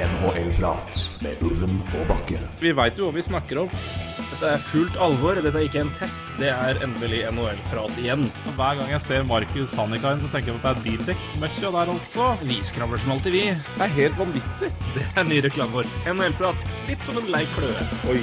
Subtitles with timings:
[0.00, 2.38] NHL-prat med Ulven og Bakke.
[2.62, 3.74] Vi veit jo hva vi snakker om.
[4.30, 5.36] Dette er fullt alvor.
[5.36, 6.30] Dette er ikke en test.
[6.40, 8.24] Det er endelig NHL-prat igjen.
[8.56, 11.92] Hver gang jeg ser Markus Hannikainen, så tenker jeg på at det er Bildekk-møkkja der
[11.92, 12.30] altså.
[12.48, 13.44] Vi skravler som alltid, vi.
[13.52, 14.72] Det er helt vanvittig.
[14.96, 15.94] Det er ny reklame vår.
[16.14, 16.64] NHL-prat.
[16.88, 17.88] Litt som en lei kløe.
[18.08, 18.22] Oi.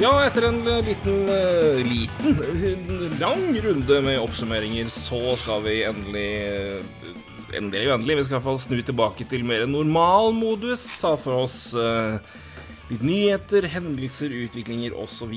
[0.00, 5.82] Ja, etter en eh, liten, eh, liten, eh, lang runde med oppsummeringer, så skal vi
[5.84, 6.30] endelig
[7.52, 8.16] Endelig del endelig.
[8.16, 10.86] Vi skal i hvert fall snu tilbake til mer normal modus.
[11.00, 12.16] Ta for oss uh,
[12.88, 15.34] litt nyheter, hendelser, utviklinger osv.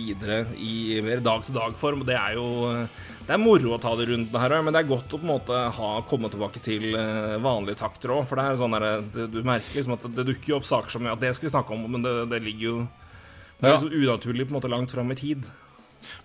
[0.55, 2.05] i mer dag-til-dag-form.
[2.07, 4.89] Det er jo eh, Det er moro å ta de rundene her men det er
[4.89, 8.23] godt å på en måte ha komme tilbake til eh, vanlige takter òg.
[8.29, 10.95] For det er sånn der, det, du merker liksom at det dukker jo opp saker
[10.95, 12.77] som ja, det skal vi snakke om, men det, det ligger jo
[13.59, 15.45] det er så unaturlig på en måte langt fram i tid.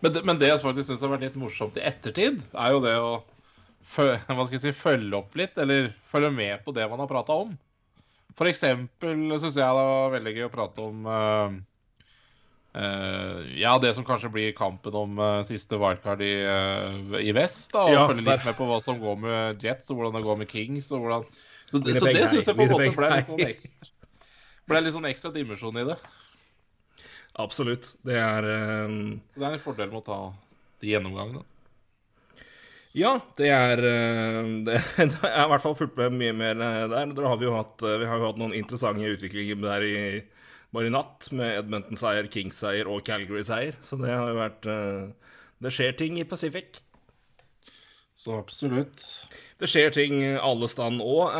[0.03, 2.83] Men det, men det jeg faktisk syns har vært litt morsomt i ettertid, er jo
[2.83, 3.13] det å
[3.97, 7.37] hva skal jeg si, følge opp litt, eller følge med på det man har prata
[7.45, 7.57] om.
[8.39, 11.57] For eksempel syns jeg det var veldig gøy å prate om uh,
[12.79, 16.33] uh, Ja, det som kanskje blir kampen om uh, siste wildcard i,
[17.21, 17.73] i vest.
[17.75, 20.27] da, Og Ja, følge litt med på hva som går med Jets, og hvordan det
[20.29, 20.93] går med Kings.
[20.95, 21.27] og hvordan...
[21.71, 23.91] Så det, så det syns jeg på en måte ble litt sånn ekstra
[24.71, 25.97] ble litt sånn ekstra dimensjon i det.
[27.43, 27.95] Absolutt.
[28.07, 28.47] Det er
[28.87, 29.17] um...
[29.35, 30.19] Det er en fordel med å ta
[30.83, 31.43] de gjennomgangene.
[32.97, 36.85] Ja, det er eh, det, Jeg har i hvert fall fulgt med mye mer eh,
[36.91, 37.15] der.
[37.15, 39.97] Der har vi, jo hatt, eh, vi har jo hatt noen interessante utviklinger der i
[40.71, 43.75] bare i natt, med Edmonton-seier, Kings-seier og Calgary-seier.
[43.83, 44.69] Så det har jo vært
[45.61, 46.79] Det skjer ting i Pacific.
[48.15, 49.03] Så absolutt.
[49.59, 51.35] Det skjer ting alle stand òg.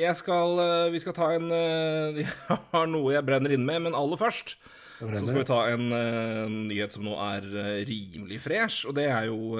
[0.00, 0.56] Jeg skal
[0.94, 1.52] Vi skal ta en
[2.22, 2.30] Jeg
[2.72, 4.56] har noe jeg brenner inn med, men aller først
[5.04, 7.44] så skal vi ta en en nyhet som nå er
[7.84, 9.58] rimelig fresh, og det er jo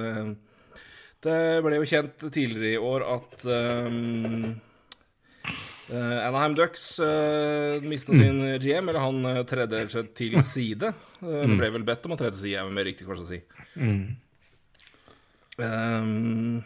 [1.25, 4.51] Det ble jo kjent tidligere i år at um,
[5.95, 10.93] Anaheim Ducks uh, mista sin GM, eller han uh, tredde og til side.
[11.23, 13.41] Eh, Det ble vel bedt om å tre til side, med riktig kors å si.
[15.57, 16.63] Um,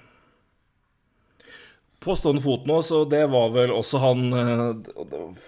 [2.00, 5.40] på stående fot nå, så det var vel også han eh,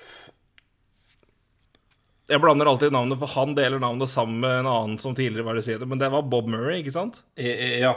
[2.30, 5.58] Jeg blander alltid navnet, for han deler navnet sammen med en annen som tidligere var
[5.58, 7.22] i stedet, men det var Bob Murray, ikke sant?
[7.34, 7.96] Ja.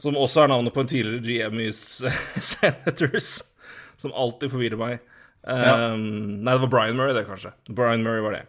[0.00, 3.36] Som også er navnet på en tidligere GM i Senators,
[4.00, 5.04] som alltid forvirrer meg.
[5.44, 7.52] Um, Nei, det var Brian Murray, det, kanskje.
[7.68, 8.42] Brian Murray var det.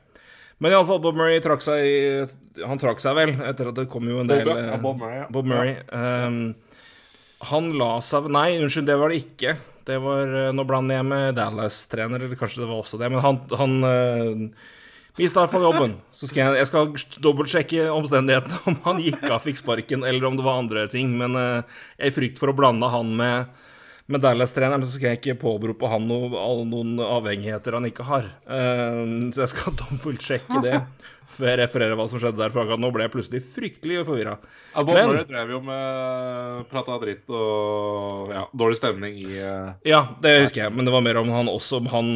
[0.63, 4.21] Men iallfall, Bob Murray trakk seg Han trakk seg vel, etter at det kom jo
[4.21, 5.25] en del Bob, ja, eh, Bob Murray, ja.
[5.35, 5.73] Bob Murray.
[5.91, 6.37] Um,
[7.51, 9.57] han la seg Nei, unnskyld, det var det ikke.
[9.85, 13.11] Det var, eh, Nå blander jeg med Dallas-trener, eller kanskje det var også det.
[13.11, 14.71] Men han, han uh,
[15.17, 15.93] mista iallfall jobben.
[16.15, 20.39] Så skal jeg, jeg skal dobbeltsjekke omstendighetene, om han gikk av, fikk sparken, eller om
[20.39, 21.13] det var andre ting.
[21.19, 23.49] Men uh, i frykt for å blande han med,
[24.11, 28.27] med Dallas-treneren, så skal jeg ikke påberope han all- noen avhengigheter han ikke har.
[28.47, 30.79] Uh, så jeg skal dobbeltsjekke det
[31.35, 32.51] før jeg refererer hva som skjedde der.
[32.53, 34.37] For nå ble jeg plutselig fryktelig forvirra.
[34.75, 39.73] ja Bob Men- Murray drev jo med prata dritt og ja, dårlig stemning i uh,
[39.87, 42.09] Ja, det husker jeg, men det var mer om han også Han,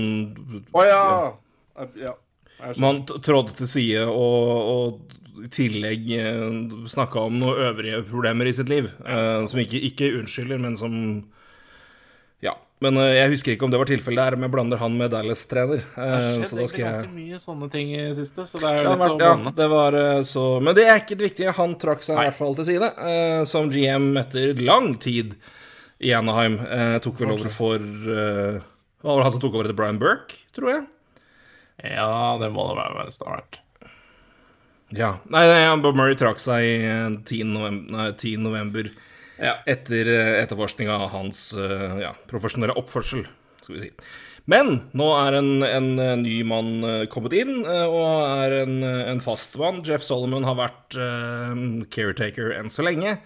[0.78, 1.04] ja!
[2.00, 2.14] ja.
[2.78, 5.16] Man trådte til side og, og
[5.46, 6.40] i tillegg eh,
[6.92, 8.90] snakka om noen øvrige problemer i sitt liv.
[9.08, 10.96] Eh, som ikke, ikke unnskylder, men som
[12.44, 12.58] Ja.
[12.84, 15.12] Men eh, jeg husker ikke om det var tilfellet der, men jeg blander han med
[15.12, 15.82] Dallas-trener.
[15.84, 19.02] Eh, så da skal jeg ganske mye sånne ting i siste, så det er litt
[19.02, 21.56] vært, å ja, det var eh, så Men det er ikke det viktige.
[21.60, 25.36] Han trakk seg i hvert fall til side, eh, som GM etter lang tid
[26.00, 26.60] i Anaheim.
[26.64, 30.40] Eh, tok vel over for Hva var det han som tok over etter Brian Burke,
[30.56, 30.88] tror jeg?
[31.84, 33.60] Ja, det må det være hvis det har vært.
[34.96, 35.10] Ja.
[35.30, 37.44] Nei, nei Bob Murray trakk seg eh, 10.
[37.54, 38.40] november, nei, 10.
[38.42, 38.90] november
[39.40, 39.54] Ja.
[39.70, 40.10] etter
[40.42, 43.28] etterforskninga av hans eh, ja, profesjonelle oppførsel,
[43.62, 43.92] skal vi si.
[44.50, 48.80] Men nå er en, en eh, ny mann eh, kommet inn, eh, og er en,
[48.82, 49.84] eh, en fast mann.
[49.86, 51.62] Jeff Solomon har vært eh,
[51.94, 53.20] caretaker enn så lenge.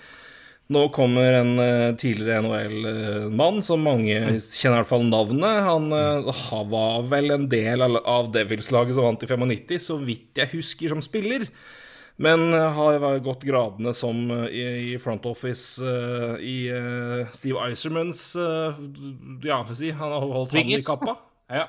[0.71, 5.59] Nå kommer en eh, tidligere NHL-mann som mange kjenner i hvert fall navnet.
[5.67, 6.29] Han eh,
[6.71, 11.03] var vel en del av, Devils-laget som vant i 95, så vidt jeg husker, som
[11.03, 11.49] spiller.
[12.23, 15.83] Men eh, har gått gradene som i, front office
[16.39, 16.57] i
[17.35, 19.91] Steve Isermans Ja, for å si.
[19.91, 21.19] Han har holdt hånden i kappa.
[21.53, 21.67] Ja.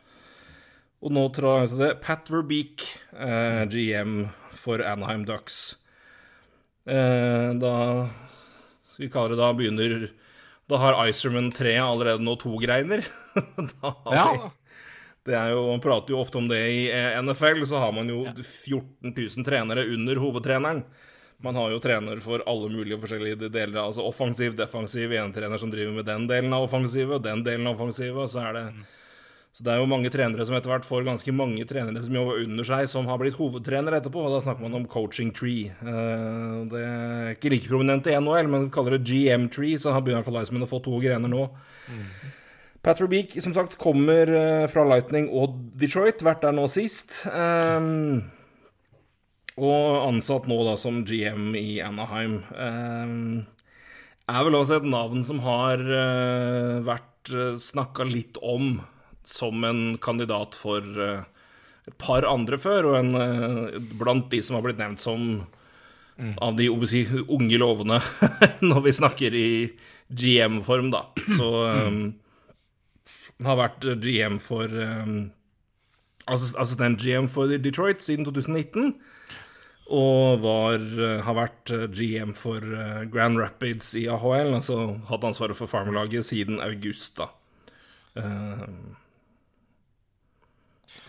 [1.05, 2.87] Og nå tror jeg det Pat Verbeek,
[3.69, 5.75] GM for Anaheim Ducks.
[6.87, 7.75] Da
[8.99, 10.11] Vi kalle det da begynner
[10.71, 13.05] Da har Icerman 3 allerede nå to greiner.
[13.83, 14.29] ja.
[14.33, 14.51] vi,
[15.25, 18.09] det er jo, Man prater jo ofte om det i eh, NFL, så har man
[18.09, 20.85] jo 14 000 trenere under hovedtreneren.
[21.45, 23.81] Man har jo trener for alle mulige forskjellige deler.
[23.83, 27.69] Altså offensiv, defensiv, en trener som driver med den delen av offensivet, og den delen
[27.69, 28.65] av offensivet, og så er det
[29.55, 32.41] så det er jo mange trenere som etter hvert får ganske mange trenere som jobber
[32.43, 34.25] under seg, som har blitt hovedtrenere etterpå.
[34.27, 35.69] og Da snakker man om coaching tree.
[35.71, 40.03] Eh, Det er ikke like prominent i NHL, men kaller det GM tree, så har
[40.03, 41.47] begynner fall å få to grener nå.
[42.83, 46.25] Patrick Beak, som sagt, kommer eh, fra Lightning og Detroit.
[46.27, 47.23] Vært der nå sist.
[47.31, 48.27] Um,
[49.55, 52.43] og ansatt nå da som GM i Anaheim.
[52.53, 53.47] Um,
[54.27, 58.83] er vel også et navn som har uh, vært uh, snakka litt om
[59.29, 61.25] som en kandidat for uh,
[61.89, 65.45] et par andre før, og en, uh, blant de som har blitt nevnt som
[66.15, 67.97] av de si, unge lovende
[68.63, 69.49] når vi snakker i
[70.15, 71.09] GM-form, da.
[71.27, 72.05] Så um,
[73.43, 75.17] har vært GM for um,
[76.31, 78.95] Assistent-GM for Detroit siden 2019.
[79.93, 84.55] Og var, eh, har vært eh, GM for eh, Grand Rapids i AHL.
[84.57, 87.29] Altså hatt ansvaret for farmelaget siden august, da.
[88.17, 88.65] Eh,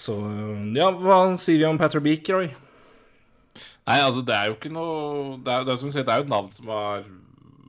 [0.06, 0.16] så
[0.78, 2.50] Ja, hva sier vi om Patter Beak, Roy?
[3.86, 6.14] Nei, altså, det er jo ikke noe Det er, det er som du sier, det
[6.14, 7.06] er jo et navn som har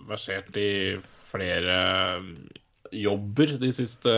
[0.06, 0.70] versert i
[1.26, 1.76] flere
[2.94, 4.12] jobber de siste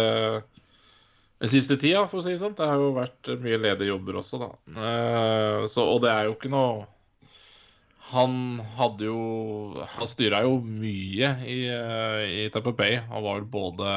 [1.39, 2.57] den siste tida, for å si det sånn.
[2.59, 4.49] Det har jo vært mye ledige jobber også, da.
[4.75, 6.89] Eh, så, og det er jo ikke noe
[8.11, 9.21] Han hadde jo
[9.95, 12.99] Han styra jo mye i, eh, i Tampa Bay.
[13.13, 13.95] Han var vel både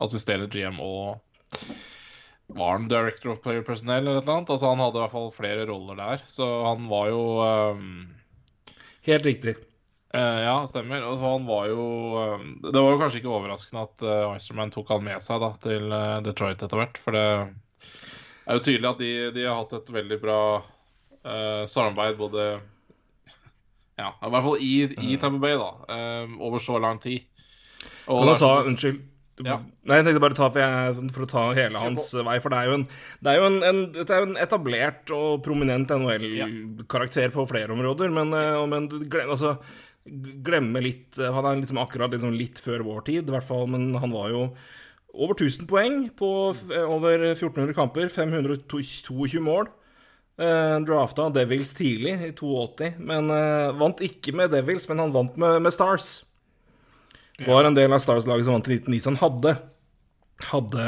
[0.00, 1.20] assisterende GM og
[2.56, 4.50] var han director of player personnel eller et eller annet?
[4.54, 6.22] Altså Han hadde i hvert fall flere roller der.
[6.26, 7.90] Så han var jo um...
[9.06, 9.56] Helt riktig.
[10.14, 11.04] Uh, ja, stemmer.
[11.06, 11.84] Og han var jo
[12.18, 12.48] um...
[12.64, 15.88] Det var jo kanskje ikke overraskende at uh, Icerman tok han med seg da til
[15.94, 17.00] uh, Detroit etter hvert.
[17.00, 22.18] For det er jo tydelig at de, de har hatt et veldig bra uh, samarbeid
[22.18, 22.50] både
[24.00, 24.74] Ja, i hvert fall i,
[25.12, 25.70] i Tampa Bay, da.
[25.92, 27.26] eh, over så lang tid.
[28.08, 29.02] Og Kan du ta Unnskyld.
[29.46, 29.58] Ja.
[29.88, 32.58] Nei, jeg tenkte bare ta for, jeg, for å ta hele hans vei, for det
[32.60, 32.86] er jo en,
[33.24, 37.74] det er jo en, en, det er jo en etablert og prominent NHL-karakter på flere
[37.76, 39.56] områder, men, eh, men glem, altså,
[40.44, 43.66] glemme litt eh, Han er liksom akkurat liksom litt før vår tid, i hvert fall,
[43.72, 44.46] men han var jo
[45.10, 46.30] over 1000 poeng på
[46.86, 49.70] over 1400 kamper, 522 mål.
[50.40, 55.34] Uh, drafta Devils tidlig, i 82, men uh, vant ikke med Devils, men han vant
[55.36, 56.22] med, med Stars.
[57.46, 59.54] Var en del av Stars-laget som vant i 1909, som hadde
[60.48, 60.84] hadde,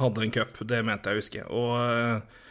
[0.00, 1.44] hadde en cup, det mente jeg å huske.
[1.52, 2.42] Og eh,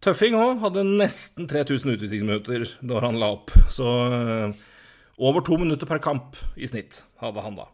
[0.00, 3.52] Tøffing òg hadde nesten 3000 utvisningsminutter da han la opp.
[3.72, 4.62] Så eh,
[5.20, 7.68] over to minutter per kamp i snitt hadde han da.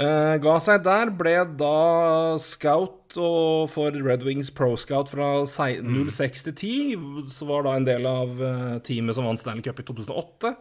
[0.00, 6.46] Uh, ga seg der, ble da scout og for Red Wings Pro Scout fra 06
[6.46, 7.02] til 10.
[7.34, 8.38] Så var da en del av
[8.86, 10.54] teamet som vant Stanley Cup i 2008.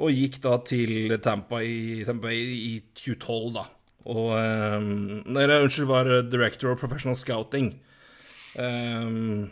[0.00, 2.42] Og gikk da til Tampa i, Tampa i,
[2.72, 3.66] i 2012, da.
[4.10, 4.90] Og um,
[5.28, 7.74] Nei, unnskyld, var director of professional scouting.
[8.56, 9.50] Um,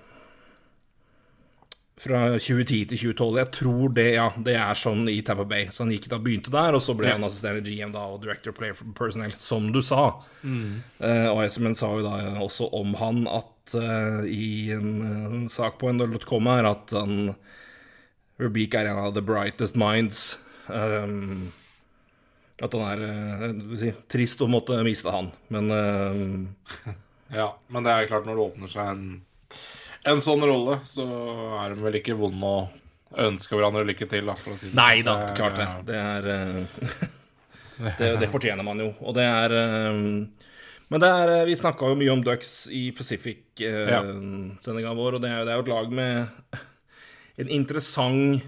[1.98, 3.38] fra 2010 til 2012.
[3.38, 5.68] Jeg tror det ja, det er sånn i Tampa Bay.
[5.74, 8.54] Så han gikk da begynte der, og så ble han assisterende GM da, og director
[8.56, 10.10] player player personnel, som du sa.
[10.44, 15.78] Eh, og Iceman sa jo da også om han at uh, i en en sak
[15.80, 17.34] på nl.com her at han
[18.38, 20.38] Rubik er en av the brightest minds.
[20.68, 21.50] Um,
[22.62, 26.94] at han er eh, si, trist å måtte miste han, men eh,
[27.38, 29.04] Ja, men det er klart når det åpner seg en,
[30.10, 31.06] en sånn rolle, så
[31.60, 32.56] er de vel ikke vond å
[33.28, 35.36] ønske hverandre lykke til, da, si det Nei da, sånn.
[35.38, 35.68] klart det.
[35.88, 36.58] Det er eh,
[38.00, 39.56] det, det fortjener man jo, og det er
[39.94, 40.26] um...
[40.88, 45.42] Men det er Vi snakka jo mye om Ducks i Pacific-sendinga vår, og det er,
[45.44, 46.14] det er jo et lag med
[47.38, 48.44] en interessant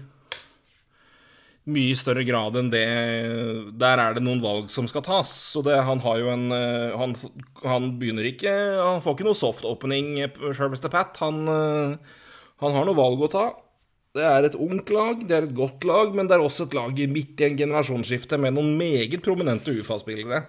[1.71, 2.85] mye større grad enn det
[3.77, 5.29] Der er det noen valg som skal tas.
[5.53, 7.13] Så det, han har jo en eh, han,
[7.63, 11.19] han begynner ikke Han får ikke noe soft opening, sjølveste Pat.
[11.21, 12.15] Han, eh,
[12.63, 13.45] han har noe valg å ta.
[14.11, 16.73] Det er et ungt lag, det er et godt lag, men det er også et
[16.75, 20.41] lag midt i en generasjonsskifte med noen meget prominente UFA-spillere.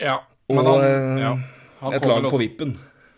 [0.00, 1.34] Ja, men han, eh, ja,
[1.82, 2.72] han et lag på vippen.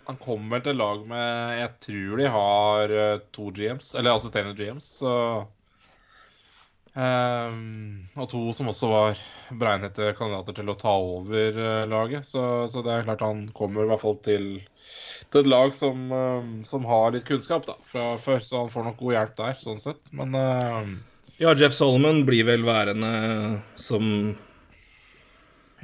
[0.07, 4.57] Han kommer vel til lag med Jeg tror de har eh, to GMs, eller assisterende
[4.59, 5.15] GMs, så
[6.93, 12.29] um, Og to som også var beregnede kandidater til å ta over eh, laget.
[12.29, 14.47] Så, så det er klart han kommer i hvert fall til,
[15.31, 18.89] til et lag som, um, som har litt kunnskap da, fra før, så han får
[18.91, 20.13] nok god hjelp der, sånn sett.
[20.17, 20.97] Men um,
[21.41, 23.15] Ja, Jeff Solomon blir vel værende
[23.81, 24.35] som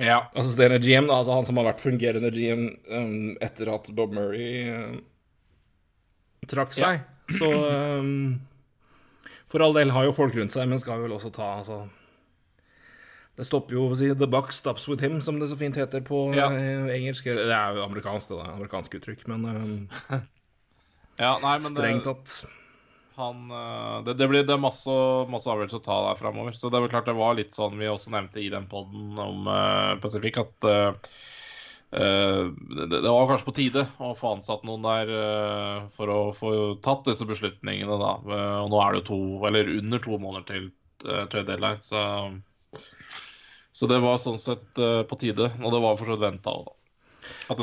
[0.01, 0.19] ja.
[0.35, 4.67] assisterende GM, da, altså han som har vært fungerende GM um, etter at Bob Murray
[4.73, 4.99] um,
[6.51, 7.05] trakk seg.
[7.37, 8.41] Så um,
[9.51, 11.85] For all del har jo folk rundt seg, men skal vel også ta altså
[13.39, 16.03] Det stopper jo å si 'the buck stops with him', som det så fint heter
[16.05, 16.51] på Ja.
[16.53, 17.25] eh, engelsk.
[17.25, 18.51] Det er jo amerikansk, det da.
[18.57, 19.47] Amerikansk uttrykk, men
[20.11, 20.19] eh,
[21.25, 22.60] Ja, nei, men strengt det, tatt
[23.21, 24.95] han, eh, det, det blir det er masse,
[25.31, 26.57] masse avgjørelser å ta der framover.
[26.57, 29.19] Så det er vel klart det var litt sånn vi også nevnte i den poden
[29.21, 31.13] om uh, Pacific, at uh,
[31.95, 36.19] uh, det, det var kanskje på tide å få ansatt noen der uh, for å
[36.37, 38.13] få tatt disse beslutningene, da.
[38.65, 42.03] Og nå er det jo to, eller under to måneder til trade deadline, så
[43.73, 46.67] Så det var sånn sett på tide, og det var for så vidt venta òg,
[46.67, 46.80] da.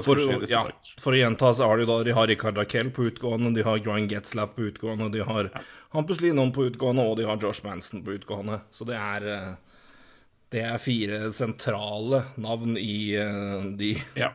[0.03, 0.19] For,
[0.50, 0.63] ja,
[1.01, 3.79] for å gjenta, så har de da De har Rikard Raquel på utgående, de har
[3.83, 5.50] Grind Getzlaff på utgående, de har
[5.95, 8.62] Hampus Linom på utgående, og de har Josh Manson på utgående.
[8.71, 9.53] Så det er eh,
[10.51, 14.31] Det er fire sentrale navn i eh, de Ja.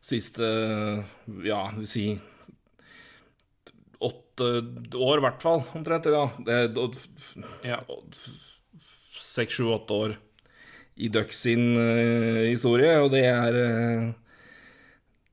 [0.00, 0.46] siste
[1.44, 2.06] Ja, vi si
[4.00, 6.06] åtte år, i hvert fall, omtrent.
[6.06, 6.30] Ja.
[6.46, 6.56] Det
[7.68, 7.80] Ja.
[9.20, 10.16] seks, sju, åtte år
[10.96, 14.08] i Ducks sin uh, historie, og det er eh,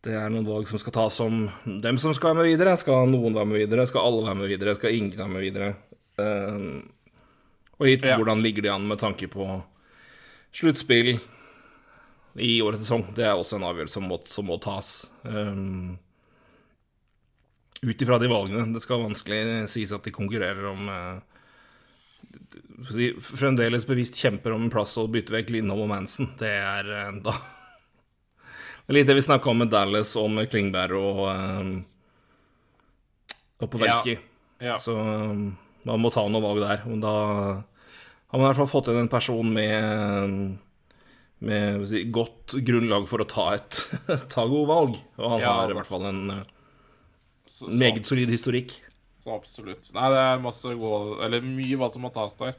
[0.08, 1.48] Det er noen valg som skal tas om
[1.84, 2.78] dem som skal være med videre.
[2.80, 3.88] Skal noen være med videre?
[3.90, 4.76] Skal alle være med videre?
[4.78, 5.74] Skal ingen være med videre?
[6.16, 6.80] Uh,
[7.78, 8.16] og gitt Ja.
[8.16, 9.46] hvordan ligger de an med tanke på
[10.56, 11.18] sluttspill
[12.40, 13.04] i årets sesong.
[13.18, 15.10] Det er også en avgjørelse som må, som må tas.
[15.24, 15.98] Um,
[17.84, 18.74] Ut ifra de valgene.
[18.74, 20.88] Det skal vanskelig sies at de konkurrerer om
[22.90, 26.32] si, fremdeles bevisst kjemper om en plass og bytter vekk Lindholm og Manson.
[26.40, 26.90] Det er
[27.22, 27.36] da
[28.96, 31.72] litt det vi snakka om med Dallas og med Klingberg og um,
[33.62, 34.18] og Pavelski.
[34.62, 34.78] Ja.
[34.82, 35.50] Så um,
[35.88, 36.84] man må ta noen valg der.
[36.88, 40.58] Men da har man i hvert fall fått inn en person med
[41.38, 43.78] med skal jeg si, godt grunnlag for å ta et
[44.34, 44.96] ta gode valg.
[45.22, 45.52] Og han Ja.
[45.60, 46.46] har i hvert fall en eh,
[47.48, 48.74] Så- så meget solid historikk.
[49.24, 49.90] Så absolutt.
[49.94, 52.56] Nei, det er masse gode eller mye hva som må tas der.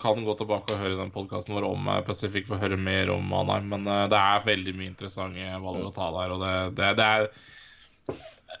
[0.00, 3.12] Kan gå tilbake og høre den podkasten vår om eh, Pacific for å høre mer
[3.12, 6.54] om Anheim, men eh, det er veldig mye interessante valg å ta der, og det,
[6.78, 7.28] det, det er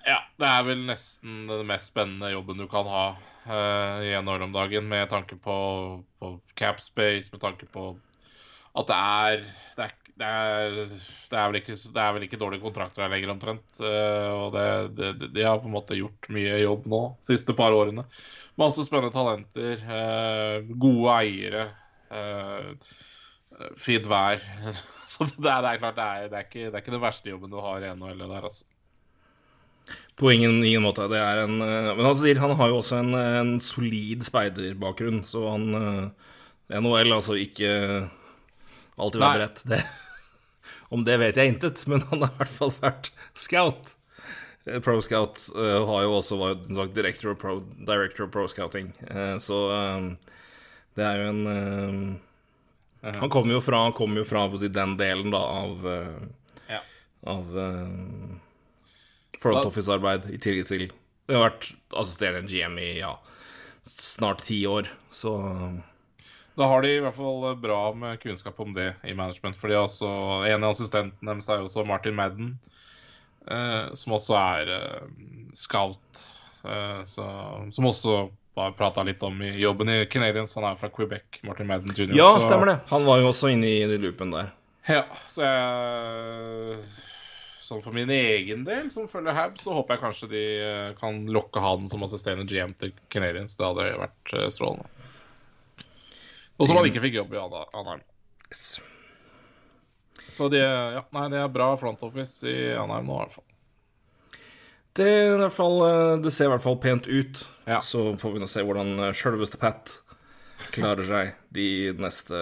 [0.06, 3.04] Ja, det er vel nesten den mest spennende jobben du kan ha
[3.46, 5.56] uh, i NHL om dagen, med tanke på,
[6.18, 7.92] på cap space, med tanke på
[8.72, 9.44] at det er
[9.76, 10.74] det er, det er,
[11.32, 13.78] det er, ikke, det er vel ikke dårlige kontrakter her lenger, omtrent.
[13.80, 17.72] Eh, og det, de har på en måte gjort mye jobb nå, de siste par
[17.76, 18.04] årene.
[18.60, 21.64] Masse spennende talenter, eh, gode eiere,
[22.12, 22.92] eh,
[23.80, 24.44] fint vær.
[25.12, 27.32] Så det er, det er klart, det er, det, ikke, det er ikke den verste
[27.32, 28.68] jobben du har i NHL der, altså.
[30.20, 31.08] På ingen, ingen måte.
[31.10, 36.12] Det er en Men han, han har jo også en, en solid speiderbakgrunn, så han
[36.70, 37.72] NHL, altså ikke
[39.00, 39.64] alltid være beredt.
[39.72, 39.80] Det,
[40.92, 43.94] om det vet jeg intet, men han har i hvert fall vært scout.
[44.66, 48.92] Eh, Pro Scout uh, har jo også vært director, of pro, director of pro scouting,
[49.10, 50.12] uh, så um,
[50.94, 51.46] det er jo en
[53.00, 55.86] eh, Han kommer jo fra, han kommer jo fra si, den delen da av
[56.68, 56.82] Ja.
[57.26, 57.48] av
[59.40, 63.14] front office-arbeid i tillegg til Det har vært assisterende GM i ja,
[63.88, 65.32] snart ti år, så
[66.58, 69.56] Da har de i hvert fall bra med kunnskap om det i management.
[69.56, 70.10] Fordi altså,
[70.48, 72.52] En av assistentene deres er jo også Martin Madden,
[73.48, 75.10] eh, som også er eh,
[75.56, 76.22] scout.
[76.64, 77.26] Eh, så,
[77.72, 78.16] som også
[78.54, 80.54] var prata litt om i jobben i Canadiens.
[80.58, 82.12] Han er fra Quebec, Martin Madden jr.
[82.16, 82.76] Ja, så, stemmer det.
[82.92, 84.52] Han var jo også inne i den loopen der.
[84.90, 86.84] Ja, så jeg
[87.62, 91.22] Sånn for min egen del, som følger Hab, så håper jeg kanskje de eh, kan
[91.32, 93.54] lokke han som assisterende GM til Canadiens.
[93.56, 95.01] Det hadde vært eh, strålende.
[96.58, 98.02] Og som han ikke fikk jobb i Anheim.
[98.50, 98.66] Yes.
[100.32, 103.48] Så det, ja, nei, det er bra front office i Anheim nå, i hvert fall.
[104.92, 107.42] Det, i hvert fall, eh, det ser i hvert fall pent ut.
[107.64, 107.80] Ja.
[107.84, 109.96] Så får vi nå se hvordan eh, sjølveste Pat
[110.72, 112.38] klarer seg de neste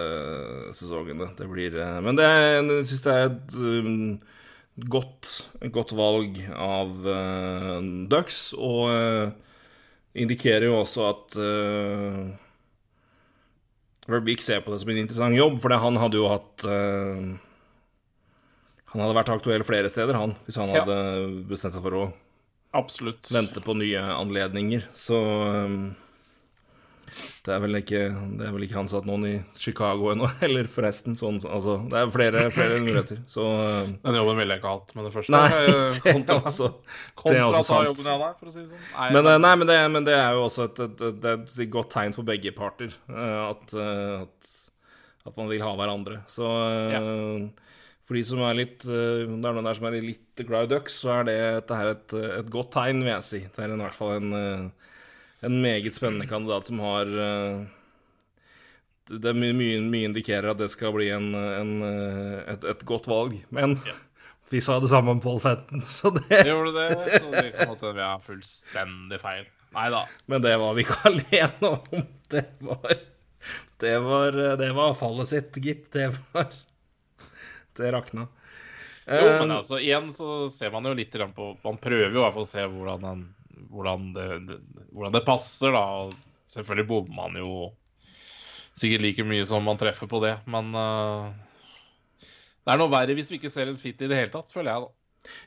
[0.75, 1.31] sesongene.
[1.37, 4.19] Det blir eh, Men det, jeg syns det er et um,
[4.91, 5.31] godt,
[5.75, 7.79] godt valg av uh,
[8.11, 9.57] Ducks, og uh,
[10.15, 12.31] indikerer jo også at uh,
[14.11, 17.31] Verbeek ser på det som en interessant jobb, for han hadde jo hatt eh,
[18.91, 20.81] Han hadde vært aktuell flere steder, han, hvis han Ja.
[20.83, 20.97] hadde
[21.47, 22.05] bestemt seg for å
[22.75, 23.29] Absolutt.
[23.31, 24.83] vente på nye anledninger.
[24.95, 25.95] Så um,
[27.41, 27.99] det er vel ikke
[28.37, 31.15] Det er vel ikke ansatt noen i Chicago ennå, eller forresten.
[31.17, 33.23] Sånn, altså, det er flere, flere muligheter.
[33.29, 33.45] Så
[34.03, 35.33] Den jobben ville jeg ikke hatt med det første.
[35.33, 38.61] Nei, Eh, det er også, det er kontra også jobben i Anheim, for å si
[38.61, 38.85] det sånn.
[38.93, 41.91] Nei, Men, eh, nei, men, det, men det er jo også et, et, et, godt
[41.97, 42.93] tegn for begge parter.
[43.09, 44.53] eh, At, eh, at,
[45.31, 46.21] at man vil ha hverandre.
[46.29, 46.45] Så
[46.93, 47.01] ja.
[48.07, 50.71] for de som er litt eh, Det er noen der som er litt glad i
[50.75, 53.41] ducks, så er det dette her et, et godt tegn, vil jeg si.
[53.49, 54.89] Det er i hvert fall en, eh,
[55.41, 57.61] en meget spennende kandidat som har eh,
[59.11, 63.09] Det er mye, mye, indikerer at det skal bli en, en, eh, et, et godt
[63.11, 63.39] valg.
[63.49, 63.77] Men
[64.51, 67.87] vi sa det samme om Paul Fenton, så det Gjorde det, så det kan godt
[67.87, 69.47] hende vi har fullstendig feil.
[69.71, 70.03] Nei da.
[70.27, 72.05] Men det var vi ikke alene om.
[72.31, 72.99] Det var
[73.81, 75.87] Det var, det var fallet sitt, gitt.
[75.95, 76.51] Det var
[77.77, 78.27] Det rakna.
[79.05, 82.23] Jo, men Eh, altså, igjen så ser man jo litt på Man prøver jo i
[82.23, 83.23] hvert fall å se hvordan, den,
[83.69, 84.57] hvordan, det, det,
[84.91, 85.85] hvordan det passer, da.
[86.51, 87.51] Selvfølgelig bommer man jo
[88.77, 91.29] sikkert like mye som man treffer på det, men uh,
[92.61, 94.71] det er noe verre hvis vi ikke ser en fit i det hele tatt, føler
[94.71, 94.97] jeg, da.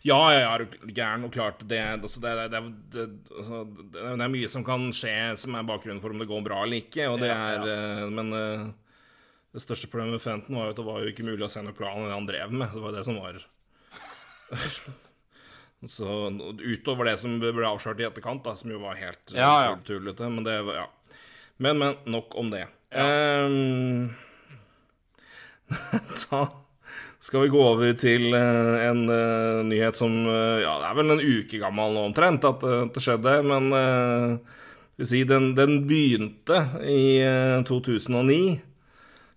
[0.06, 1.64] Ja, ja, ja, er gæren og klart.
[1.66, 2.62] Det, altså, det, det, det,
[2.94, 3.62] det, altså,
[3.94, 6.84] det, er mye som kan skje som er bakgrunnen for om det går bra eller
[6.84, 7.08] ikke.
[7.10, 8.68] Og det Ja, er, eh, Men uh,
[9.54, 11.62] det største problemet med Fenton var jo at det var jo ikke mulig å se
[11.64, 12.70] noe plan i det han drev med.
[12.70, 13.42] Det var jo det som var
[15.90, 16.08] Så
[16.60, 19.78] utover det som ble avslørt i etterkant, da, som jo var helt eh, Ja, ja.
[19.86, 20.28] tullete.
[20.32, 20.90] Men det var Ja.
[21.56, 22.64] Men, men, nok om det.
[22.90, 24.10] Ehm,
[26.30, 26.40] da
[27.22, 31.14] skal vi gå over til eh, en uh, nyhet som uh, Ja, det er vel
[31.14, 34.58] en uke gammel nå omtrent at, at det skjedde, men uh,
[34.94, 38.60] skal vi si, den, den begynte i eh, 2009.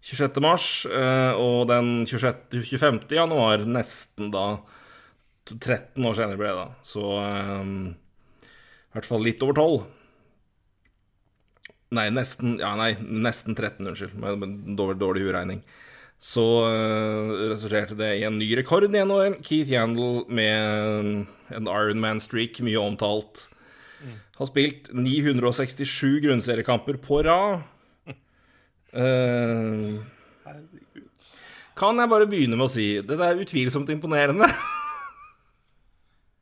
[0.07, 0.37] 26.
[0.39, 2.99] mars, og den 26, 25.
[3.17, 4.43] januar, nesten da
[5.53, 6.67] 13 år senere ble det da.
[6.85, 7.71] Så eh,
[8.47, 9.79] i hvert fall litt over 12.
[11.97, 14.15] Nei, nesten Ja, nei, nesten 13, unnskyld.
[14.19, 14.47] Med,
[14.79, 15.61] dårlig, dårlig uregning.
[16.17, 19.37] Så uh, resulterte det i en ny rekord i NHL.
[19.45, 23.45] Keith Yandel med en Ironman-streak, mye omtalt.
[24.37, 27.63] Har spilt 967 grunnseriekamper på rad.
[28.97, 29.97] Eh,
[31.77, 34.47] kan jeg bare begynne med å si Dette er utvilsomt imponerende.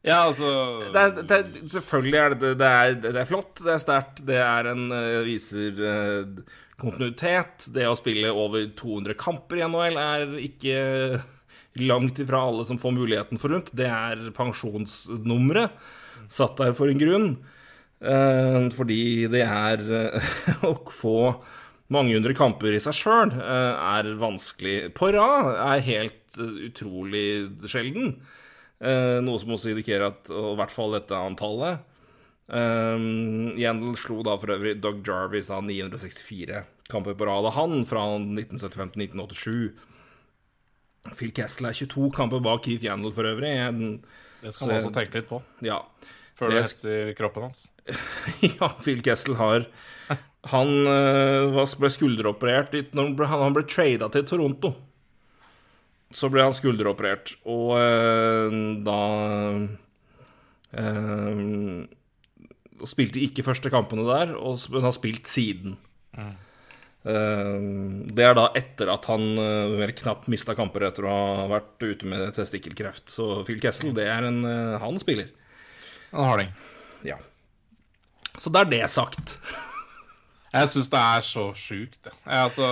[0.05, 0.49] Ja, altså
[0.93, 4.21] Det er, det er, selvfølgelig er det, det, er, det er flott, det er sterkt,
[4.27, 6.43] det er en, eh, viser eh,
[6.81, 7.65] kontinuitet.
[7.73, 10.77] Det å spille over 200 kamper i NHL er ikke
[11.81, 13.73] langt ifra alle som får muligheten for rundt.
[13.75, 15.73] Det er pensjonsnummeret
[16.31, 17.27] satt der for en grunn.
[18.05, 19.81] Eh, fordi det er
[20.69, 21.17] Å få
[21.93, 24.93] mange hundre kamper i seg sjøl er vanskelig.
[24.97, 26.39] På rad er helt
[26.69, 27.27] utrolig
[27.69, 28.19] sjelden.
[28.83, 31.79] Eh, noe som også indikerer at i hvert fall dette antallet
[32.51, 36.59] um, Yandel slo da for øvrig Doug Jarvis av 964
[36.91, 39.71] kamper på rad av han fra 1975 til 1987.
[41.15, 43.53] Phil Kessel er 22 kamper bak Keith Yandel for øvrig.
[43.63, 44.03] En-
[44.43, 45.79] Det skal man også tenke litt på Ja.
[46.37, 47.67] før Det det hetser kroppen hans.
[48.59, 49.65] ja, Phil Kessel har
[50.51, 54.75] Han uh, ble skulderoperert litt når han ble, han ble trada til Toronto.
[56.15, 58.99] Så ble han skulderoperert, og eh, da
[60.79, 61.43] eh,
[62.85, 65.77] Spilte ikke første kampene der, og, men har spilt siden.
[67.05, 67.57] Eh,
[68.17, 71.83] det er da etter at han eh, vel knapt mista kamper etter å ha vært
[71.85, 73.07] ute med testikkelkreft.
[73.13, 75.29] Så Phil Kessel, det er en eh, Han spiller.
[76.11, 76.51] En harding.
[77.05, 77.19] Ja.
[78.41, 79.37] Så da er det sagt.
[80.55, 82.13] Jeg syns det er så sjukt, det.
[82.25, 82.67] Altså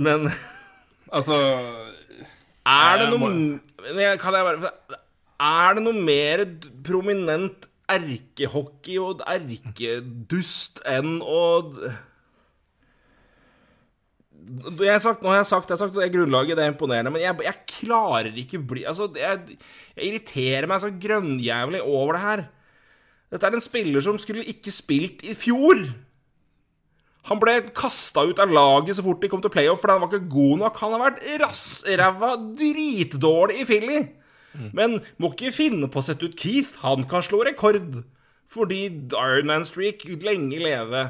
[0.00, 0.30] Men
[1.14, 1.36] Altså
[2.64, 4.72] er det noe Kan jeg bare
[5.44, 6.44] Er det noe mer
[6.86, 11.44] prominent erkehockey og erkedust enn å
[14.44, 17.12] jeg har sagt, nå har jeg sagt, jeg har sagt det grunnlaget, det er imponerende,
[17.14, 19.56] men jeg, jeg klarer ikke bli Altså, jeg,
[19.96, 22.42] jeg irriterer meg så grønnjævlig over det her.
[23.32, 25.80] Dette er en spiller som skulle ikke spilt i fjor.
[27.30, 30.12] Han ble kasta ut av laget så fort de kom til playoff fordi han var
[30.12, 30.80] ikke god nok.
[30.82, 34.00] Han har vært rassræva dritdårlig i Philly.
[34.76, 36.76] Men må ikke finne på å sette ut Keith.
[36.84, 38.02] Han kan slå rekord.
[38.54, 41.06] Fordi Ironman-streak lenge leve.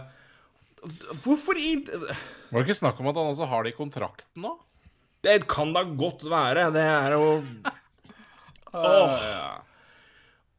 [1.24, 4.55] Hvorfor i Var det ikke snakk om at han også har det i kontrakten nå?
[5.24, 6.68] Det kan da godt være.
[6.72, 7.29] Det er jo
[8.74, 9.64] Åh.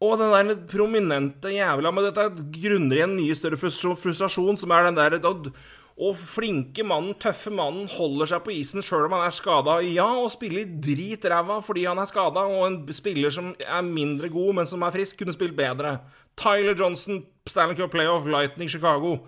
[0.03, 4.89] Og den der prominente jævla Men dette grunner i en mye større frustrasjon, som er
[4.89, 5.47] den der og,
[5.95, 9.77] og flinke mannen, tøffe mannen, holder seg på isen sjøl om han er skada.
[9.87, 14.29] Ja, og spiller drit ræva fordi han er skada, og en spiller som er mindre
[14.29, 15.97] god, men som er frisk, kunne spilt bedre.
[16.35, 19.21] Tyler Johnson, Stanley Cup Playoff, Lightning Chicago.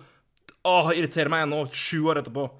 [0.68, 2.50] Åh, irriterer meg ennå, sju år etterpå.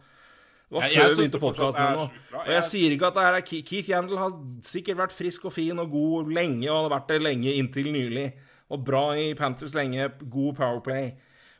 [0.68, 2.40] Det var før jeg vi begynte podkasten bra.
[2.44, 4.34] Og jeg sier ikke at det her er Keith Yandel har
[4.68, 8.26] sikkert vært frisk og fin og god lenge, og har vært det lenge inntil nylig.
[8.68, 11.14] Og bra i Panthers lenge, god powerplay.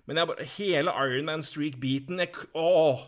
[0.09, 3.07] Men jeg bare Hele Ironman Streak-beaten jeg, Åh!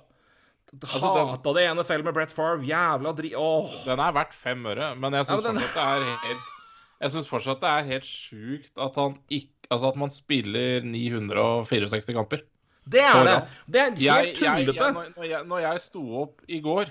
[0.70, 2.62] Altså, Hata det ene fellet med Brett Favre.
[2.64, 3.32] Jævla dri...
[3.36, 3.72] Åh!
[3.88, 6.52] Den er verdt fem øre, men jeg syns Ja, den- fortsatt det er helt
[7.00, 12.14] Jeg syns fortsatt det er helt sjukt at han ikke Altså at man spiller 964
[12.16, 12.40] kamper.
[12.84, 13.36] Det er det.
[13.66, 14.90] Det er helt tullete.
[14.96, 16.90] når, når, jeg, sto opp i går,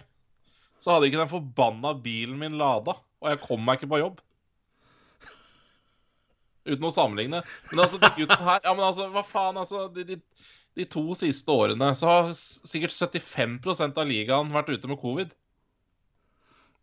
[0.80, 4.22] så hadde ikke den forbanna bilen min lada, og jeg kom meg ikke på jobb.
[6.70, 7.42] Uten å sammenligne.
[7.72, 10.20] Men altså, de her Ja, men altså, hva faen, altså De, de,
[10.78, 15.34] de to siste årene så har sikkert 75% av ligaen vært ute med covid.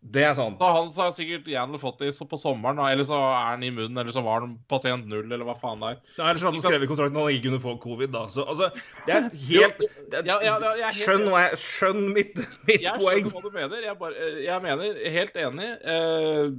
[0.07, 0.59] Det er sant.
[0.61, 3.97] Så han så har sikkert Janel fått det på sommeren, eller så er han immun,
[3.99, 5.97] eller så var han pasient null, eller hva faen det er.
[6.19, 8.23] Det er sånn han skrev i kontrakten at han ikke kunne få covid, da.
[8.31, 8.69] Så altså,
[9.09, 12.43] det er helt det er, Ja, ja, ja, jeg er helt Skjønn jeg Skjønn mitt,
[12.69, 13.25] mitt Jeg poeng.
[13.25, 13.87] skjønner hva du mener.
[13.89, 16.55] Jeg, bare, jeg mener, helt enig eh,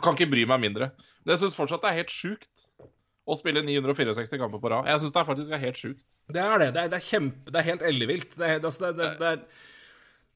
[0.00, 0.90] Kan ikke bry meg mindre.
[1.24, 2.64] Men jeg syns fortsatt det er helt sjukt
[3.24, 4.88] å spille 964 kamper på rad.
[4.88, 6.02] Jeg syns det er faktisk er helt sjukt.
[6.32, 6.72] Det er det.
[6.76, 8.34] Det er, det er kjempe Det er helt ellevilt.
[8.36, 9.70] Det er, altså, det, er- det, det, det, er-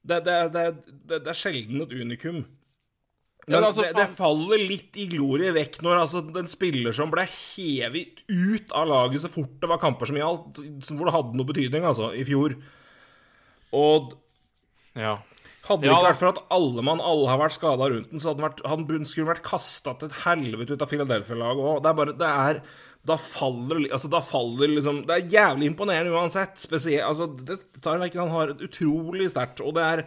[0.05, 2.45] det, det, det, det er sjelden et unikum.
[3.49, 8.19] Men altså, det, faller litt i glorie vekk når altså, en spiller som ble hevet
[8.29, 11.49] ut av laget så fort det var kamper som gjaldt, som- hvor det hadde noe
[11.49, 12.53] betydning, altså, i fjor.
[13.73, 14.13] Og
[14.95, 15.15] Ja.
[15.65, 18.19] hadde det Ja, ikke vært for at alle mann alle har vært skada rundt den,
[18.19, 21.81] så hadde han vært, han skulle vært kasta til et helvete ut av Philadelphia-laget òg.
[21.83, 22.61] Det er bare Det er
[23.07, 26.59] da faller, altså, da faller liksom Det er jævlig imponerende uansett.
[26.59, 30.03] Spesielt Altså, det tar vekk Han har utrolig sterkt Og det er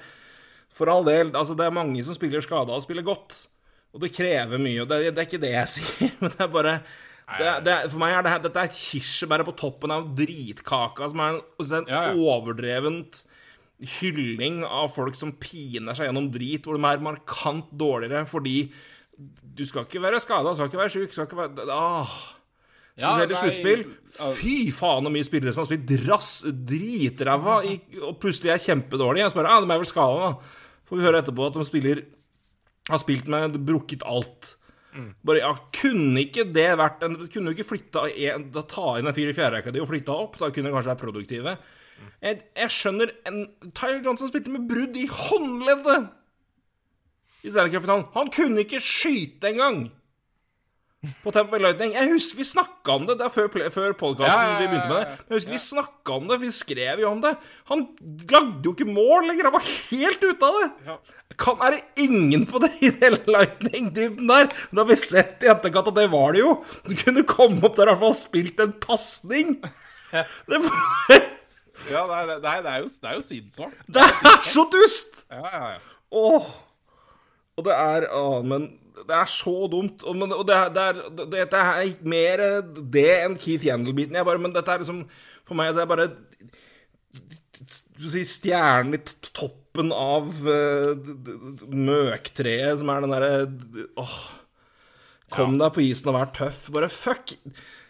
[0.73, 3.47] for all del Altså, det er mange som spiller skada og spiller godt.
[3.93, 6.53] Og det krever mye, og det, det er ikke det jeg sier, men det er
[6.53, 6.77] bare
[7.39, 11.35] det, det, For meg er det Dette er kirsebæret på toppen av dritkaka, som er
[11.37, 12.17] en, en Ja, ja.
[12.17, 13.25] overdrevent
[13.99, 18.69] hylling av folk som piner seg gjennom drit, hvor de er markant dårligere fordi
[19.19, 22.15] du skal ikke være skada, skal ikke være sjuk, skal ikke være ah.
[23.01, 23.85] Ja, Spesielt i sluttspill.
[24.37, 29.25] Fy faen så mye spillere som har spilt drass, dritræva og plutselig er kjempedårlige.
[29.25, 30.59] Jeg spør ah, de er vel skada, da.
[30.89, 32.03] Får vi høre etterpå at de spiller
[32.91, 34.57] har spilt med brukket alt.
[34.93, 35.13] Mm.
[35.25, 39.09] Bare, ja, Kunne ikke det vært en Kunne du ikke flytta en, da ta inn
[39.09, 40.37] en fyr i fjerderekka di og flytta opp?
[40.37, 41.55] Da kunne de kanskje være produktive.
[42.21, 43.39] Jeg, jeg skjønner en,
[43.71, 46.11] Tyler Johnson spilte med brudd i håndleddet
[47.43, 48.05] i Stanley Cup-finalen.
[48.15, 49.87] Han kunne ikke skyte engang!
[51.25, 51.97] På Tampa Bay Lightning.
[51.97, 53.17] Jeg husker vi snakka om det.
[53.19, 55.15] Det er før, før podkasten vi begynte med det.
[55.17, 57.33] Men jeg husker vi snakka om det, vi skrev jo om det.
[57.73, 57.83] Han
[58.31, 59.49] lagde jo ikke mål lenger.
[59.49, 60.69] Han var helt ute av det.
[60.87, 60.97] Ja.
[61.43, 64.47] Kan, er det ingen på det i hele Lightning-dybden der?
[64.71, 66.53] Da har vi sett i etterkant at det var det jo.
[66.87, 69.57] Du kunne komme opp der og i hvert fall spilt en pasning.
[70.13, 71.27] Det, var-
[71.91, 73.75] Ja, nei, nei, nei, det, er jo, det er jo sidesvart.
[73.91, 75.25] det er så dust!
[75.35, 75.81] Ja, ja, ja.
[76.15, 76.53] Åh.
[77.59, 78.69] Og det er Å, men
[79.09, 80.05] det er så dumt.
[80.09, 82.43] Og, men, og det, det, er, det, det er mer
[82.95, 84.19] det enn Keith Yandel-biten.
[84.43, 85.05] Men dette er liksom
[85.49, 86.09] For meg det er bare
[88.03, 89.01] si, stjernen i
[89.35, 93.35] toppen av eh, d- d- møktreet, som er den derre
[94.03, 94.17] Åh.
[95.33, 96.67] Kom deg på isen og vær tøff.
[96.75, 97.33] Bare fuck.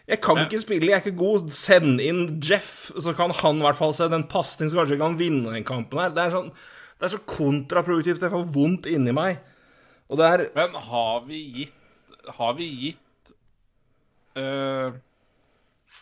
[0.07, 1.49] Jeg kan ikke spille, jeg er ikke god.
[1.55, 5.17] Send inn Jeff, så kan han i hvert fall se den pasning som kanskje kan
[5.19, 6.11] vinne den kampen her.
[6.15, 6.49] Det er, sånn,
[6.99, 8.23] det er så kontraproduktivt.
[8.23, 9.41] Jeg får vondt inni meg.
[10.11, 11.79] Og det er Men har vi gitt
[12.37, 13.33] Har vi gitt
[14.37, 14.93] uh,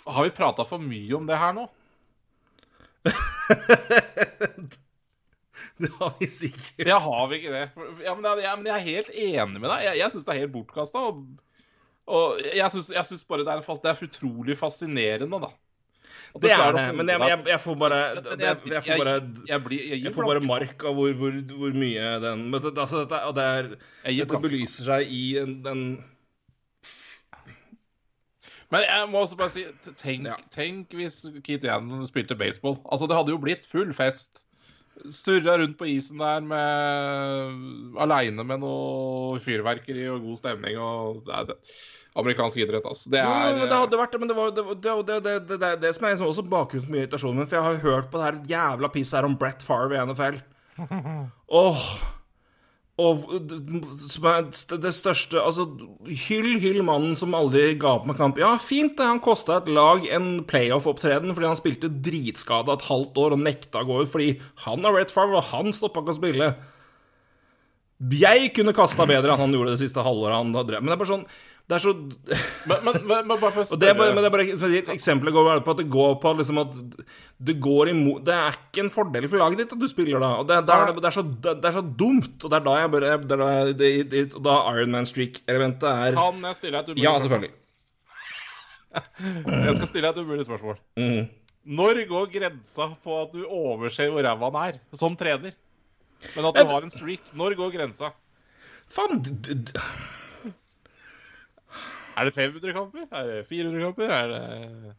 [0.08, 1.68] Har vi prata for mye om det her nå?
[5.82, 6.88] Det har vi sikkert.
[6.88, 7.70] Ja, har vi ikke det?
[8.06, 9.86] Ja, men jeg, men jeg er helt enig med deg.
[9.88, 11.02] Jeg, jeg syns det er helt bortkasta.
[11.10, 11.24] Og,
[12.12, 15.50] og jeg syns, bare det er, fast, det er utrolig fascinerende, da.
[16.42, 19.16] Det er det, men jeg, jeg, jeg får bare det, jeg- Jeg får bare
[19.48, 22.72] jeg blir, jeg, jeg får bare mark av hvor, hvor, hvor mye den men det,
[22.78, 23.70] altså, dette, og det er,
[24.22, 25.84] Dette belyser seg i en, den
[28.72, 29.66] Men jeg må også bare si
[30.00, 30.38] Tenk, Ja.
[30.54, 32.78] tenk hvis Keith Yannon spilte baseball.
[32.88, 34.46] Altså, det hadde jo blitt full fest.
[35.12, 41.48] Surra rundt på isen der med Aleine med noe fyrverkeri og god stemning og det
[41.52, 41.58] det.
[42.20, 43.10] Amerikansk idrett, altså.
[43.14, 45.36] Det Jo, er men det hadde vært det, men det var det, det, det, det,
[45.48, 47.84] det, det, det som er liksom også bakgrunnen for mye irritasjon min, for jeg har
[47.86, 50.42] hørt på det her jævla pisset her om Brett Favre i NFL.
[51.62, 51.86] Åh
[53.02, 53.24] Og
[53.98, 54.44] som er
[54.84, 55.64] det største Altså,
[56.28, 58.38] hyll, hyll mannen som aldri ga opp med kamp.
[58.42, 63.18] Ja, fint det, han kosta et lag en playoff-opptreden fordi han spilte dritskada et halvt
[63.24, 64.34] år og nekta å gå ut fordi
[64.68, 66.52] han er Brett Favre, og han stoppa ikke å spille.
[68.20, 71.02] Jeg kunne kasta bedre enn han gjorde det siste halvåret han drev Men det er
[71.04, 71.28] bare sånn
[71.72, 74.34] Det er så men, men, men, bare for å spørre det bare, men det er
[74.34, 76.74] bare et eksempel går på at det går på liksom at
[77.48, 80.34] det går imot Det er ikke en fordel for laget ditt at du spiller da.
[80.42, 82.36] Og det, det, er, det, er, så, det, er så dumt.
[82.36, 83.50] Og det er da jeg bare det er da,
[83.88, 87.54] jeg, da Ironman Streak-elementet er Kan jeg stille deg et umulig Ja, selvfølgelig.
[88.92, 90.80] Jeg skal stille deg et umulig spørsmål.
[91.00, 91.22] Mm.
[91.80, 95.56] Når går grensa på at du overser hvor ræva han er, som trener?
[96.36, 97.32] Men at du har en streak.
[97.38, 98.12] Når går grensa?
[98.92, 99.24] Faen
[102.18, 103.08] Er det 500 kamper?
[103.12, 104.12] Er det 400 kamper?
[104.12, 104.96] Er det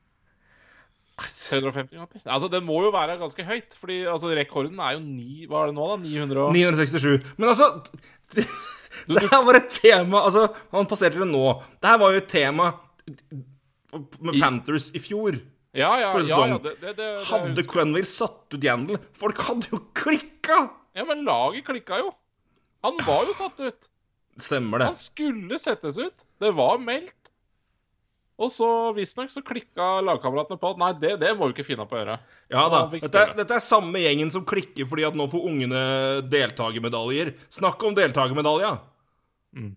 [1.23, 2.23] 350 kamper?
[2.25, 5.73] Altså, Det må jo være ganske høyt, fordi altså, rekorden er jo 9 Hva er
[5.73, 5.97] det nå, da?
[6.03, 7.35] 900 og 967.
[7.37, 7.69] Men altså
[9.09, 11.47] Det her var et tema Altså, han passerte det nå.
[11.81, 12.73] Det her var jo et tema
[14.23, 15.37] med Panthers i fjor.
[15.73, 19.71] Ja, ja, ja, ja det, det, det, det Hadde Quenville satt ut Yandel Folk hadde
[19.73, 20.59] jo klikka!
[20.93, 22.11] Ja, men laget klikka jo.
[22.85, 23.89] Han var jo satt ut.
[24.37, 24.91] Stemmer det.
[24.91, 26.25] Han skulle settes ut.
[26.43, 27.19] Det var meldt.
[28.43, 31.85] Og så visstnok så klikka lagkameratene på at nei, det, det må vi ikke finne
[31.87, 32.17] på å gjøre.
[32.51, 32.81] Ja da.
[32.91, 35.83] Dette er, dette er samme gjengen som klikker fordi at nå får ungene
[36.27, 37.37] deltakermedaljer.
[37.53, 38.75] Snakk om deltakermedalja!
[39.55, 39.73] Mm.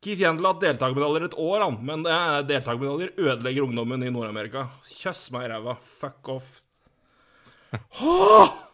[0.00, 1.80] Keith Yandel har hatt deltakermedaljer et år, han.
[1.84, 4.68] Men det er deltakermedaljer ødelegger ungdommen i Nord-Amerika.
[5.00, 5.76] Kjøss meg i ræva.
[6.00, 6.56] Fuck off.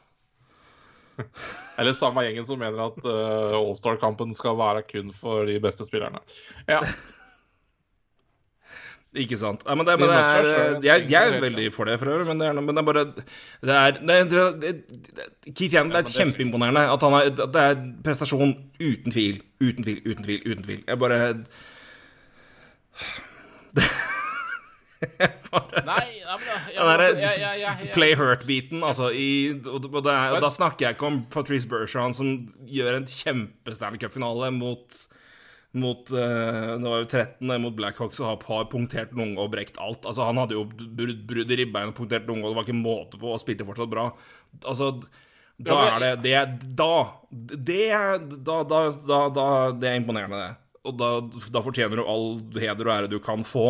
[1.79, 6.22] Eller samme gjengen som mener at uh, Allstar-kampen skal være kun for de beste spillerne.
[6.68, 6.83] Ja.
[9.16, 9.62] Ikke sant.
[9.64, 12.40] Ja, men det, men det er Jeg, jeg er veldig for det, for øvrig, men
[12.40, 13.05] det er, men det er bare
[13.64, 14.16] Det er, det
[14.62, 16.83] det Keith Yandel er det er kjempeimponerende.
[16.92, 19.40] At, han er, at det er prestasjon uten tvil.
[19.62, 20.85] Uten tvil, uten tvil, uten tvil.
[20.87, 21.20] Jeg bare
[23.76, 23.85] Nei,
[25.90, 26.07] nei,
[26.71, 29.29] Den derre jeg, play hurt-biten, altså i,
[29.64, 32.33] og, og, er, og Da snakker jeg ikke om Patrice Bergeron som
[32.69, 35.07] gjør en kjempe-Stanley Cup-finale mot
[35.77, 37.53] mot uh, Det var jo 13.
[37.61, 40.07] mot Blackhawks og har punktert lunge og brekt alt.
[40.09, 42.79] Altså Han hadde jo brudd, brudd i ribbein og punktert lunge, og det var ikke
[42.79, 44.09] måte på, og spilte fortsatt bra.
[44.64, 44.92] Altså
[45.57, 46.92] Da Ja, er det Det Da
[47.33, 47.83] Det
[48.47, 50.55] da, da, da, da Det er imponerende, det.
[50.87, 51.11] Og da,
[51.53, 53.66] da fortjener du all heder og ære du kan få.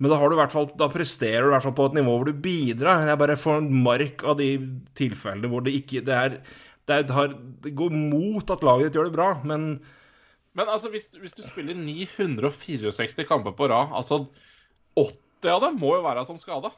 [0.00, 2.16] Men da har du hvert fall Da presterer du i hvert fall på et nivå
[2.16, 3.06] hvor du bidrar.
[3.08, 4.50] Jeg bare får en mark av de
[4.98, 6.36] tilfellene hvor det ikke Det er
[6.88, 9.66] det, er, det, har, det går mot at laget ditt gjør det bra, men
[10.58, 14.24] Men altså, hvis, hvis du spiller 964 kamper på rad, altså
[14.98, 16.72] 80 av dem må jo være som skada.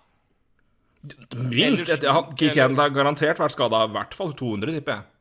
[1.49, 5.12] minst et, ja, Keith Yandel har garantert vært skada i hvert fall 200, tipper jeg.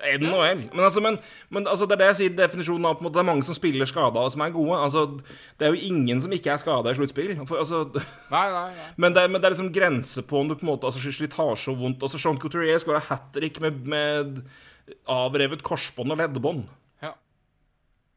[0.00, 0.62] NHL.
[0.72, 1.18] Men, altså, men,
[1.52, 3.46] men altså, det er det jeg sier, definisjonen av på en måte, Det er mange
[3.46, 4.78] som spiller skada, og som er gode.
[4.80, 5.04] Altså,
[5.60, 7.34] det er jo ingen som ikke er skada i sluttspill.
[7.44, 7.84] Altså,
[8.34, 8.90] Nei, nei, nei.
[8.96, 11.74] men, det, men det er liksom grense på om du på en måte altså, slitasje
[11.74, 14.40] og vondt altså, Jean Couturier skåra hat trick med, med
[15.10, 16.64] avrevet korsbånd og leddbånd.
[17.02, 17.12] Ja.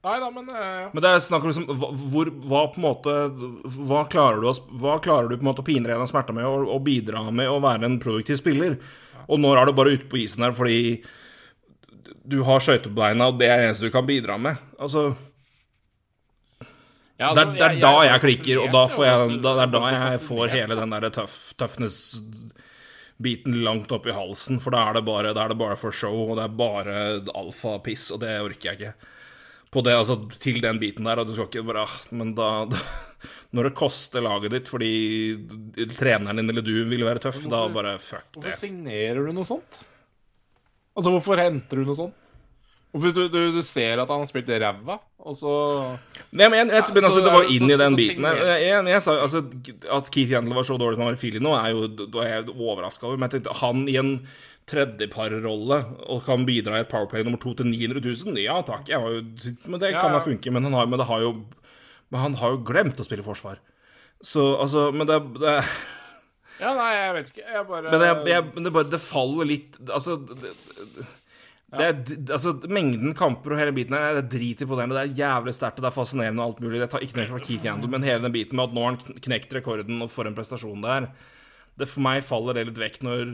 [0.06, 2.86] Nei da, men eh, Men det er snakk om liksom, hva, hvor, hva på en
[2.86, 3.14] måte
[3.90, 4.50] Hva klarer du,
[4.82, 7.24] hva klarer du på en måte å pine deg av smerta med og, og bidra
[7.34, 8.78] med å være en produktiv spiller?
[9.26, 11.00] Og når er du bare ute på isen her fordi
[12.28, 14.58] du har skøytebeina, og det er det eneste du kan bidra med?
[14.80, 15.16] Altså
[17.18, 19.42] ja, Det er, altså, det er jeg- da jeg jeg klikker, og da får jeg,
[19.42, 19.80] da, det er da
[20.12, 24.60] jeg får hele den der tøffnes toughness-biten langt opp i halsen.
[24.60, 27.22] For da er, det bare, da er det bare for show, og det er bare
[27.36, 28.94] alfapiss, og det orker jeg ikke.
[29.72, 32.66] På det, altså, til den biten der, og du skal ikke bare ah, Men da,
[32.66, 32.78] da
[33.56, 35.38] Når det koster laget ditt fordi
[35.96, 38.60] treneren din eller du vil være tøff, da hvorfor- bare fuck Hvorfor det.
[38.60, 39.80] signerer du noe sånt?
[40.96, 42.32] Altså, hvorfor henter du noe sånt?
[42.96, 45.54] Hvorfor du, du, du ser at han har spilt ræva, og så
[46.32, 48.40] Nei, men, jeg, jeg, men altså, det var inn i den biten der.
[48.62, 49.42] Jeg, jeg, sa altså,
[49.98, 52.22] At Keith Yandel var så dårlig som han var i Philly nå, er jo da
[52.24, 53.20] er jeg overraska over.
[53.20, 54.14] Men jeg tenkte, han i en
[54.70, 58.88] tredjeparrolle og kan bidra i et Powerplay nummer to til 900 000, ja takk.
[58.90, 59.20] Jo,
[59.68, 60.26] men det kan da ja.
[60.30, 60.56] funke.
[60.56, 61.36] Men han har, men det har jo
[62.14, 63.60] Men han har jo glemt å spille forsvar.
[64.24, 65.60] Så altså Men det, det
[66.62, 67.46] Ja, nei, jeg vet ikke.
[67.54, 70.54] Jeg bare Men, det, jeg, men det, bare, det faller litt Altså det, det,
[71.76, 71.98] det er,
[72.32, 74.96] altså, Mengden kamper og hele biten her det er dritimponerende.
[74.96, 76.80] Det er jævlig sterkt det er fascinerende og alt mulig.
[76.80, 78.96] Jeg tar ikke noe fra Keith Yandel, men hele den biten med at nå har
[78.96, 81.10] han knekt rekorden, og for en prestasjon det er.
[81.76, 83.34] Det For meg faller det litt vekk når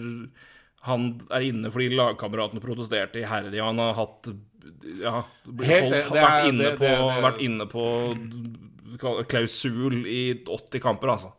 [0.88, 4.32] han er inne fordi lagkameratene protesterte iherdig, og han har hatt
[5.02, 5.20] Ja,
[5.62, 7.86] Helt holdt, er- vært, inne på, det- det- vært inne på
[9.30, 11.32] klausul i 80 kamper, altså.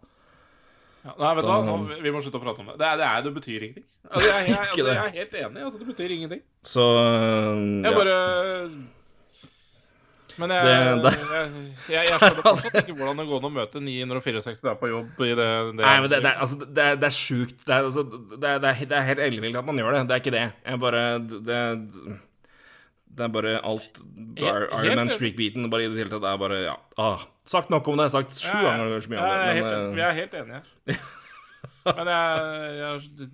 [1.03, 2.77] Ja, Nei, vet du hva, Nå- vi må slutte å prate om det.
[2.79, 3.85] Det, er, det, er, det betyr ingenting.
[4.07, 5.63] Altså, jeg, jeg, altså, jeg er helt enig.
[5.67, 6.43] Altså, det betyr ingenting.
[6.63, 7.95] Så Jeg ja.
[7.97, 8.17] bare
[10.41, 11.13] Men jeg, Det-
[11.93, 15.33] jeg, skjønner fortsatt ikke hvordan det går an å møte 964 der på jobb i
[15.37, 17.67] det, det Nei, men det, er- altså, det, er- er sjukt.
[17.67, 18.53] Det altså, det, det,
[18.89, 20.05] det er helt ellevilt at man gjør det.
[20.09, 20.47] Det er ikke det.
[20.71, 21.03] Jeg bare
[21.51, 21.61] Det,
[23.13, 23.99] det er bare alt
[24.41, 25.11] Iron helt Man.
[25.13, 25.69] Streak-beaten.
[25.73, 26.25] Bare i det hele tatt.
[26.25, 26.77] Er bare Ja.
[26.97, 28.09] Ah, sagt nok om det.
[28.09, 29.65] Jeg har sagt sju ganger så mye om det.
[29.65, 30.63] Men vi eh, er helt enige.
[31.87, 33.29] Men jeg, jeg,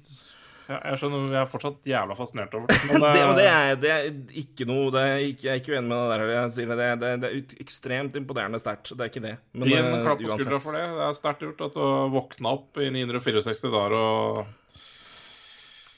[0.69, 2.79] jeg, skjønner Jeg er fortsatt jævla fascinert over det.
[2.89, 4.07] Men, det, men det, eh, er, det er
[4.43, 6.25] ikke noe det er ikke, Jeg er ikke uenig med det der.
[6.25, 8.91] Det, det, det, er- ut- ekstremt imponerende sterkt.
[8.95, 9.35] Det er ikke det.
[9.53, 10.87] Men en eh, klapp på skuldra for det.
[10.99, 11.85] Det er sterkt gjort at du
[12.17, 14.43] våkna opp i 964 dager og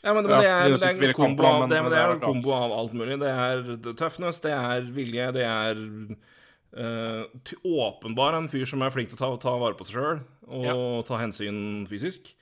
[0.01, 2.03] Ja, men, men det er, det det er en kombo av, det, men det det
[2.03, 3.19] er en kombo av alt mulig.
[3.21, 5.83] Det er tøffness, det er vilje, det er
[6.81, 7.25] uh,
[7.67, 10.65] åpenbar en fyr som er flink til å ta, ta vare på seg sjøl og
[10.67, 10.75] Ja.
[11.07, 12.33] ta hensyn fysisk.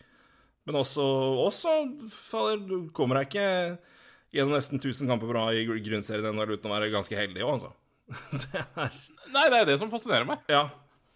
[0.69, 1.03] Men også,
[1.49, 1.75] også
[2.13, 3.49] fader, du kommer deg ikke
[4.37, 7.73] gjennom nesten 1000 kamper bra i grunnserien ennå uten å være ganske heldig òg, altså.
[8.43, 8.93] Det er
[9.29, 10.41] Nei, det er det som fascinerer meg.
[10.49, 10.63] Ja.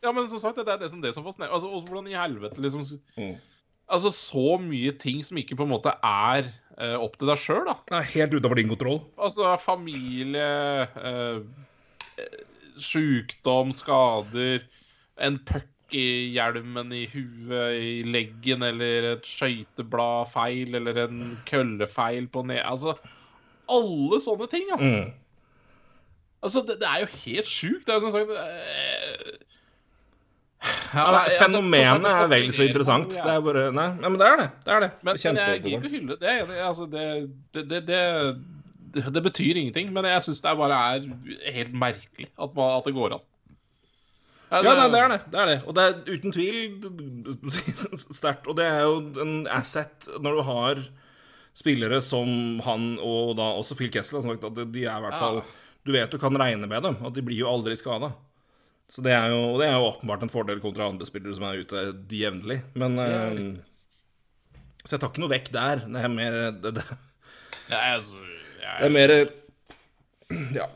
[0.03, 2.61] Ja, men som sagt, det er det som, det som fascinerer Altså, hvordan i helvete
[2.61, 2.83] liksom
[3.17, 3.37] Mm.
[3.91, 6.47] Altså, så mye ting som ikke på en måte er
[6.79, 7.77] uh, opp til deg sjøl, da.
[7.89, 9.03] Det er helt utover din kontroll.
[9.21, 10.47] Altså familie,
[11.03, 11.43] eh,
[12.23, 12.39] eh,
[12.81, 14.65] sjukdom, skader,
[15.23, 22.31] en puck i hjelmen, i huet, i leggen, eller et skøyteblad feil, eller en køllefeil
[22.33, 22.63] på ned...
[22.65, 22.97] Altså,
[23.73, 24.79] alle sånne ting, ja.
[24.81, 25.13] Mm.
[26.43, 27.85] Altså, det, det er jo helt sjukt.
[27.87, 29.37] Det er jo som sagt eh,
[30.63, 33.15] Ja, nei, altså, fenomenet er vel så interessant.
[33.17, 34.49] Det er bare Nei, men det er det.
[34.63, 34.91] Det er det.
[35.03, 36.35] Men, men jeg gidder ikke hylle det.
[36.63, 37.07] Altså, det,
[37.57, 39.91] det, det, det, betyr ingenting.
[39.95, 41.07] Men jeg syns det bare er
[41.57, 43.29] helt merkelig at, man, at det går an.
[44.53, 45.21] Altså, Ja, nei, det er det.
[45.33, 45.59] Det er det.
[45.67, 46.59] Og det er uten tvil
[48.21, 48.47] sterkt.
[48.47, 50.85] Og det er jo en asset når du har
[51.59, 55.19] spillere som han og da også Phil Kessler, har sagt, at de er i hvert
[55.21, 55.43] fall
[55.85, 58.13] Du vet du kan regne med dem, at de blir jo aldri skada.
[58.93, 61.47] Så det er, jo, og det er jo åpenbart en fordel kontra andre spillere som
[61.49, 62.59] er ute jevnlig.
[62.77, 63.39] Men eh,
[64.85, 65.85] Så jeg tar ikke noe vekk der.
[65.89, 66.85] Det er mer Det, det,
[67.71, 68.21] Ja, altså,
[68.61, 69.15] jeg, det er mer
[70.59, 70.67] Ja.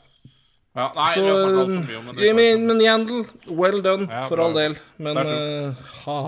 [0.77, 2.25] ja, Nei, Så vi har mye om det.
[2.25, 4.79] Jimmy men Yandel, well done, Ja, for all del.
[4.97, 6.21] Men eh, ha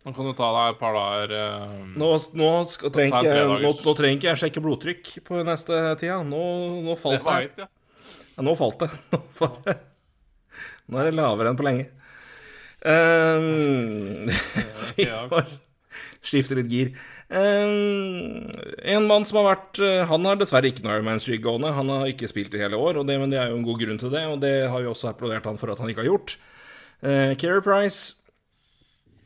[0.00, 2.06] Nå kan du ta deg et par dager uh, Nå,
[2.40, 6.22] nå, skal, trenger jeg, nå, nå trenger ikke jeg sjekke blodtrykk på neste tida.
[6.24, 6.40] Nå,
[6.86, 7.34] nå Det falt det.
[7.34, 7.68] Heit, jeg.
[8.38, 8.88] Ja, nå falt det.
[9.12, 9.82] Nå, falt jeg-
[10.90, 11.88] nå er det lavere enn på lenge.
[12.80, 14.28] Um,
[14.96, 15.50] vi får
[16.24, 16.92] skifte litt gir.
[17.30, 18.48] Um,
[18.82, 21.70] en mann som har vært uh, Han har dessverre ikke noe Ironman Streak gående.
[21.76, 24.00] Han har ikke spilt i hele år, det, men det er jo en god grunn
[24.02, 26.34] til det, og det har vi også applaudert han for at han ikke har gjort.
[27.04, 28.16] Uh, Keri Price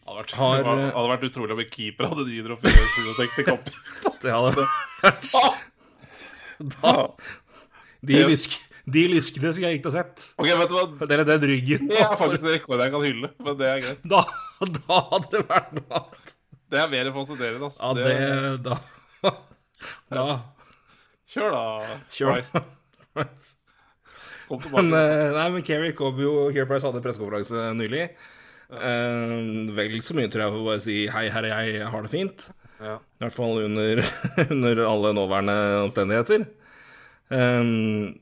[0.05, 3.79] Hadde vært, Har, det var- eh, hadde vært utrolig om keeper hadde 967 kamper.
[4.23, 4.51] Det hadde
[5.01, 5.55] vært Ah!
[6.61, 6.93] da,
[8.05, 8.19] De,
[8.85, 10.25] de lyskene skulle jeg ikke ha sett.
[10.37, 10.85] OK, vet du hva?
[11.09, 11.87] Eller den ryggen.
[11.89, 14.03] Det er faktisk en rekord jeg kan hylle, men det er greit.
[14.13, 14.21] Da,
[14.81, 16.35] da hadde det vært noe annet.
[16.75, 18.79] Det er mer fascinerende, da Ja, det Da,
[20.13, 20.25] da
[21.35, 21.99] Kjør, da.
[22.15, 22.41] Kjør.
[23.15, 23.55] Price.
[24.49, 24.99] Kom Men, tilbake.
[25.01, 28.05] eh, nei, men Kerry kom jo Keri Price hadde pressekonferanse nylig.
[28.75, 29.33] Eh,
[29.77, 32.13] vel så mye, tror jeg, for å bare si hei, her er jeg har det
[32.13, 32.47] fint.
[32.83, 32.99] Ja.
[33.01, 34.03] I hvert fall under,
[34.55, 36.45] under alle nåværende omstendigheter.
[37.33, 38.13] Um,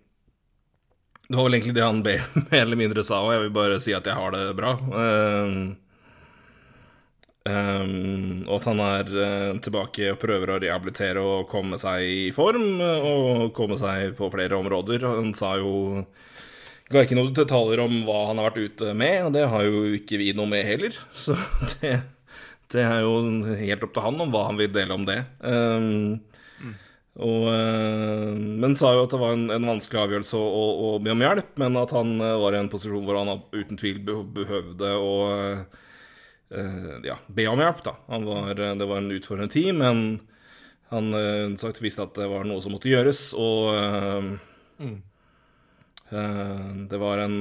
[1.32, 2.02] det var vel egentlig det han
[2.50, 4.72] mer eller mindre sa, og jeg vil bare si at jeg har det bra.
[4.76, 5.54] Um,
[7.48, 12.26] um, og at han er eh, tilbake og prøver å rehabilitere og komme seg i
[12.36, 15.08] form, og komme seg på flere områder.
[15.08, 16.04] Han sa jo
[16.92, 19.86] Ga ikke noen detaljer om hva han har vært ute med, og det har jo
[19.96, 20.98] ikke vi noe med heller.
[21.24, 21.32] Så
[21.78, 21.94] det,
[22.74, 23.14] det er jo
[23.56, 25.22] helt opp til han om hva han vil dele om det.
[25.40, 26.20] Um,
[27.12, 30.98] og, eh, men sa jo at det var en, en vanskelig avgjørelse å, å, å
[31.04, 34.00] be om hjelp, men at han eh, var i en posisjon hvor han uten tvil
[34.32, 37.84] behøvde å uh, ja, be om hjelp.
[37.84, 37.96] da.
[38.08, 40.22] Han var, det var en utfordrende tid, men
[40.92, 44.26] han uh, sagt, visste at det var noe som måtte gjøres, og eh,
[46.12, 47.38] eh, det, var en,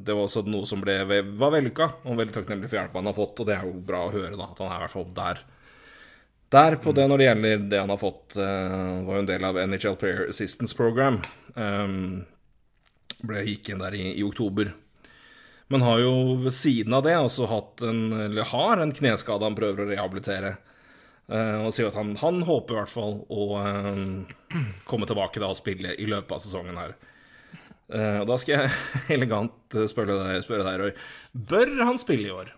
[0.00, 3.18] det var også noe som ble, var vellykka, og veldig takknemlig for hjelpa han har
[3.18, 5.12] fått, og det er jo bra å høre, da, at han er i hvert fall
[5.20, 5.44] der.
[6.52, 9.44] Der på det når det gjelder det han har fått, uh, var jo en del
[9.48, 11.18] av NHL Player Assistance Program.
[11.54, 12.26] Um,
[13.26, 14.70] ble gikk inn der i, i oktober.
[15.72, 16.12] Men har jo
[16.44, 20.54] ved siden av det også hatt en, eller har en kneskade han prøver å rehabilitere.
[21.26, 25.50] Uh, og sier at han, han håper i hvert fall å uh, komme tilbake da
[25.50, 26.94] og spille i løpet av sesongen her.
[27.90, 28.76] Uh, og da skal jeg
[29.18, 30.94] elegant spørre deg, spørre deg, Røy.
[31.50, 32.54] Bør han spille i år?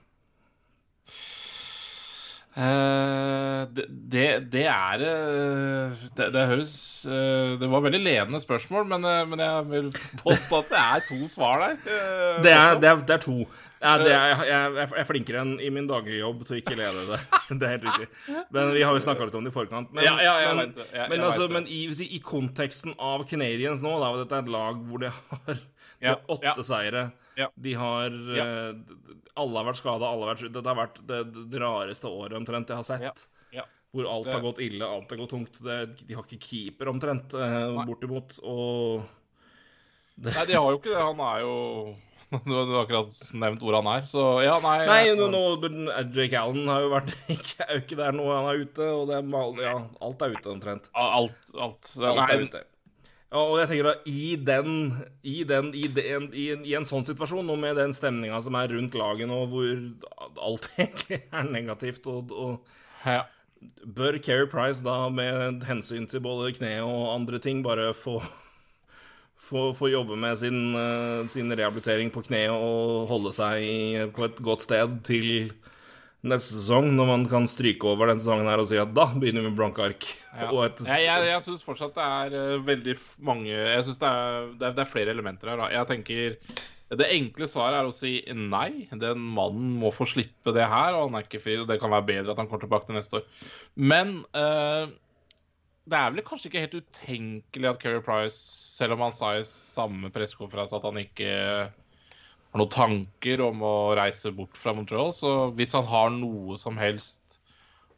[2.58, 6.72] Eh, det, det, det er eh, det, det høres
[7.06, 9.92] eh, Det var veldig ledende spørsmål, men, men jeg vil
[10.24, 11.76] påstå at det er to svar der.
[12.42, 13.38] Det er, det er, det er to.
[13.78, 16.74] Ja, det er, jeg, jeg, er flinkere enn i min daglige jobb til å ikke
[16.80, 17.18] lede det.
[17.60, 18.08] Det er helt riktig.
[18.52, 19.92] Men vi har jo snakka litt om det i forkant.
[19.94, 20.86] Men, Ja, ja, jeg men, vet det.
[20.98, 21.84] Jeg- men, altså, men i,
[22.18, 25.62] i konteksten av Canadiens nå, da, dette er et lag hvor de har,
[26.00, 26.62] de Ja, har åtte ja.
[26.62, 27.02] seire.
[27.38, 27.48] Ja.
[27.54, 28.44] De har Ja.
[28.44, 28.74] eh,
[29.38, 31.20] Alle har vært skada, alle har vært Det har vært det,
[31.50, 33.26] det rareste året omtrent jeg har sett.
[33.94, 35.62] Hvor alt Det- har gått ille, alt har gått tungt.
[35.64, 38.38] Det, de har ikke keeper omtrent, eh, bortimot.
[38.44, 39.02] Og
[40.18, 40.98] Nei, de har jo ikke det.
[41.00, 41.54] Han er jo
[42.44, 43.08] Du har akkurat
[43.40, 45.42] nevnt hvor han er, så ja, nei Nei, nå, nå,
[46.12, 49.06] Jake Allen har jo vært ikke, er jo ikke der nå, han er ute, og
[49.08, 50.90] det er ja, alt er ute omtrent.
[50.94, 51.94] Alt, alt.
[51.96, 52.64] Alt er Nei, ute.
[53.28, 54.70] Ja, og jeg tenker da, i den,
[55.20, 58.56] i, den, i, den, i, en, i en sånn situasjon, og med den stemninga som
[58.56, 59.82] er rundt laget nå, hvor
[60.48, 63.26] alt egentlig er negativt, og, og Ja.
[63.84, 68.16] bør Keri Price da, med hensyn til både kne og andre ting, bare få,
[69.36, 74.40] få, få jobbe med sin, eh, sin rehabilitering på kne og holde seg på et
[74.44, 75.52] godt sted til
[76.26, 79.44] neste sesong, når man kan stryke over den sesongen her og si at da begynner
[79.44, 80.08] vi med blanke ark.
[80.32, 80.48] Ja.
[80.66, 82.96] et, Jeg, jeg, jeg syns fortsatt det er eh, veldig
[83.26, 84.10] mange Jeg syns det,
[84.58, 85.62] det, det er flere elementer her.
[85.62, 85.70] Da.
[85.74, 86.36] Jeg tenker
[86.98, 88.88] Det enkle svaret er å si nei.
[88.90, 91.58] Den mannen må få slippe det her, og han er ikke fri.
[91.62, 93.44] Og det kan være bedre at han kommer tilbake til neste år.
[93.78, 94.88] Men uh,
[95.88, 98.40] det er vel kanskje ikke helt utenkelig at Keri Price,
[98.78, 101.30] selv om han sa i samme pressekonferanse at han ikke
[102.52, 106.78] har noen tanker om å reise bort fra Montreal, så hvis han har noe som
[106.80, 107.38] helst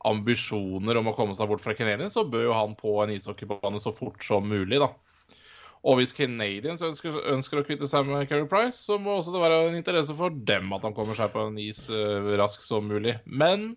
[0.07, 3.81] ambisjoner om å komme seg bort fra Canadiens, så bør jo han på en ishockeybane
[3.83, 4.91] så fort som mulig, da.
[5.81, 9.41] Og hvis Canadiens ønsker, ønsker å kvitte seg med Keri Price, så må også det
[9.41, 12.89] være en interesse for dem at han kommer seg på en is uh, raskt som
[12.89, 13.17] mulig.
[13.25, 13.71] Men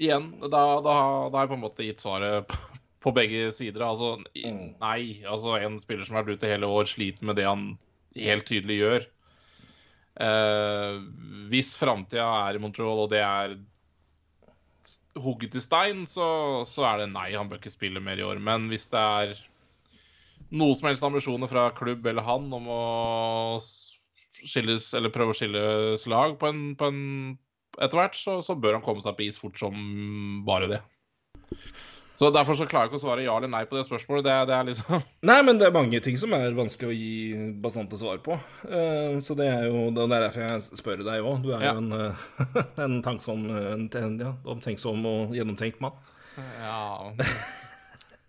[0.00, 3.84] igjen, da, har jeg på en måte gitt svaret på, på begge sider.
[3.84, 4.76] Altså Mm.
[4.80, 5.20] nei.
[5.28, 7.68] Altså en spiller som har vært ute hele år, sliter med det han
[8.16, 9.06] helt tydelig gjør.
[10.16, 11.00] Eh,
[11.50, 13.56] hvis framtida er i Montreal, og det er
[15.20, 16.28] hugget i stein, så,
[16.68, 18.40] så er det nei, han bør ikke spille mer i år.
[18.42, 19.34] Men hvis det er
[20.56, 22.82] noe som helst ambisjoner fra klubb eller han om å
[24.36, 27.00] skilles, eller prøve å skilles lag på en, en
[27.76, 29.76] etter hvert, så, så bør han komme seg på is fort som
[30.46, 30.80] bare det.
[32.16, 34.24] Så Derfor så klarer jeg ikke å svare ja eller nei på det spørsmålet.
[34.24, 37.50] Det, det er liksom Nei, men det er mange ting som er vanskelig å gi
[37.60, 38.38] bastante svar på.
[38.64, 41.42] Eh, så det er jo det er derfor jeg spør deg òg.
[41.44, 41.74] Du er Ja.
[41.76, 42.24] jo en, eh,
[42.86, 45.96] en tanksom, en, en, ja, omtenksom og gjennomtenkt mann.
[46.36, 47.12] Ja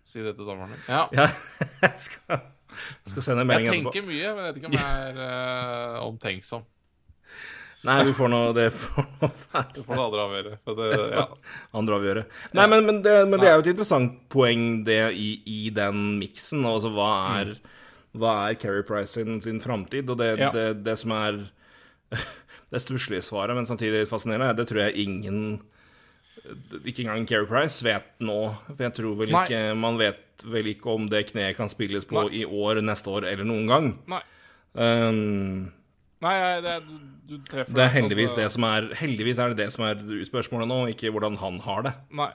[0.08, 0.84] Si det til sommeren min.
[0.88, 1.02] Ja.
[1.12, 1.26] Ja,
[1.84, 2.38] jeg skal,
[3.08, 3.92] skal sende en melding etterpå.
[3.92, 6.64] Jeg tenker mye, men jeg vet ikke om jeg er uh, omtenksom.
[7.86, 10.54] Nei, vi får nå Det får nå være får det andre avgjøre.
[10.78, 11.24] Det, ja.
[11.78, 12.24] andre avgjøre.
[12.58, 16.16] Nei, men, men, det, men det er jo et interessant poeng, det i, i den
[16.18, 16.66] miksen.
[16.66, 17.52] Altså hva er,
[18.18, 20.10] hva er Keri Price sin, sin framtid?
[20.10, 20.50] Og det, Ja.
[20.54, 21.38] det, det som er
[22.74, 25.60] det stusslige svaret, men samtidig fascinerende, det tror jeg ingen
[26.82, 28.40] Ikke engang Keri Price vet nå.
[28.72, 29.44] For jeg tror vel Nei.
[29.46, 32.42] ikke Man vet vel ikke om det kneet kan spilles på Nei.
[32.42, 33.88] i år, neste år eller noen gang.
[34.10, 34.20] Nei.
[34.78, 35.66] Um,
[36.24, 36.94] Nei, det, det, du,
[37.30, 40.00] du treffer det er heldigvis altså- det som er Heldigvis er det det som er
[40.26, 41.92] spørsmålet nå, ikke hvordan han har det.
[42.10, 42.30] Nei.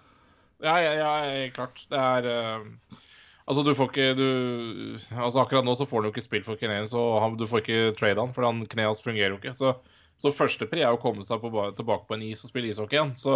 [0.64, 1.82] Ja, ja, ja, klart.
[1.92, 3.00] Det er uh,
[3.44, 4.28] Altså, du får ikke du,
[5.12, 7.66] Altså, akkurat nå så får han jo ikke spilt for Canadiens, og han, du får
[7.66, 9.52] ikke trade han, for han kneet hans fungerer jo ikke.
[9.60, 9.74] Så,
[10.24, 13.12] så førstepri er å komme seg på, tilbake på en is og spille ishockey igjen.
[13.20, 13.36] Så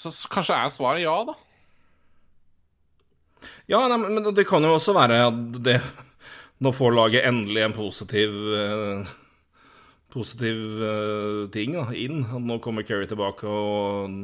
[0.00, 1.36] Så kanskje er svaret ja, da.
[3.68, 5.76] Ja, nei, men men det kan jo også være at det
[6.60, 9.10] Nå får laget endelig en positiv uh,
[10.10, 12.24] Positiv uh, ting da, inn.
[12.26, 14.16] Nå kommer Kerry tilbake og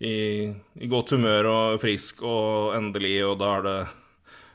[0.00, 0.48] i,
[0.80, 3.78] i godt humør og frisk og endelig, og da er det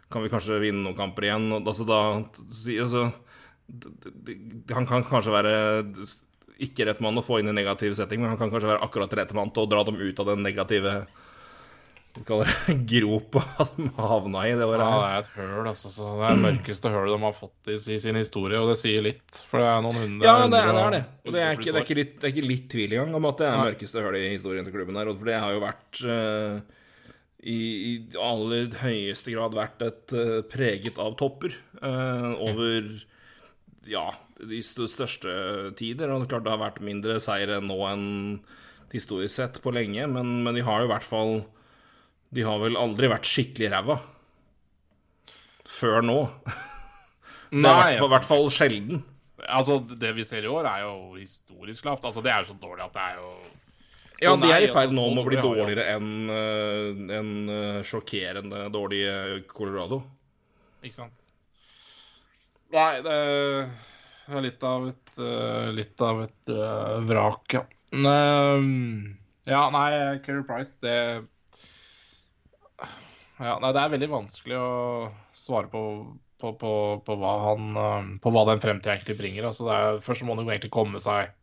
[0.09, 1.49] Kan vi kanskje vinne noen kamper igjen?
[1.53, 3.03] Og, altså da altså,
[4.73, 5.53] Han kan kanskje være
[6.65, 9.13] ikke rett mann å få inn i negativ setting, men han kan kanskje være akkurat
[9.19, 10.93] rett mann til å dra dem ut av den negative
[12.15, 13.41] hva kaller det, gropa
[13.75, 14.83] de havna i det året.
[14.83, 15.91] Ja, det er et høl, altså.
[15.91, 18.77] Så det er det mørkeste hølet de har fått i, i sin historie, og det
[18.79, 19.41] sier litt.
[19.49, 20.83] For det er noen hundre Ja, det er det.
[20.85, 21.01] Er det.
[21.25, 23.29] Og det er, ikke, det, er ikke litt, det er ikke litt tvil engang om
[23.31, 25.11] at det er det mørkeste hølet i historien til klubben her.
[25.11, 26.85] For det har jo vært uh,
[27.43, 27.93] i, i
[28.29, 32.87] aller høyeste grad vært et uh, preget av topper uh, over
[33.91, 34.05] ja,
[34.39, 35.35] de største
[35.75, 36.13] tider.
[36.13, 38.07] Og det er klart det har vært mindre seire nå enn
[38.95, 41.35] historisk sett på lenge, men, men de har jo i hvert fall
[42.33, 43.99] De har vel aldri vært skikkelig ræva.
[45.69, 46.19] Før nå.
[46.45, 49.03] Det er i Nei, i altså, hvert fall sjelden.
[49.47, 52.05] altså, det vi ser i år, er jo historisk lavt.
[52.09, 53.29] Altså, det er jo så dårlig at det er jo
[54.23, 58.65] Ja, de er i ferd nå med å bli dårligere enn en, enn, eh, sjokkerende
[58.73, 60.01] dårlige Colorado.
[60.83, 61.29] Ikke sant?
[62.75, 67.63] Nei, det er litt av et eh, Litt av et eh, vrak, ja.
[69.45, 69.89] Ja, nei,
[70.25, 70.97] Keri Price, det
[73.39, 74.69] ja, Nei, det er veldig vanskelig å
[75.35, 75.81] svare på,
[76.41, 76.71] på, på,
[77.07, 79.49] på hva han eh, På hva den fremtiden egentlig bringer.
[79.49, 81.33] Altså, er, først må han jo egentlig komme seg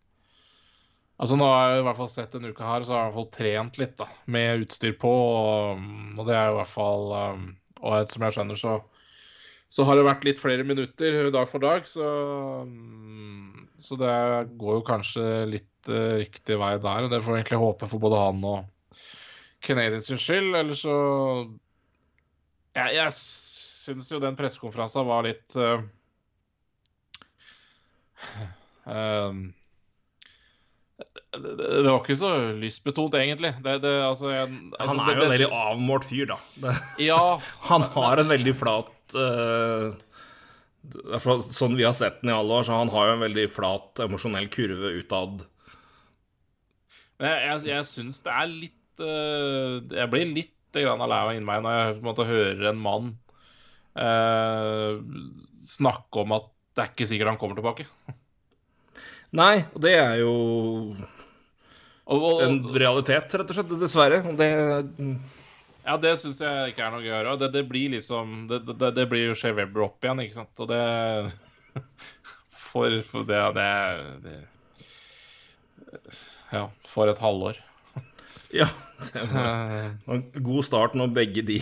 [1.22, 3.10] Altså Nå har jeg i hvert fall sett en uke her, så har jeg i
[3.12, 5.10] hvert fall trent litt da, med utstyr på.
[5.12, 5.84] Og,
[6.18, 7.44] og det er i hvert fall um,
[7.82, 8.72] Og et- som jeg skjønner, så,
[9.70, 11.86] så har det vært litt flere minutter dag for dag.
[11.86, 12.02] Så,
[12.66, 14.16] um, så det
[14.58, 17.06] går jo kanskje litt uh, riktig vei der.
[17.06, 18.98] Og det får vi egentlig håpe for både han og
[19.62, 20.56] Canadiens skyld.
[20.58, 20.96] Eller så
[22.72, 25.82] Jeg, jeg syns jo den pressekonferansen var litt uh,
[28.86, 29.50] um,
[31.32, 33.54] det, det, var ikke så lystbetont, egentlig.
[33.64, 36.38] Det, det, altså, jeg, altså, han er jo en veldig avmålt fyr, da.
[37.10, 37.22] ja.
[37.68, 39.92] Han har en veldig flat uh,
[41.22, 44.02] Sånn vi har sett den i alle år, så han har jo en veldig flat
[44.02, 45.44] emosjonell kurve utad.
[47.22, 51.60] Jeg, jeg, jeg syns det er litt uh, Jeg blir litt grann lei inni meg
[51.64, 53.12] når jeg på en måte hører en mann
[53.98, 55.00] eh,
[55.62, 57.84] snakke om at det er ikke sikkert han kommer tilbake.
[59.36, 60.32] Nei, og det er jo
[62.08, 63.74] en realitet, rett og slett.
[63.80, 64.22] Dessverre.
[64.36, 64.48] Det
[65.82, 67.36] Ja, det syns jeg ikke er noe gøy å gjøre.
[67.42, 70.62] Det, det blir liksom Det, det, det blir jo Shea Webber opp igjen, ikke sant.
[70.62, 70.82] Og det
[72.72, 73.70] For, for det, det,
[74.24, 74.36] det
[76.52, 77.60] Ja, for et halvår.
[78.62, 78.68] Ja.
[79.02, 81.56] Det var en god start når begge de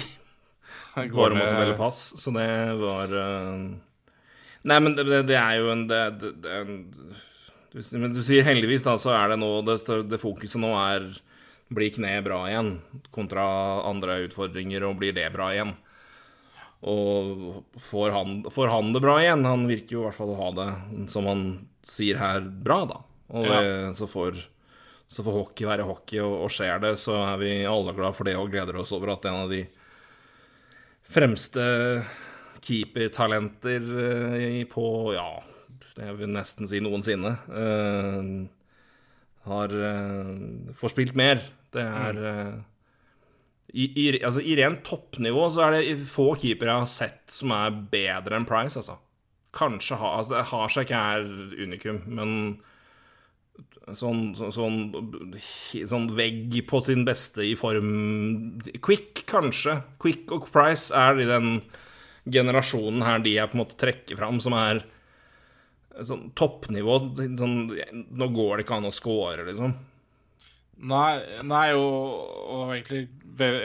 [0.94, 3.70] bare måtte melde pass, så det var uh...
[4.60, 6.72] Nei, men det, det, er jo en, det, det, en
[7.72, 9.78] du, Men du sier heldigvis, da, så er det nå Det,
[10.10, 11.06] det fokuset nå er
[11.70, 12.80] blir kneet bra igjen,
[13.14, 13.44] kontra
[13.86, 15.76] andre utfordringer, og blir det bra igjen?
[16.80, 19.44] Og får han, får han, det bra igjen?
[19.46, 20.68] Han virker jo i hvert fall å ha det,
[21.12, 21.44] som han
[21.86, 22.98] sier her, bra, da.
[23.38, 23.60] Og ja.
[23.94, 24.40] så, får,
[25.10, 28.28] så, får, hockey være hockey, og, og, skjer det, så er vi alle glad for
[28.28, 29.64] det og gleder oss over at en av de
[31.10, 31.64] fremste
[32.62, 34.84] keepertalenter eh, på
[35.16, 35.30] ja,
[35.96, 38.20] det vil nesten si noensinne, uh,
[39.50, 41.40] har uh, får spilt mer.
[41.74, 42.58] Det er uh,
[43.72, 47.54] i, i, altså, I rent toppnivå så er det få keepere jeg har sett som
[47.54, 48.98] er bedre enn Price, altså.
[49.56, 51.24] Kanskje ha, altså, Hasek er
[51.58, 52.60] unikum, men
[53.96, 54.78] sånn, så, sånn,
[55.88, 59.80] sånn, vegg på sin beste i form Quick, kanskje.
[60.02, 61.60] Quick og Price er i den
[62.30, 64.84] generasjonen her de jeg på en måte trekker fram, som er
[66.06, 66.98] sånn toppnivå
[67.38, 67.56] sånn,
[68.16, 69.74] Nå går det ikke an å score, liksom.
[70.90, 73.08] Nei, nei og, og egentlig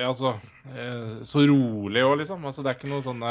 [0.04, 0.34] Altså
[0.76, 2.44] eh, Så rolig òg, liksom.
[2.48, 3.24] Altså, det er ikke noe sånn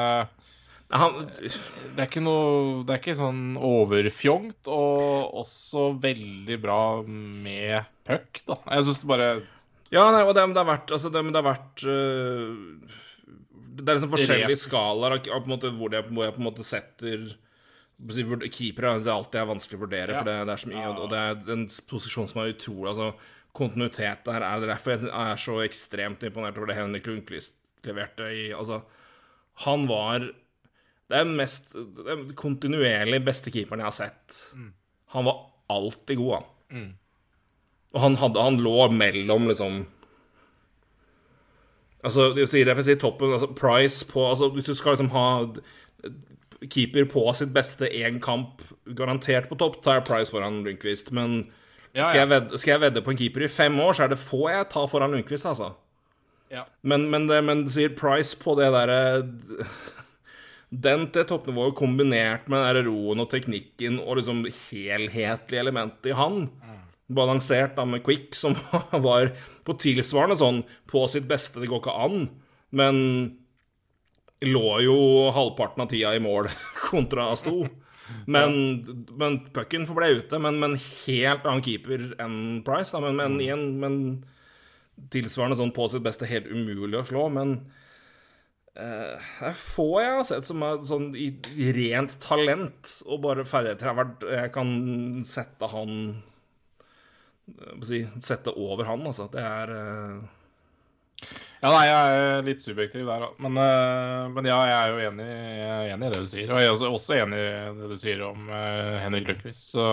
[0.92, 7.88] han, Det er ikke noe Det er ikke sånn overfjongt, og også veldig bra med
[8.06, 8.58] puck, da.
[8.76, 9.30] Jeg syns det bare
[9.94, 13.00] Ja, nei, og det, det har vært Altså, det, det har vært uh,
[13.70, 17.32] Det er liksom forskjellige skalaer hvor, hvor jeg på en måte setter
[17.94, 20.18] Keepere det er alltid vanskelig å vurdere, ja.
[20.18, 23.12] for det, det, er så mye, og det er en posisjon som er utrolig altså,
[23.54, 28.26] Kontinuitet der er det derfor jeg er så ekstremt imponert over det Henrik Lundqvist leverte
[28.34, 28.80] i Altså,
[29.62, 30.26] han var
[31.08, 34.38] Det er den mest den kontinuerlig beste keeperen jeg har sett.
[34.56, 34.70] Mm.
[35.16, 35.42] Han var
[35.74, 36.46] alltid god, han.
[36.74, 36.92] Mm.
[37.94, 39.84] Og han, hadde, han lå mellom, liksom
[42.04, 44.92] Altså, jeg sier det, for jeg si toppen altså, Price på altså, Hvis du skal
[44.92, 45.28] liksom ha
[46.68, 48.62] keeper på sitt beste én kamp,
[48.96, 51.10] garantert på topp, tar jeg Price foran Lundqvist.
[51.12, 51.34] Men
[51.92, 52.06] ja, ja.
[52.08, 54.18] Skal, jeg vedde, skal, jeg vedde, på en keeper i fem år, så er det
[54.20, 55.74] få jeg tar foran Lundqvist, altså.
[56.52, 56.62] Ja.
[56.82, 59.00] Men, men, men sier Price på det derre
[60.74, 66.48] Den til toppnivået kombinert med den roen og teknikken og liksom helhetlige elementet i han,
[66.50, 66.80] mm.
[67.14, 68.56] balansert da med Quick, som
[68.90, 69.32] var
[69.64, 72.28] på tilsvarende sånn på sitt beste, det går ikke an,
[72.74, 73.00] men
[74.44, 74.98] lå jo
[75.32, 76.50] halvparten av tida i mål
[76.88, 77.62] kontra Sto.
[78.26, 78.84] Men,
[79.16, 80.38] men pucken forble ute.
[80.42, 82.92] Men, men helt annen keeper enn Price.
[82.92, 83.00] Da.
[83.04, 83.96] Men, men, igjen men
[85.12, 87.28] tilsvarende sånn på sitt beste helt umulig å slå.
[87.32, 87.56] Men
[88.80, 91.28] eh, det er få jeg har sett som er sånn i,
[91.76, 94.00] rent talent og bare ferdigheter.
[94.34, 94.70] Jeg kan
[95.28, 95.98] sette han
[97.84, 99.28] si, Sette over han, altså.
[99.32, 100.22] Det er uh...
[101.60, 105.28] ja, nei, jeg er litt subjektiv der, men, uh, men ja, jeg er jo enig,
[105.28, 106.54] jeg er enig, i det du sier.
[106.54, 107.50] Og jeg er også enig i
[107.80, 108.48] det du sier om
[109.04, 109.74] Henrik Lundqvist.
[109.76, 109.86] Så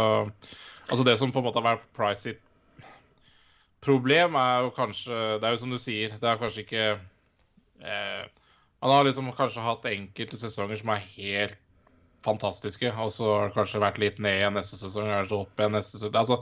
[0.88, 2.48] altså det som på en måte har vært Price sitt
[3.82, 6.86] problem, er jo kanskje Det er jo som du sier, det er kanskje ikke
[8.82, 11.60] Han har liksom kanskje hatt enkelte sesonger som er helt
[12.26, 15.76] fantastiske, og så har det kanskje vært litt ned igjen neste sesong, kanskje opp igjen
[15.78, 16.18] neste sesong.
[16.22, 16.42] Altså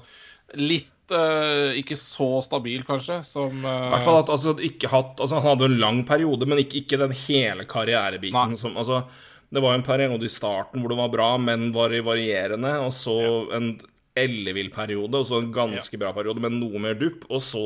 [0.60, 5.20] litt uh, ikke så stabil, kanskje, som uh, I hvert fall at altså, ikke hatt
[5.20, 9.04] Altså, han hadde en lang periode, men ikke, ikke den hele karrierebiten som Altså,
[9.50, 13.16] det var en periode i starten hvor det var bra, men var varierende, og så
[13.22, 13.40] ja.
[13.58, 13.72] en
[14.20, 16.02] ellevill periode, og så en ganske ja.
[16.04, 17.66] bra periode, men noe mer dupp, og så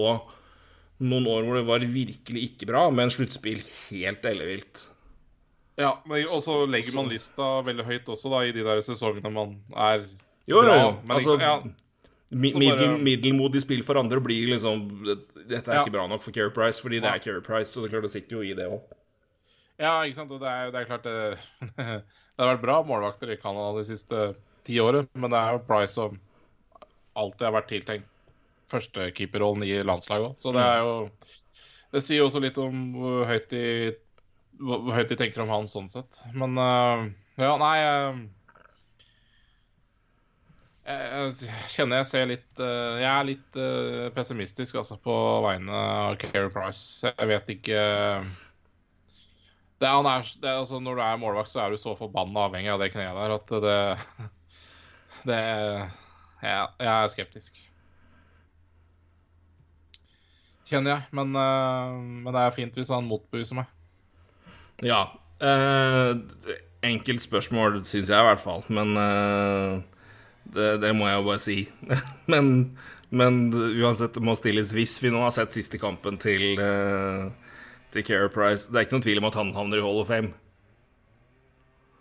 [1.03, 4.87] noen år hvor det var virkelig ikke bra, med en sluttspill helt ellevilt.
[5.79, 9.55] Ja, og så legger man lista veldig høyt også, da, i de der sesongene man
[9.73, 10.03] er
[10.45, 10.75] jo, bra.
[10.77, 11.55] Jo, men altså, ja,
[12.33, 15.81] Middel, middelmodig spill for andre blir liksom Dette er ja.
[15.83, 18.13] ikke bra nok for Keri Price, fordi det er Keri Price, så det, klart, det
[18.13, 18.81] sitter jo i det òg.
[19.81, 20.31] Ja, ikke sant.
[20.31, 21.15] Og det er, det er klart det,
[21.77, 24.23] det har vært bra målvakter i Canada de siste
[24.65, 26.17] ti årene, men det er jo Price som
[27.19, 28.09] alltid har vært tiltenkt
[28.73, 30.37] førstekeeperrollen i landslaget òg.
[30.41, 30.93] Så det er jo
[31.93, 33.65] Det sier jo også litt om hvor høyt de,
[34.57, 36.23] hvor høyt de tenker om han sånn sett.
[36.33, 37.03] Men uh,
[37.37, 38.23] ja, nei uh,
[40.83, 43.59] jeg, kjenner jeg ser litt uh, Jeg er litt
[44.17, 47.05] pessimistisk altså, på vegne av Keri Price.
[47.13, 47.83] Jeg vet ikke
[49.83, 52.81] det, er, det, altså, Når du er målvakt, så er du så forbanna avhengig av
[52.81, 53.81] det kneet der at det
[55.29, 55.39] Det
[56.43, 57.61] jeg, jeg er skeptisk.
[60.67, 61.07] Kjenner jeg.
[61.15, 63.71] Men, uh, men, det er fint hvis han motbeviser meg.
[64.83, 65.05] Ja.
[65.43, 66.19] Uh,
[66.83, 68.63] enkelt spørsmål, syns jeg i hvert fall.
[68.73, 69.81] Men uh,
[70.55, 71.57] det, det, må jeg jo bare si.
[72.33, 72.53] men,
[73.11, 76.55] men, uansett, det må stilles hvis vi nå har sett siste kampen til,
[77.93, 78.69] til Care Price.
[78.69, 80.33] Det er ikke noen tvil om at han havner i Hall of Fame.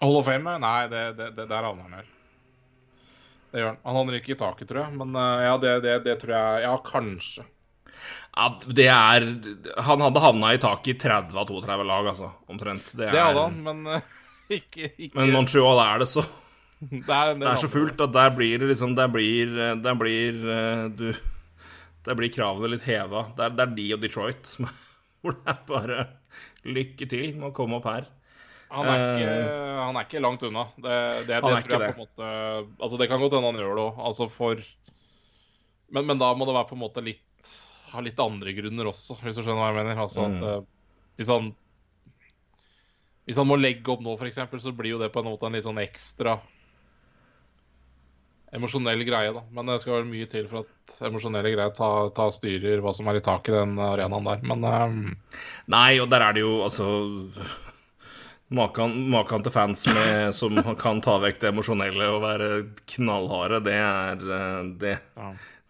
[0.02, 0.58] Hall of Fame?
[0.58, 2.12] Nei, det, det, der havner han vel.
[3.52, 3.82] Det gjør han.
[3.84, 4.98] Han havner ikke i taket, tror jeg.
[4.98, 7.44] Men uh, ja, det, det, det, tror jeg Ja, kanskje.
[8.32, 9.26] Ja, det er
[9.86, 12.30] Han hadde havna i taket i 30 av 32 lag, altså.
[12.52, 12.94] Omtrent.
[12.96, 14.22] Det, er, det hadde han, men uh,
[14.58, 16.24] ikke, ikke, Men Montreal er det så
[16.82, 19.52] Det er, det er så fullt at der blir det liksom Der blir,
[19.84, 21.12] der blir uh, du
[22.06, 23.28] Der blir kravene litt heva.
[23.36, 24.56] Det er, det er de og Detroit
[25.22, 25.98] hvor det er bare
[26.66, 28.08] lykke til med å komme opp her.
[28.72, 30.64] Han er, ikke, uh, han er ikke, langt unna.
[30.74, 30.96] Det,
[31.28, 32.30] det, det tror jeg på en måte
[32.80, 34.00] Altså, det kan godt hende han gjør det òg.
[34.08, 34.64] Altså for
[35.92, 37.22] men, men, da må det være på en måte litt
[37.92, 40.00] Ha litt andre grunner også, hvis du skjønner hva jeg mener.
[40.04, 40.38] Altså mm.
[40.38, 40.64] at uh,
[41.20, 41.52] hvis han
[43.28, 45.54] Hvis han må legge opp nå, f.eks., så blir jo det på en måte en
[45.54, 46.40] litt sånn ekstra
[48.52, 49.42] emosjonell greie, da.
[49.54, 53.08] Men det skal være mye til for at emosjonelle greier tar ta styrer hva som
[53.08, 54.42] er i taket i den arenaen der.
[54.50, 54.98] Men um...
[55.72, 56.88] Nei, og der er det jo altså
[58.52, 62.48] Maken til fans med, som kan ta vekk det emosjonelle og være
[62.96, 64.90] knallharde, det er eh, det,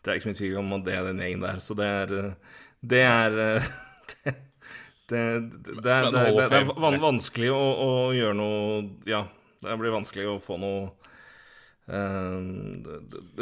[0.03, 1.63] det er ikke så mye tvil om at det er den gjengen der.
[1.63, 2.17] Så det er
[2.83, 3.37] Det er
[5.13, 6.11] Det, det, det er,
[6.49, 9.27] det er vanskelig å, å, gjøre noe Ja,
[9.61, 10.93] det blir vanskelig å få noe
[11.91, 12.39] Uh,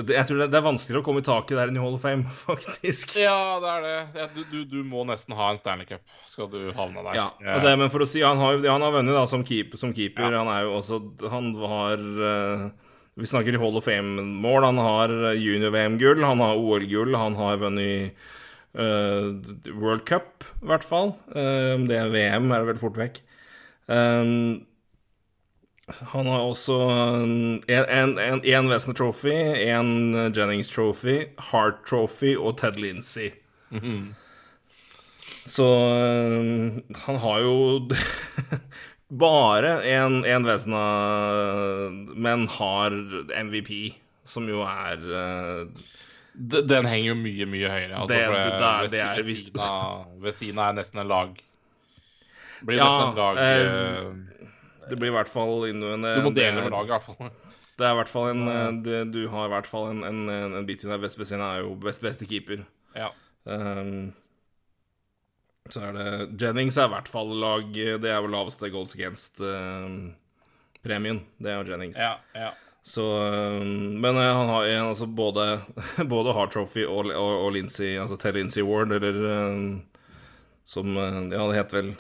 [0.01, 2.25] jeg tror det er vanskeligere å komme i taket der enn i Hall of Fame,
[2.49, 3.13] faktisk.
[3.21, 4.29] Ja, det er det.
[4.33, 7.19] Du, du, du må nesten ha en Stanley Cup skal du havne der.
[7.21, 9.79] Ja, det, men for å si Han har, han har vunnet som keeper.
[9.81, 10.33] Som keeper.
[10.33, 10.41] Ja.
[10.41, 12.65] Han er jo også Han har uh,
[13.19, 14.65] Vi snakker i Hall of Fame-mål.
[14.65, 18.17] Han har junior-VM-gull, han har OL-gull, han har vunnet
[18.79, 19.35] uh,
[19.75, 21.15] World Cup, i hvert fall.
[21.35, 23.23] det er VM, er det vel fort vekk.
[23.91, 24.63] Um,
[26.13, 26.77] han har også
[27.67, 29.35] én Wesner Trophy,
[29.67, 33.31] én Jennings Trophy, Hart Trophy og Ted Lindsey.
[33.71, 34.15] Mm -hmm.
[35.47, 37.89] Så um, han har jo
[39.11, 40.83] bare en Vesna,
[42.15, 42.95] men har
[43.45, 43.73] MVP,
[44.25, 45.87] som jo er uh,
[46.35, 47.95] Den henger jo mye, mye høyere.
[47.99, 48.43] Altså, det, det,
[48.95, 51.35] det, er, ved, siden av, ved siden av er nesten en lag.
[52.63, 54.47] Blir ja, nesten en lag uh,
[54.91, 57.35] det blir i hvert fall innvendig Du må dele med laget, i hvert fall.
[57.79, 60.67] Det er i hvert fall en du, Du har i hvert fall en, en, en
[60.67, 60.99] bit i deg.
[61.05, 62.65] Vestvesina er jo best, beste keeper.
[62.99, 63.13] Ja.
[63.47, 64.11] Um,
[65.75, 66.09] så er det
[66.41, 70.12] Jennings er i hvert fall lag Det er jo laveste goals against-premien.
[70.83, 72.01] Ehm, uh, det er jo Jennings.
[72.01, 72.51] Ja, ja.
[72.83, 75.61] Så um, Men uh, han har en, altså både,
[76.14, 79.14] både Hard Trophy og, og, og Lindsay, altså Ted Lindsay Ward, eller
[80.64, 81.95] som Ja, det heter vel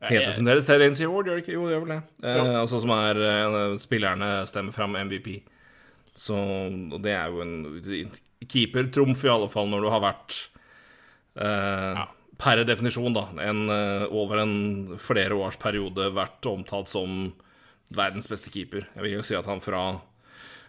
[0.00, 1.54] Heter fremdeles Ted Lindsay Ward, gjør det ikke?
[1.54, 2.00] Jo, det gjør vel det.
[2.28, 5.30] Eh, altså som er eh, Spillerne stemmer fram MVP.
[6.16, 8.12] Så og det er jo en
[8.44, 10.36] keeper-trumf, i alle fall, når du har vært
[11.40, 12.06] eh, ja.
[12.36, 17.32] Per definisjon, da, en, eh, over en flere års periode vært omtalt som
[17.94, 18.84] verdens beste keeper.
[18.94, 19.86] Jeg vil jo si at han fra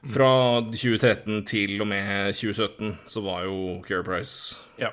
[0.07, 4.91] fra 2013 til og med 2017 så var jo Keir Price ja.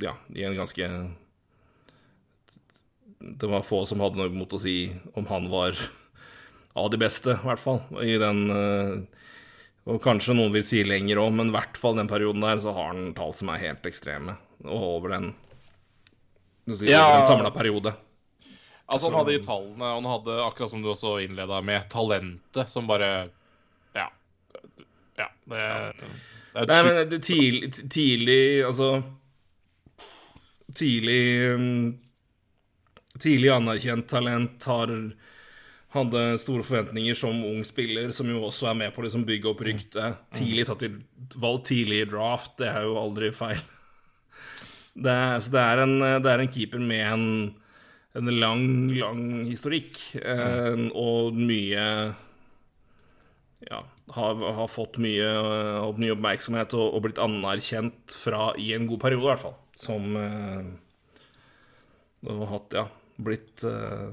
[0.00, 0.88] ja, i en ganske
[3.22, 5.76] det var få som hadde noe imot å si om han var
[6.74, 7.82] av de beste, i hvert fall.
[8.00, 8.94] I den eh,
[9.92, 12.72] Og kanskje noen vil si lenger òg, men i hvert fall den perioden der så
[12.74, 14.36] har han tall som er helt ekstreme.
[14.64, 15.32] Og over den
[16.86, 17.18] ja.
[17.18, 17.94] en samla periode.
[18.86, 22.70] Altså, han hadde de tallene, og han hadde, akkurat som du også innleda med, talentet
[22.70, 23.12] som bare
[23.96, 24.08] Ja.
[25.16, 25.58] Ja, det,
[26.52, 29.02] det er Nei, men det tidlig, tidlig Altså
[30.72, 31.98] Tidlig um,
[33.22, 34.92] tidlig anerkjent talent, har,
[35.94, 39.50] hadde store forventninger som ung spiller, som jo også er med på å liksom bygge
[39.52, 40.24] opp ryktet.
[40.34, 40.90] Tidlig tatt i
[41.36, 43.60] valg tidlig i draft, det er jo aldri feil.
[44.92, 47.26] Det så det er, en, det er en keeper med en
[48.18, 49.96] en lang, lang historikk.
[50.20, 51.86] Eh, og mye
[53.62, 53.78] Ja,
[54.16, 59.00] har, har fått mye, eh, mye oppmerksomhet og, og blitt anerkjent fra i en god
[59.04, 59.56] periode, i hvert fall.
[59.78, 60.72] Som eh,
[62.28, 62.86] har hatt, ja,
[63.22, 64.10] blitt eh,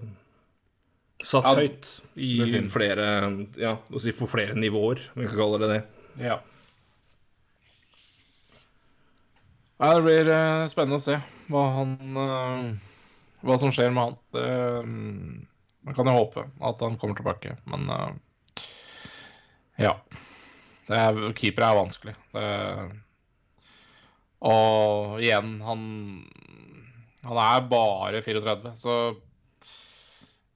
[1.20, 3.10] satt Ja, høyt i flere
[3.60, 5.82] Ja, si på flere nivåer, om vi kan kalle det det.
[6.30, 6.40] Ja.
[9.80, 11.16] Nei, det blir uh, spennende å se
[11.50, 12.64] hva han uh,
[13.48, 14.18] Hva som skjer med han.
[14.36, 14.48] Det,
[14.84, 15.38] mm,
[15.88, 18.10] man kan jo håpe at han kommer tilbake, men uh,
[19.80, 19.96] Ja.
[20.90, 22.16] Det er, keeper er vanskelig.
[22.34, 22.46] Det,
[24.40, 25.82] og igjen, han
[27.28, 28.94] Han er bare 34, så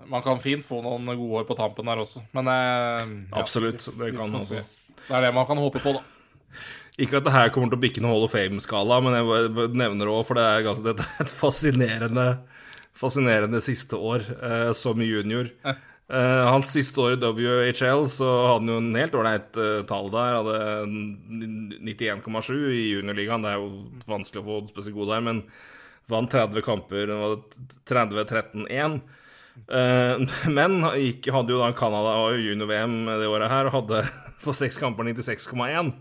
[0.08, 3.86] man kan fint få noen gode år på tampen der også, men eh, ja, Absolutt.
[4.00, 4.60] Det kan man si.
[5.04, 6.02] Det er det man kan håpe på, da.
[7.02, 10.06] Ikke at det her kommer til å bikke noen Hall of Fame-skala, men jeg nevner
[10.06, 12.28] det òg, for det er, ganske, det er et fascinerende,
[12.94, 15.50] fascinerende siste år eh, som junior.
[15.64, 20.12] Eh, hans siste år i WHL så hadde han jo en helt ålreit eh, tall
[20.14, 20.38] der.
[20.38, 20.60] Hadde
[21.82, 23.42] 91,7 i juniorligaen.
[23.42, 23.72] Det er jo
[24.06, 25.44] vanskelig å få spesielt god der, men
[26.14, 27.10] vant 30 kamper.
[27.10, 27.40] det var
[27.90, 29.00] 30-13-1.
[29.66, 34.06] Eh, men gikk, hadde jo da Canada og junior-VM det året her, og hadde
[34.46, 35.96] på seks kamper 96,1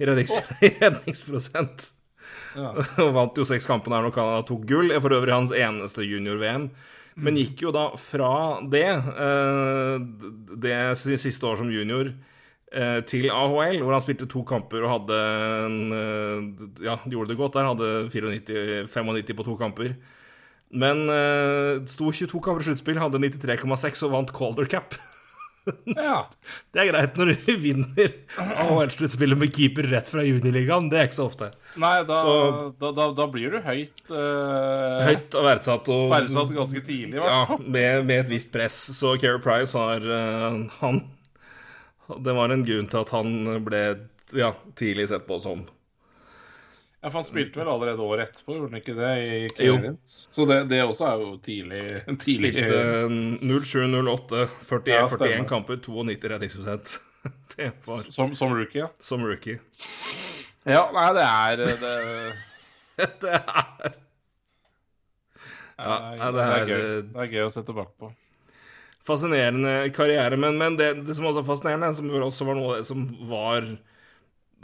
[0.00, 0.36] i rednings,
[0.66, 1.90] i redningsprosent.
[2.56, 2.72] Ja.
[3.04, 4.94] Og vant jo seks kampene her når Canada tok gull.
[5.02, 6.70] For øvrig hans eneste junior-VM.
[7.20, 8.32] Men gikk jo da fra
[8.70, 9.94] det, eh,
[10.62, 12.12] det siste år som junior,
[12.72, 15.18] eh, til AHL, hvor han spilte to kamper og hadde
[15.66, 17.68] en, eh, Ja, gjorde det godt der.
[17.68, 19.96] Hadde 94, 95 på to kamper.
[20.72, 21.08] Men
[21.88, 24.94] sto 22 kamper i sluttspill, hadde 93,6 og vant Calder Cap.
[25.96, 26.22] Ja.
[26.72, 30.88] Det er greit når du vinner AHL-sluttspillet med keeper rett fra juniorligaen.
[30.92, 31.50] Det er ikke så ofte.
[31.80, 35.90] Nei, da, Så- da, da, da blir du høyt uh, Høyt og verdsatt.
[35.92, 38.78] Og, verdsatt ganske tidlig, i Ja, med, med et visst press.
[38.96, 41.02] Så Keri Price har uh, Han
[42.24, 43.36] Det var en grunn til at han
[43.66, 43.82] ble
[44.34, 45.66] ja, tidlig sett på som
[47.00, 49.12] Ja, for han spilte vel allerede året etterpå, gjorde han ikke det?
[49.56, 49.76] i Jo.
[50.04, 51.84] Så det, det også er jo tidlig,
[52.20, 52.82] tidlig Spilte
[53.40, 55.48] 07-08, 41, Ja, 41 stemmer.
[55.48, 56.98] kamper, 92 redningsprosent.
[57.56, 58.90] Det var som, som rookie, ja.
[59.00, 59.58] som rookie.
[60.68, 61.96] Ja, nei, det er eh, det,
[63.24, 63.98] Det er
[65.80, 66.80] Ja, er- ja, det det, er er, gøy.
[66.80, 68.10] eh, det er gøy å se tilbake på.
[69.06, 72.80] fascinerende karriere, men, men det, det som også er fascinerende, som også var noe av
[72.82, 73.64] det som var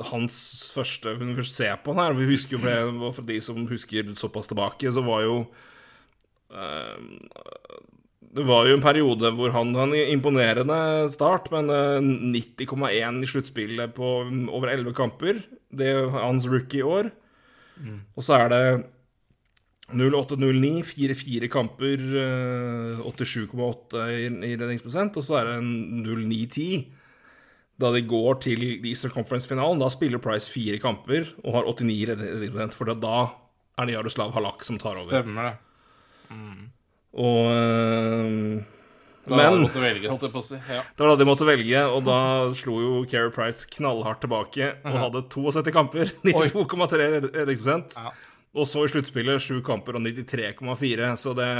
[0.04, 0.36] hans
[0.74, 4.12] første Hun først ser på han her Vi husker jo for, for de som husker
[4.18, 5.36] såpass tilbake, så var jo
[6.52, 6.96] uh,
[8.20, 12.04] Det var jo en periode hvor han hadde en imponerende start, men eh,
[12.60, 14.10] 90,1 i sluttspillet på
[14.52, 15.38] over 11 kamper.
[15.72, 17.08] Det er hans rookie-år.
[18.12, 18.60] Og så er det
[19.94, 26.84] 08-09, 4-4 kamper, eh, 87,8 i, i redningsprosent, og så er det en 09-10.
[27.78, 32.76] Da de går til Eastern Conference-finalen, da spiller Price fire kamper og har 89 redningsprosent,
[32.78, 33.18] for da
[33.76, 35.10] er det Jaroslav Halak som tar over.
[35.10, 35.56] Stemmer det.
[37.16, 38.62] Og øh,
[39.26, 40.56] Da Men måtte velge, holdt jeg på å si.
[40.70, 40.82] Ja.
[40.86, 42.18] det var da de måtte velge, og da
[42.54, 47.96] slo jo Keri Price knallhardt tilbake og hadde 72 kamper, 92,3 redningsprosent.
[47.98, 48.12] Ja.
[48.56, 51.50] Og så i sluttspillet sju kamper og 93,4, så det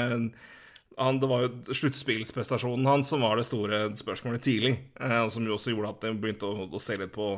[0.96, 5.46] han, Det var jo sluttspillsprestasjonen hans som var det store spørsmålet tidlig, eh, og som
[5.46, 7.34] jo også gjorde at det begynte å, å se litt på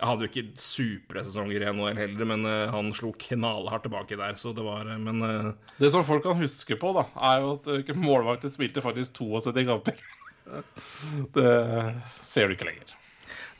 [0.00, 4.16] Jeg hadde jo ikke supre sesonger i NHL heller, men eh, han slo knallhardt tilbake
[4.20, 5.50] der, så det var eh, Men eh,
[5.80, 9.66] Det som folk kan huske på, da, er jo at eh, målvakten spilte faktisk 72
[9.68, 10.00] kamper.
[11.36, 11.50] Det
[12.16, 12.96] ser du ikke lenger.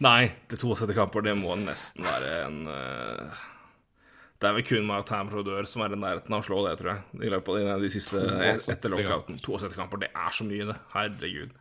[0.00, 3.40] Nei, til 72 kamper, det må nesten være en eh,
[4.40, 6.94] Det er vel kun Mark Tamrodør som er i nærheten av å slå det, tror
[6.94, 7.02] jeg.
[7.26, 8.22] I løpet av de, de siste
[8.72, 9.36] etter lockouten.
[9.36, 10.76] 72 kamper, det er så mye, det.
[10.94, 11.52] Herregud.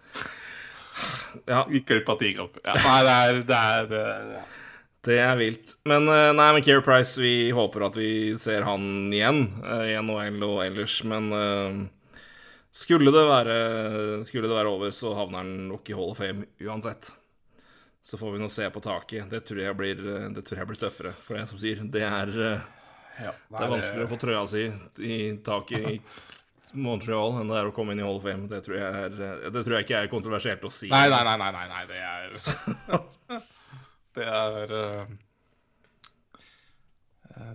[1.44, 2.64] Ja, Gikk glipp av ti kamper.
[2.64, 4.46] Ja, nei, det er, det er, det er ja.
[5.10, 5.76] det er vilt.
[5.92, 8.10] Men eh, nei, men Keir Price, vi håper at vi
[8.40, 11.80] ser han igjen eh, i NHL og ellers, men eh,
[12.80, 13.60] skulle det være
[14.24, 17.12] Skulle det være over, så havner han nok i Hall of Fame uansett.
[18.02, 19.30] Så får vi nå se på taket.
[19.30, 21.82] Det tror jeg blir, eh, det tror jeg blir tøffere, for det som sier.
[21.84, 22.68] Det er, eh,
[23.20, 24.62] Ja, det er vanskeligere å få trøya si
[25.04, 26.00] i taket i
[26.80, 28.48] Montreal enn det er å komme inn i Hall of Fame.
[28.48, 30.88] Det tror jeg, er, eh, det tror jeg ikke er kontroversielt å si.
[30.88, 32.30] Nei, nei, nei, nei, nei, nei det er
[34.16, 34.68] Det er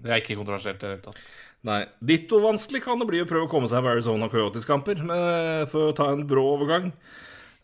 [0.03, 1.35] Det er ikke kontroversielt i det hele tatt.
[1.65, 1.81] Nei.
[2.05, 5.01] Ditto vanskelig kan det bli å prøve å komme seg på Arizona Coyotes-kamper,
[5.73, 6.93] for å ta en brå overgang.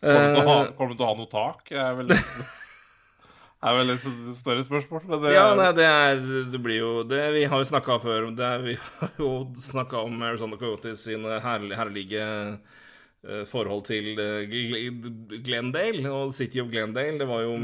[0.01, 1.69] Kommer du til å ha noe tak?
[1.69, 2.17] Jeg er vel
[3.61, 4.05] er vel et
[4.39, 5.07] større spørsmål.
[5.09, 6.21] Men det, Ja, nei, det er
[6.53, 8.53] Det blir jo det Vi har jo snakka før om det.
[8.65, 12.25] Vi har jo snakka om Arizona Coyotes sine herlige, herlige
[13.27, 14.57] eh, forhold til eh,
[15.45, 17.19] Glendale og City of Glendale.
[17.21, 17.59] Det var jo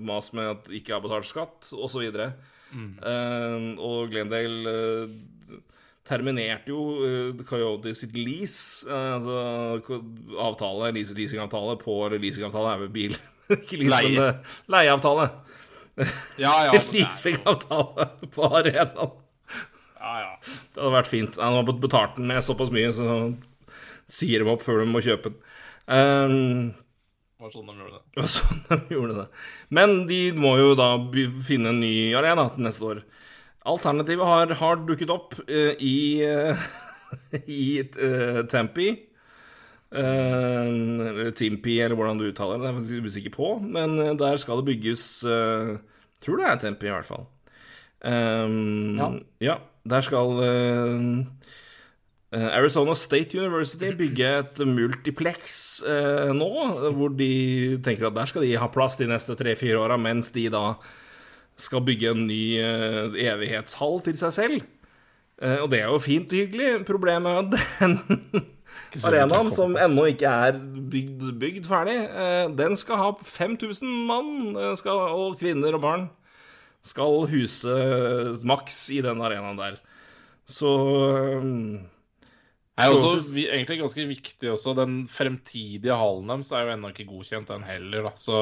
[0.00, 2.08] mas med at ikke har betalt skatt, osv.
[2.72, 5.10] Uh, og Glendale eh,
[6.08, 9.36] terminerte jo uh, Coyote sitt lease, eh, altså
[10.42, 13.14] avtale, lease- leasingavtale på Eller leasingavtale er vel bil,
[13.56, 14.10] ikke lease, Leie.
[14.16, 15.28] men eh, leieavtale.
[16.42, 19.14] ja, ja, det Leasingavtale på arenaen.
[20.00, 20.30] ja, ja.
[20.74, 21.38] Det hadde vært fint.
[21.38, 23.08] Han har betalt den med såpass mye, så
[24.12, 25.40] sier de opp før de må kjøpe den.
[25.86, 26.72] Um,
[27.38, 28.02] Det var sånn de gjorde det.
[28.14, 29.28] det var sånn de gjorde det.
[29.74, 30.90] Men de må jo da
[31.46, 33.00] finne en ny arena til neste år.
[33.68, 36.68] Alternativet har, har dukket opp uh, i uh,
[37.46, 38.90] i uh, Tempi.
[39.92, 42.70] Timpi, eller hvordan du uttaler det.
[42.70, 43.48] Er jeg usikker på.
[43.60, 45.02] Men der skal det bygges
[46.22, 47.26] Tror det er Tempi, i hvert fall.
[48.00, 49.10] Um, Ja.
[49.44, 49.56] ja.
[49.84, 50.40] Der skal
[52.32, 55.82] Arizona State University bygge et multiplex
[56.32, 56.50] nå,
[56.96, 60.46] hvor de tenker at der skal de ha plass de neste tre-fire åra, mens de
[60.48, 60.78] da
[61.60, 64.64] skal bygge en ny eh, evighetshall til seg selv.
[65.42, 66.70] Eh, og det er jo fint og hyggelig.
[66.88, 70.58] Problemet er at den arenaen, som ennå ikke er
[70.92, 76.10] bygd, bygd ferdig, eh, den skal ha 5000 mann skal, og kvinner og barn.
[76.82, 77.74] Skal huse
[78.48, 79.76] maks i den arenaen der.
[80.50, 80.70] Så
[82.72, 84.74] Det er også vi, egentlig ganske viktig også.
[84.74, 88.08] Den fremtidige hallen deres er jo ennå ikke godkjent, den heller.
[88.08, 88.12] Da.
[88.18, 88.40] Så,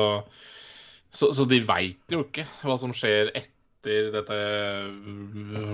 [1.10, 4.36] så, så de veit jo ikke hva som skjer etter dette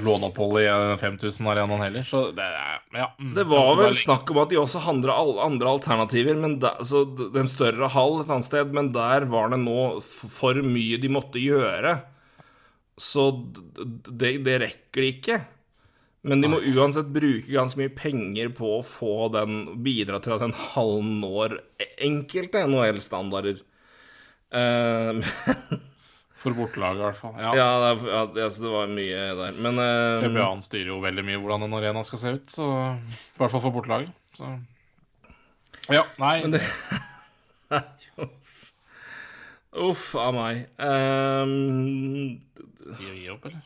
[0.06, 0.68] låneoppholdet i
[1.00, 2.04] 5000-arenaen heller.
[2.06, 3.08] Så det er ja.
[3.18, 3.32] mm.
[3.34, 7.02] Det var vel snakk om at de også handla andre alternativer, men da, så
[7.34, 11.42] den større hall et annet sted, men der var det nå for mye de måtte
[11.42, 11.98] gjøre.
[12.96, 13.28] Så
[14.08, 15.42] det, det rekker de ikke.
[16.26, 20.42] Men de må uansett bruke ganske mye penger på å få den Bidra til at
[20.42, 21.60] den hallen når
[22.02, 23.60] enkelte NHL-standarder.
[24.56, 25.20] Eh,
[26.46, 27.32] For bortelaget, i hvert fall.
[27.40, 27.50] Ja.
[27.56, 29.56] ja, det, er- ja, altså, det var mye der.
[29.64, 32.52] Men uh, CBA-en styrer jo veldig mye hvordan en arena skal se ut.
[32.52, 34.12] Så, I hvert fall for bortelaget.
[34.36, 34.50] Så.
[35.94, 36.62] Ja, nei Men det
[39.76, 40.62] Uff a meg.
[40.80, 42.38] Um,
[42.96, 43.64] Tid å gi opp, eller?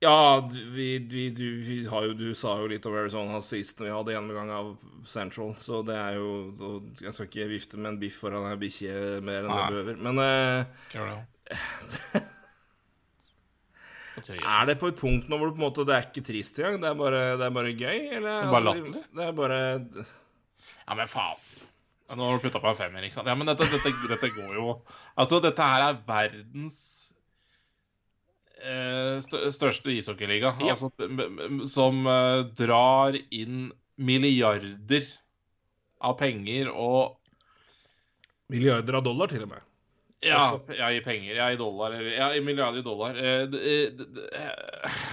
[0.00, 3.90] Ja, vi, vi, du, vi har jo, du sa jo litt om Arizona sist vi
[3.90, 4.68] hadde gjennomgang av
[5.08, 8.58] Central, så det er jo og Jeg skal ikke vifte med en biff foran ei
[8.60, 8.92] bikkje
[9.26, 9.70] mer enn det Nei.
[9.72, 9.96] behøver.
[10.06, 10.64] Men uh,
[14.18, 16.78] det er det på et punkt nå hvor det måte Det er ikke trist engang?
[16.82, 17.98] Det er bare, det er bare gøy?
[18.18, 18.30] Eller?
[18.30, 19.02] er bare altså, latterlig.
[19.18, 19.58] Det er bare
[20.86, 21.42] Ja, men faen.
[22.08, 23.28] Nå har du putta på en femmer, ikke sant?
[23.28, 24.78] Ja, men dette, dette, dette går jo
[25.18, 26.97] Altså, dette her er verdens
[29.54, 30.54] største ishockeyliga.
[30.60, 30.74] Ja.
[30.74, 30.90] Altså,
[31.70, 35.06] som eh, drar inn milliarder
[35.98, 37.16] av penger og
[38.48, 39.64] Milliarder av dollar, til og med.
[40.24, 41.34] Ja, ja i penger.
[41.36, 41.92] Ja, i dollar.
[41.92, 43.18] Eller, ja, i milliarder dollar.
[43.20, 44.00] Eh, eh,
[44.40, 45.10] eh.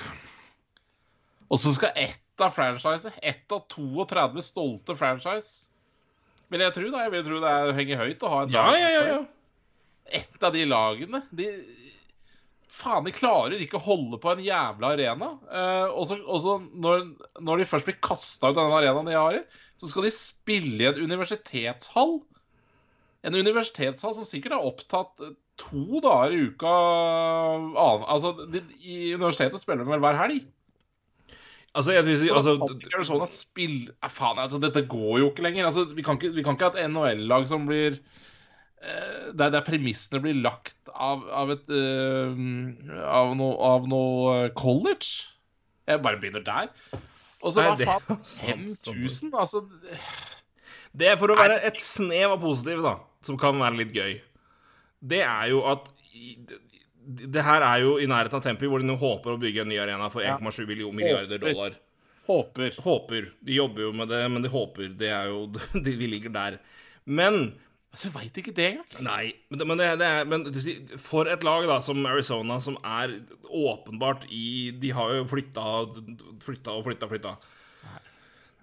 [1.51, 5.67] Og så skal ett av franchiset, ett av 32 stolte franchise
[6.51, 7.03] Vil jeg tro, da.
[7.05, 8.79] Jeg vil tro det er, henger høyt å ha et lag.
[8.79, 9.03] ja, ja.
[9.13, 9.21] ja.
[10.05, 11.47] Et av de lagene de,
[12.75, 15.29] Faen, de klarer ikke å holde på en jævla arena.
[15.47, 17.05] Eh, og så når,
[17.39, 19.43] når de først blir kasta ut av den arenaen de har i,
[19.79, 22.17] så skal de spille i en universitetshall.
[23.25, 26.73] En universitetshall som sikkert har opptatt eh, to dager i uka
[27.79, 30.43] Altså, de, I universitetet spiller de vel hver helg.
[31.75, 32.57] Altså, jeg vil si altså,
[32.95, 33.79] Arizona spill...
[33.87, 35.71] ja, faen, altså, dette går jo ikke lenger.
[35.71, 38.01] Altså, vi, kan ikke, vi kan ikke ha et NHL-lag som blir
[38.85, 42.35] der, der premissene blir lagt av, av et uh,
[43.09, 45.25] av noe, av noe college.
[45.85, 46.69] Jeg bare begynner der.
[47.41, 48.05] Og så var det er faen?
[48.09, 48.85] jo sant, sant.
[48.89, 49.33] 5000?
[49.37, 49.63] Altså
[50.95, 54.15] Det er for å være et snev av positiv, da, som kan være litt gøy.
[55.05, 55.91] Det er jo at
[57.05, 59.69] det, her er jo i nærheten av Tempi, hvor de nå håper å bygge en
[59.69, 61.75] ny arena for 1,7 million- milliarder dollar.
[62.25, 62.73] Håper.
[62.81, 63.27] Håper.
[63.45, 64.89] De jobber jo med det, men de håper.
[64.97, 65.43] Det er jo
[65.85, 66.57] de, Vi ligger der.
[67.05, 67.53] Men
[67.95, 69.03] Altså, jeg veit ikke det engang.
[69.07, 70.57] Nei, men, det, men, det, det er, men du
[70.99, 73.13] for et lag da, som Arizona, som er
[73.47, 75.63] åpenbart i De har jo flytta
[76.43, 77.07] flytta og flytta.
[77.07, 77.31] flytta.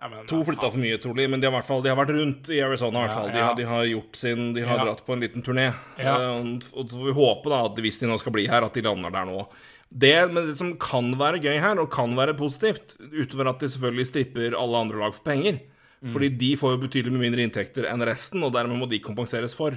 [0.03, 2.51] Ja, men, To flytta for mye, trolig, men de har, fall, de har vært rundt
[2.53, 3.05] i Arizona.
[3.05, 3.33] i hvert fall.
[3.33, 3.49] De, ja.
[3.49, 4.87] har, de har gjort sin De har Ja.
[4.91, 5.68] dratt på en liten turné.
[5.97, 6.16] Ja.
[6.18, 8.74] Eh, og så får vi håpe da at hvis de nå skal bli her, at
[8.76, 9.47] de lander der nå.
[9.89, 13.68] Det, men det som kan være gøy her, og kan være positivt, utover at de
[13.72, 15.61] selvfølgelig stripper alle andre lag for penger
[16.03, 16.12] Mm.
[16.14, 19.76] Fordi de får jo betydelig mindre inntekter enn resten, og dermed må de kompenseres for.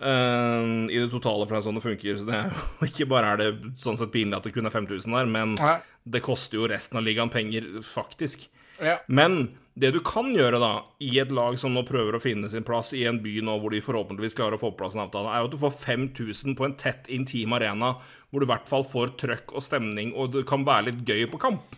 [0.00, 2.20] Uh, i det totale for det er sånn det funker.
[2.20, 3.50] Så det er ikke bare er det
[3.80, 5.76] sånn sett pinlig at det kun er 5000 der, men Nei.
[6.08, 8.48] det koster jo resten av ligaen penger, faktisk.
[8.80, 8.96] Ja.
[9.12, 10.70] Men det du kan gjøre da,
[11.04, 13.72] i et lag som nå prøver å finne sin plass i en by nå hvor
[13.74, 16.56] de forhåpentligvis klarer å få på plass en avtale, er jo at du får 5000
[16.56, 17.94] på en tett, intim arena
[18.30, 21.26] hvor du i hvert fall får trøkk og stemning, og det kan være litt gøy
[21.32, 21.76] på kamp.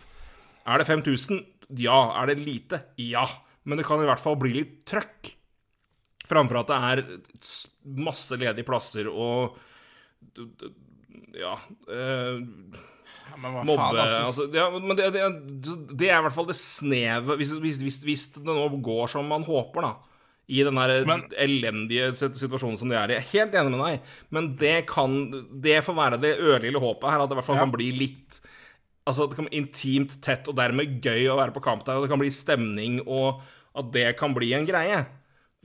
[0.63, 1.43] Er det 5000?
[1.81, 1.99] Ja.
[2.21, 2.83] Er det lite?
[3.01, 3.25] Ja.
[3.65, 5.33] Men det kan i hvert fall bli litt trøkk.
[6.27, 7.03] Framfor at det er
[7.99, 9.57] masse ledige plasser og
[10.37, 10.69] Ja d-
[11.35, 11.55] Ja
[13.41, 14.21] Men hva Mobbe faen, altså.
[14.29, 17.99] altså, ja, Men det, det, det er i hvert fall det snevet hvis, hvis, hvis,
[18.07, 19.93] hvis det nå går som man håper, da.
[20.53, 23.15] I den der Men- elendige situasjonen som de er i.
[23.17, 25.13] Jeg er helt enig med deg, men det kan
[25.63, 27.65] Det får være det ørlille håpet her, at det i hvert fall Ja.
[27.67, 28.41] kan bli litt
[29.07, 32.05] Altså det kan bli intimt, tett og dermed gøy å være på kamp der, og
[32.05, 33.41] det kan bli stemning, og
[33.75, 35.03] at det kan bli en greie.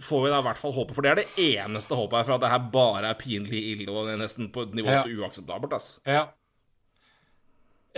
[0.01, 2.37] Får vi da i hvert fall håpe, for det er det eneste håpet her, for
[2.37, 5.03] at det her bare er pinlig ille og det er nesten på et nivå Ja.
[5.03, 5.99] uakseptabelt, altså.
[6.07, 6.27] Ja.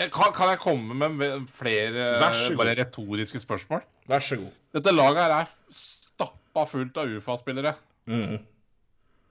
[0.01, 2.15] Kan, kan jeg komme med flere
[2.57, 3.83] bare retoriske spørsmål?
[4.09, 4.53] Vær så god.
[4.73, 7.75] Dette laget her er stappa fullt av UFA-spillere.
[8.09, 8.39] Mm.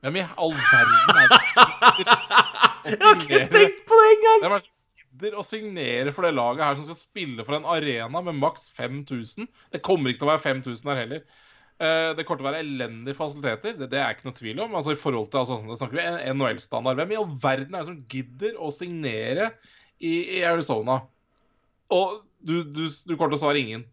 [0.04, 1.40] Hvem i all verden er det
[2.90, 4.62] Jeg har ikke tenkt på det engang!
[5.20, 8.38] Er gidder å signere for det laget her som skal spille for en arena med
[8.40, 9.50] maks 5000?
[9.74, 11.24] Det kommer ikke til å være 5000 her heller.
[11.80, 14.78] Eh, Det kommer til å være elendige fasiliteter, det, det er ikke noe tvil om.
[14.80, 17.02] Altså i forhold til, altså, snakker vi NHL-standard.
[17.02, 19.50] Hvem i all verden er det som gidder å signere
[20.00, 21.02] i, i Arizona?
[21.92, 23.84] Og du, du, du kommer til å svare ingen.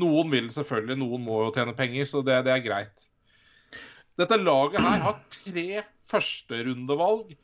[0.00, 3.04] Noen vil selvfølgelig, noen må jo tjene penger, så det, det er greit.
[4.20, 7.36] Dette laget her har tre førsterundevalg,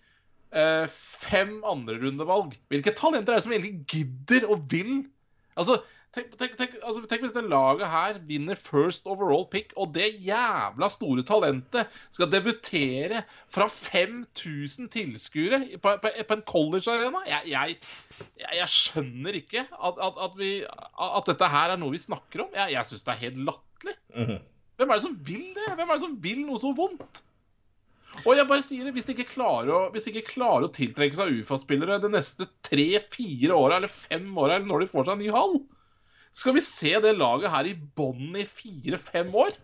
[0.55, 2.57] eh, fem andrerundevalg.
[2.73, 5.05] Hvilke talenter er det som egentlig gidder og vil?
[5.57, 5.79] Altså,
[6.15, 10.09] tenk, tenk, tenk, altså, tenk hvis det laget her vinner first overall pick, og det
[10.25, 13.23] jævla store talentet skal debutere
[13.53, 17.25] fra 5000 tilskuere på, på, på en college-arena.
[17.29, 17.79] Jeg, jeg,
[18.47, 22.53] jeg, skjønner ikke at, at, at, vi, at dette her er noe vi snakker om.
[22.55, 23.99] Jeg, jeg syns det er helt latterlig.
[24.17, 24.45] Mhm.
[24.77, 25.71] Hvem er det som vil det?
[25.73, 27.23] Hvem er det som vil noe så vondt?
[28.25, 30.73] Og jeg bare sier det, hvis de ikke klarer å, hvis de ikke klarer å
[30.73, 35.17] tiltrekke seg UFA-spillere de neste tre-fire åra eller fem åra, eller når de får seg
[35.17, 35.59] en ny hall,
[36.37, 39.55] skal vi se det laget her i bånn i fire-fem år?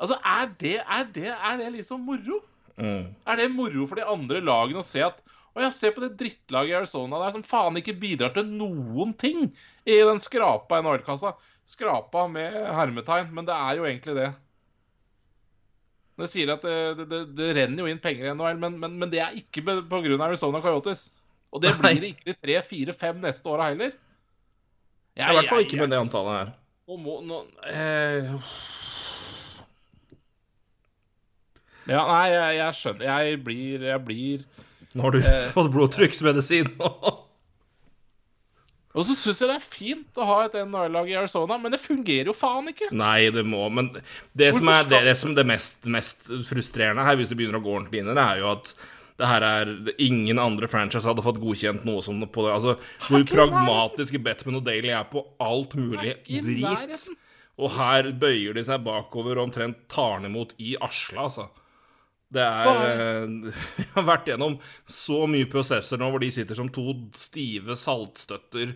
[0.00, 2.40] Altså, er det, er, det, er det liksom moro?
[2.76, 3.12] Mm.
[3.30, 5.20] Er det moro for de andre lagene å se at
[5.54, 9.12] Å ja, se på det drittlaget i Arizona der som faen ikke bidrar til noen
[9.14, 9.44] ting
[9.86, 11.30] i den skrapa NHL-kassa.
[11.70, 14.32] Skrapa med hermetegn, men det er jo egentlig det.
[16.14, 19.10] Det sier at det, det, det renner jo inn penger i NHL, men, men, men
[19.10, 19.80] det er ikke pga.
[20.28, 21.08] Arizona Coyotes.
[21.54, 23.94] Og det blir det ikke de tre, fire, fem neste åra heller.
[25.14, 26.54] I hvert fall ikke med det antallet her.
[26.84, 27.40] Nå må nå,
[27.70, 28.32] eh,
[31.88, 33.04] Ja, nei, jeg, jeg skjønner.
[33.04, 34.44] Jeg blir, jeg blir
[34.94, 36.70] Nå har du Eh, fått blodtrykksmedisin.
[38.94, 41.80] Og så syns jeg det er fint å ha et NHL-lag i Arizona, men det
[41.82, 42.92] fungerer jo faen ikke.
[42.94, 43.90] Nei, det må Men
[44.38, 47.64] det som er det, det, som det mest, mest frustrerende her, hvis du begynner å
[47.64, 48.70] gå ordentlig inn i det, er jo at
[49.18, 49.68] det her er
[50.02, 52.54] Ingen andre franchise hadde fått godkjent noe som på det.
[52.54, 52.76] Altså,
[53.08, 57.04] hvor pragmatiske Betman og Daly er på alt mulig drit.
[57.54, 61.50] Og her bøyer de seg bakover og omtrent tar den imot i Asla, altså.
[62.34, 63.54] Det er eh,
[63.84, 64.58] Jeg har vært gjennom
[64.90, 68.74] så mye prosesser nå hvor de sitter som to stive saltstøtter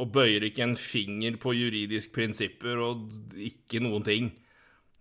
[0.00, 4.30] og bøyer ikke en finger på juridiske prinsipper og ikke noen ting.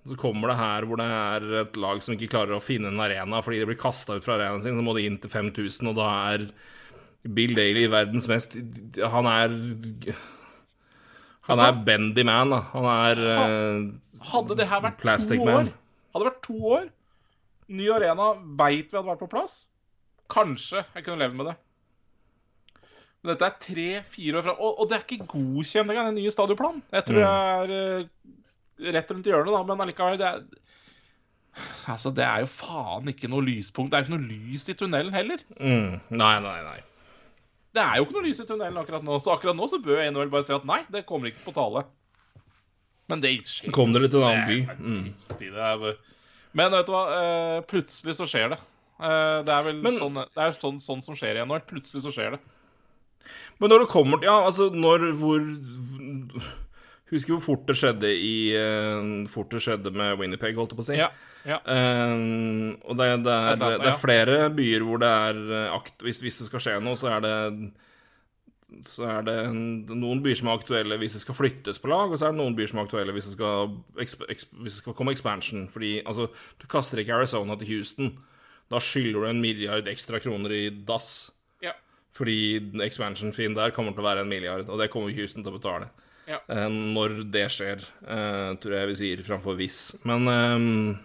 [0.03, 2.99] Så kommer det her hvor det er et lag som ikke klarer å finne en
[3.03, 5.91] arena fordi de blir kasta ut fra arenaen sin, så må de inn til 5000,
[5.93, 6.47] og da er
[7.21, 8.57] Bill Daly verdens mest
[9.13, 9.51] Han er
[11.45, 12.63] Han er bendy man, da.
[12.73, 13.85] Han er eh,
[14.31, 15.53] Hadde det her vært to to Man.
[15.53, 15.71] år
[16.11, 16.89] Hadde det vært to år
[17.71, 19.53] Ny arena veit vi hadde vært på plass.
[20.31, 21.57] Kanskje jeg kunne levd med det.
[23.21, 26.33] Men dette er tre-fire år fra og, og det er ikke godkjent engang, den nye
[26.33, 26.81] stadionplanen.
[26.91, 27.23] Jeg tror Mm.
[27.23, 30.41] jeg er uh, rett rundt hjørnet, da, men allikevel det er,
[31.91, 33.91] Altså, det er jo faen ikke noe lyspunkt.
[33.91, 35.41] Det er jo ikke noe lys i tunnelen heller.
[35.59, 36.77] mm, Nei, nei, nei.
[37.75, 39.99] Det er jo ikke noe lys i tunnelen akkurat nå, så akkurat nå så bør
[40.07, 41.83] NHL bare si at nei, det kommer ikke på tale.
[43.11, 43.73] Men det skjer.
[43.75, 44.59] Kom dere til en annen by.
[44.63, 45.13] Det Mm.
[45.39, 45.97] det er bare-
[46.57, 48.59] Men vet du hva, eh, plutselig så skjer det.
[49.01, 51.61] Eh, Det er vel Men- sånn, det er sånn, sånn som skjer i NHL.
[51.67, 52.39] Plutselig så skjer det.
[53.59, 55.39] Men når det kommer til Ja, altså, når Hvor
[57.11, 60.85] Husker hvor fort det skjedde i uh, Fort det skjedde med Winnipeg, holdt jeg på
[60.85, 60.95] å si.
[60.95, 61.09] Ja,
[61.43, 61.57] ja.
[61.67, 65.97] Uh, og det, det, er, det er flere byer hvor det er akt...
[65.99, 67.35] Hvis, hvis det skal skje noe, så er det
[68.87, 72.17] så er det noen byer som er aktuelle hvis det skal flyttes på lag, og
[72.17, 74.15] så er det noen byer som er aktuelle hvis det skal, hvis
[74.71, 75.67] det skal komme expansion.
[75.73, 76.29] Fordi altså,
[76.61, 78.13] du kaster ikke Arizona til Houston.
[78.71, 81.31] Da skylder du en milliard ekstra kroner i dass.
[81.61, 81.73] Ja.
[82.15, 82.37] Fordi
[82.87, 85.91] expansion-fin der kommer til å være en milliard, og det kommer Houston til å betale.
[86.29, 86.37] Ja.
[86.47, 89.81] Eh, når det skjer, eh, tror jeg vi sier framfor hvis.
[90.07, 90.99] Men eh,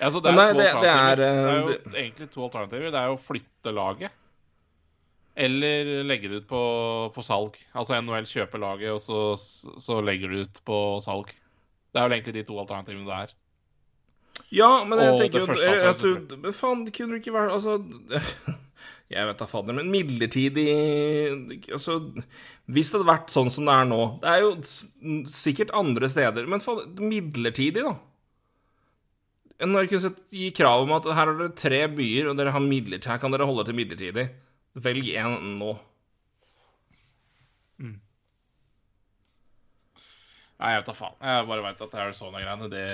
[0.00, 1.16] Altså, det, er nei, det- det er, alternativer.
[1.16, 2.90] det er eh, jo egentlig to alternativer.
[2.92, 4.12] Det er jo å flytte laget.
[5.38, 6.62] Eller legge det ut på,
[7.14, 7.58] for salg.
[7.72, 9.20] Altså NHL kjøper laget, og så,
[9.80, 11.30] så legger du ut på salg.
[11.90, 13.36] Det er vel egentlig de to alternativene det er.
[14.54, 17.76] Ja, men jeg Og tenker jo at du faen, kunne du ikke vært Altså
[19.10, 20.64] Jeg vet da fader, men midlertidig
[21.74, 21.98] Altså
[22.70, 24.52] Hvis det hadde vært sånn som det er nå Det er jo
[25.30, 27.96] sikkert andre steder, men faen, midlertidig, da.
[29.66, 32.64] Når kunne sett gi krav om at her har dere tre byer, og dere har
[32.64, 34.30] midlertidig Her kan dere holde til midlertidig.
[34.74, 35.74] Velg én nå.
[40.60, 41.14] Nei, jeg vet da faen.
[41.24, 42.84] Jeg bare veit at Arizona-greiene, det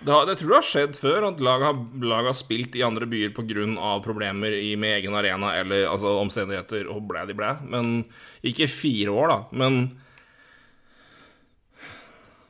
[0.00, 2.84] Det, har, det tror jeg har skjedd før, at lag har, lag har spilt i
[2.86, 3.90] andre byer pga.
[4.00, 7.52] problemer i, med egen arena eller altså, omstendigheter og blæ de blæ.
[7.68, 8.06] Men
[8.42, 9.38] ikke fire år, da.
[9.52, 10.00] Men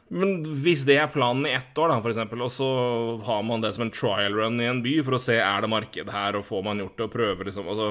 [0.08, 2.68] Men hvis det er planen i ett år, da, for eksempel, og så
[3.26, 5.68] har man det som en trial run i en by for å se er det
[5.72, 7.88] marked her, og får man gjort det, og prøver liksom altså,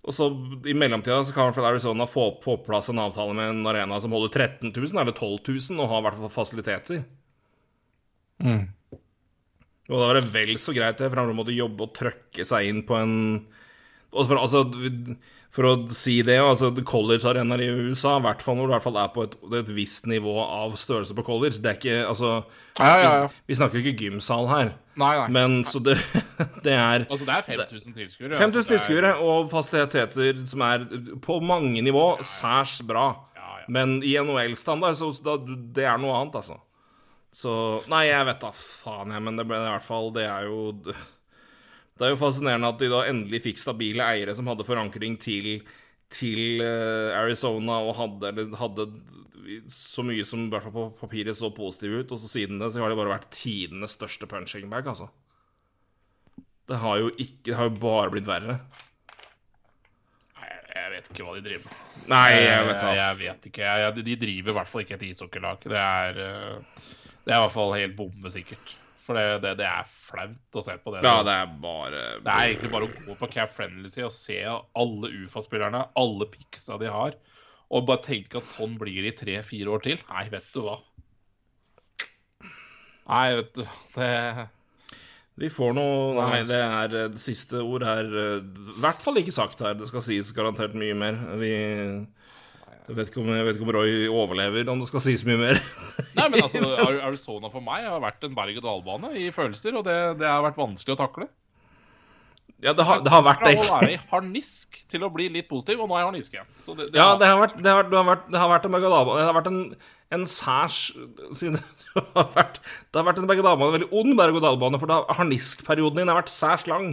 [0.00, 0.26] Og så
[0.64, 3.98] i mellomtida så kan hvert Arizona få, få på plass en avtale med en arena
[4.00, 5.38] som holder 13 000 eller 12
[5.70, 7.02] 000, og har i hvert fall fasiliteter.
[9.90, 12.70] Og da var det vel så greit det, for han måtte jobbe og trøkke seg
[12.70, 13.14] inn på en
[14.10, 14.64] for, altså,
[15.50, 18.98] for å si det, altså college-arenaer i USA, i hvert fall når du hvert fall
[19.02, 22.30] er på et, et visst nivå av størrelse på college Det er ikke Altså,
[22.78, 23.24] Ja, ja, ja.
[23.50, 24.70] vi snakker jo ikke gymsal her,
[25.02, 25.26] Nei, nei.
[25.34, 25.96] men så det,
[26.66, 28.38] det er Altså, det er 5000 tilskuere.
[28.38, 30.86] 5000 altså, er- tilskuere og fasiliteter som er
[31.26, 33.08] på mange nivå særs bra.
[33.34, 33.66] Ja, ja.
[33.74, 35.34] Men i NHL-standard, så da,
[35.74, 36.60] det er noe annet, altså.
[37.34, 37.52] Så
[37.90, 40.72] Nei, jeg vet da faen, jeg, men det ble i hvert fall Det er jo
[42.00, 45.60] Det er jo fascinerende at de da endelig fikk stabile eiere som hadde forankring til
[46.10, 48.86] til eh, Arizona og hadde, hadde
[49.70, 52.72] så mye som i hvert fall på papiret så positivt ut, og så siden det
[52.74, 55.06] så har det bare vært tidenes største punching bag, altså.
[56.66, 58.58] Det har jo ikke Det har jo bare blitt verre.
[60.70, 61.78] Jeg vet ikke hva de driver med.
[62.10, 62.90] Nei, jeg vet da.
[62.90, 63.62] Eh, Jeg vet ikke.
[63.66, 65.64] Jeg, jeg, de driver i hvert fall ikke et ishockeylag.
[65.66, 66.84] Det er eh,
[67.24, 68.74] Det er i hvert fall helt bombesikkert.
[69.10, 71.00] For det, det, det er flaut å se på det.
[71.02, 74.36] Ja, det er bare Det er egentlig bare å gå på Cap Friendly og se
[74.46, 77.16] alle UFA-spillerne, alle picksa de har,
[77.74, 79.98] og bare tenke at sånn blir det i tre-fire år til.
[80.12, 80.76] Nei, vet du hva.
[83.10, 83.64] Nei, vet du
[83.96, 84.10] Det
[85.42, 89.18] Vi får noe Nei, det er eh, det siste ord her eh, I hvert fall
[89.18, 89.74] ikke sagt her.
[89.74, 91.18] Det skal sies garantert mye mer.
[91.42, 91.50] Vi
[92.90, 95.38] jeg vet, ikke om, jeg vet ikke om Roy overlever, om det skal sies mye
[95.40, 95.60] mer.
[96.18, 99.98] Nei, men altså, Ar- Arizona for meg har vært en berg-og-dal-bane i følelser, og det,
[100.20, 101.28] det har vært vanskelig å takle.
[102.60, 105.30] ja, det har, det har vært Fra Jeg å være i harnisk til å bli
[105.32, 106.50] litt positiv, og nå er jeg harnisk igjen.
[106.60, 108.50] Så det, det Ja, har- det har vært, det har, det har vært, det har
[108.52, 109.20] vært en berg-og-dal-bane.
[109.22, 109.60] Det har vært en,
[110.18, 110.80] en særs
[111.40, 111.56] siden
[111.94, 112.58] det har vært,
[112.90, 116.90] det har vært en berg-og-dal-bane, veldig ond berg-og-dal-bane, for harniskperioden din har vært særs lang.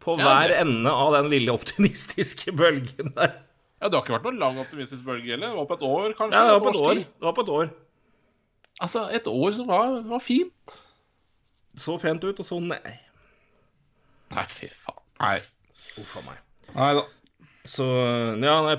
[0.00, 3.38] På Ja, hver det- ende av den lille optimistiske bølgen der.
[3.80, 5.54] Ja, det har ikke vært noen lang optimistisk bølge heller.
[5.54, 6.36] Det var på et år, kanskje.
[6.36, 7.00] Ja, det var på et år.
[7.04, 7.70] Det var på et år.
[8.80, 10.74] Altså, et år som var, var fint.
[11.80, 12.92] Så pent ut, og så nei.
[14.36, 15.00] Nei, fy faen.
[15.20, 15.38] Nei.
[16.00, 16.38] Uff a meg.
[16.76, 17.06] Nei da.
[17.68, 17.84] Så
[18.40, 18.76] Ja, nei,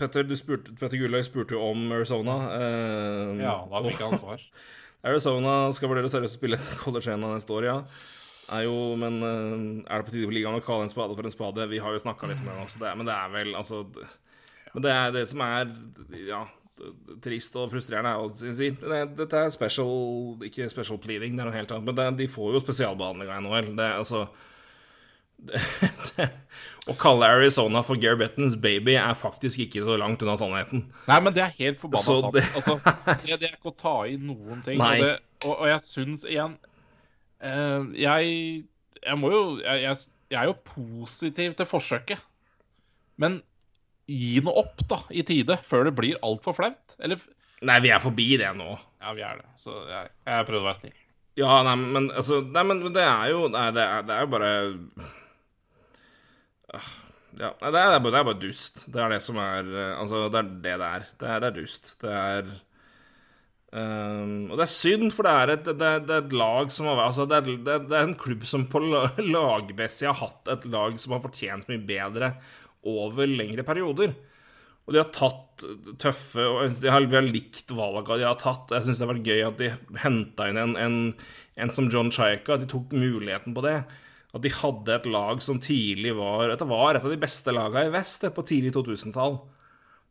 [0.00, 2.34] Petter, du spurte, Petter Gulløy spurte jo om Arizona.
[2.56, 4.42] Eh, Ja, da fikk jeg ansvar.
[5.06, 7.76] Arizona skal vurdere seriøst å spille college 1 neste år, ja.
[8.54, 11.24] Er jo, men eh, er det på tide for ligaen å kalle en spade for
[11.28, 11.68] en spade?
[11.70, 13.84] Vi har jo snakka litt om det nå, så det men det er vel altså
[14.74, 15.68] Men det er det som er
[16.26, 16.40] ja,
[17.22, 21.50] trist og frustrerende, er å si det, Dette er special Ikke special pleading, det er
[21.50, 23.70] noe helt annet, men det, de får jo spesialbehandling av NHL.
[23.78, 24.24] Det altså
[26.84, 30.84] Å kalle Arizona for Gary Bettons baby er faktisk ikke så langt unna sannheten.
[31.08, 32.34] Nei, men det er helt forbanna sant.
[32.34, 32.76] det- Altså,
[33.40, 34.80] det, er ikke å ta i noen ting.
[34.80, 35.14] Og, det,
[35.44, 36.58] og, og jeg syns igjen
[37.44, 38.64] uh, Jeg
[39.04, 39.96] Jeg må jo jeg, jeg,
[40.32, 42.20] jeg er jo positiv til forsøket.
[43.20, 43.42] Men
[44.10, 46.96] gi noe opp, da, i tide, før det blir altfor flaut.
[47.00, 47.22] Eller
[47.64, 48.74] Nei, vi er forbi det nå.
[49.00, 49.46] Ja, vi er det.
[49.56, 50.98] Så jeg, jeg prøvde å være snill.
[51.40, 54.50] Ja, nei, men altså Nei, men det er jo Nei, det er, det er bare
[56.74, 56.90] Ah,
[57.34, 58.84] Ja, nei, det er, det er bare dust.
[58.94, 61.08] Det er det som er eh, Altså, det er det det er.
[61.18, 61.90] Det er, det er dust.
[62.04, 62.52] Det er
[63.74, 66.86] um, Og det er synd, for det er et, det er, er et lag som
[66.92, 70.20] har Altså, det er, det er, det er en klubb som på la- lagmessig har
[70.22, 72.34] hatt et lag som har fortjent mye bedre.
[72.88, 74.14] Over lengre perioder.
[74.84, 75.64] Og de har tatt
[76.00, 78.74] tøffe og Jeg har, har likt valga de har tatt.
[78.74, 79.70] Jeg syns det har vært gøy at de
[80.02, 80.98] henta inn en, en,
[81.56, 82.58] en som John Chaika.
[82.58, 83.78] At de tok muligheten på det.
[84.34, 87.88] At de hadde et lag som tidlig var Dette var et av de beste lagene
[87.88, 89.38] i vest på tidlig 2000-tall.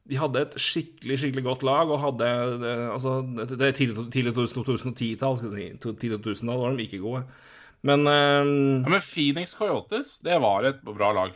[0.10, 2.28] De hadde et skikkelig skikkelig godt lag og hadde
[2.91, 3.22] altså,
[3.54, 5.94] det tidlig, tidlig 2010-tall, skal jeg si.
[6.02, 7.24] Tidlig 2000-tall var de ikke gode.
[7.88, 11.36] Men um, Ja, men Phoenix Coyotes, det var et bra lag.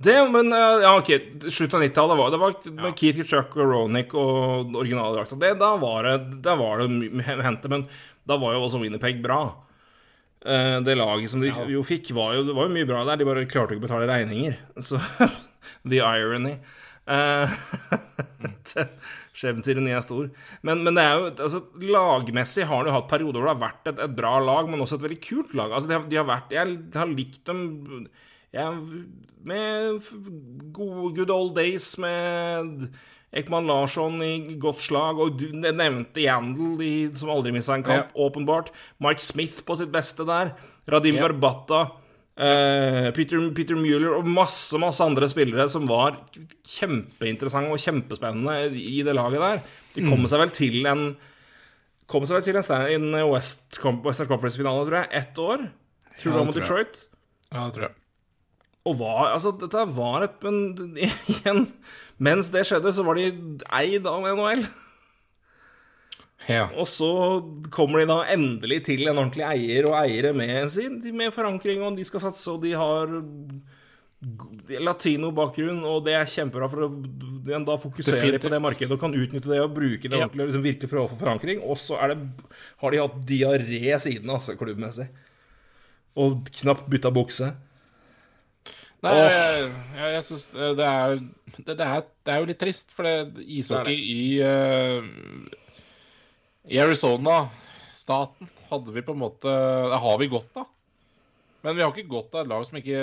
[0.00, 1.10] Det, men eh, Ja, OK,
[1.48, 2.54] slutten av 90-tallet var det var
[2.84, 5.36] med Keith Chuck og Ronick og originaldrakta.
[5.60, 7.84] Da var det, da var det hente, men
[8.28, 9.42] da var jo også Winnerpeg bra.
[10.40, 13.20] Eh, det laget som de jo fikk, var jo, det var jo mye bra der.
[13.20, 14.56] De bare klarte ikke å betale regninger.
[14.86, 15.00] Så
[15.84, 16.58] The irony.
[17.10, 17.48] Uh,
[19.34, 20.28] Skjebnens er stor.
[20.62, 23.90] Men, men, det er jo altså, lagmessig har de hatt perioder hvor det har vært
[23.90, 25.72] et, et, bra lag, men også et veldig kult lag.
[25.72, 27.64] Altså, de har, de har vært, jeg har likt dem
[28.54, 29.04] jeg,
[29.46, 30.02] med
[30.74, 32.90] gode good old days med
[33.30, 38.26] Ekman Larsson i godt slag, og du nevnte Yandel som aldri mista en kamp, ja.
[38.26, 38.72] åpenbart.
[39.02, 40.56] Mike Smith på sitt beste der.
[40.90, 41.28] Radim ja.
[41.28, 41.84] Garbata.
[42.40, 46.14] Uh, Peter, Peter Mueller og masse masse andre spillere som var
[46.64, 49.60] kjempeinteressante og kjempespennende i det laget der.
[49.94, 50.30] De kom mm.
[50.32, 51.10] seg vel til en
[52.10, 55.10] Kom seg vel til en, en West, Western Conference-finale, tror jeg.
[55.14, 55.60] Ett år.
[56.18, 57.02] Tror du ja, det var mot Detroit?
[57.52, 57.99] Ja, det tror jeg.
[58.88, 60.60] Og var, altså, dette var et Men
[60.96, 61.66] igjen,
[62.16, 63.26] mens det skjedde, så var de
[63.80, 64.64] eid av NHL.
[66.48, 66.64] Ja.
[66.80, 67.10] Og så
[67.72, 70.72] kommer de da endelig til en ordentlig eier og eiere med,
[71.12, 73.12] med forankring, og de skal satse, og de har
[74.80, 76.90] latinobakgrunn, og det er kjempebra for å
[77.64, 80.26] da fokusere på det markedet og kan utnytte det og bruke det ja.
[80.26, 81.62] ordentlig liksom virkelig for å få forankring.
[81.64, 85.08] Og så har de hatt diaré siden, altså, klubbmessig.
[86.20, 87.54] Og knapt bytta bukse.
[89.00, 89.24] Nei, oh.
[89.24, 90.88] jeg, jeg, jeg syns det, det,
[91.64, 91.86] det, det,
[92.34, 95.06] er jo litt trist, for det ishockey i uh,
[96.68, 97.48] i Arizona,
[97.96, 99.50] staten, hadde vi på en måte
[99.90, 100.68] Det har vi godt av.
[101.64, 103.00] Men vi har ikke godt av et lag som ikke,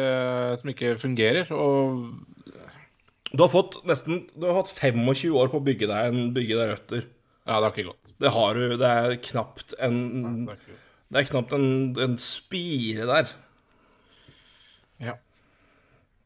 [0.62, 1.52] som ikke fungerer.
[1.54, 2.14] Og
[3.34, 6.60] Du har fått nesten Du har hatt 25 år på å bygge deg, en, bygge
[6.60, 7.04] deg røtter.
[7.48, 8.14] Ja, det har ikke gått.
[8.20, 8.78] Det har du.
[8.80, 10.00] Det er knapt en
[10.48, 11.68] Nei, det, er det, er knapt en,
[12.08, 13.36] en spire der.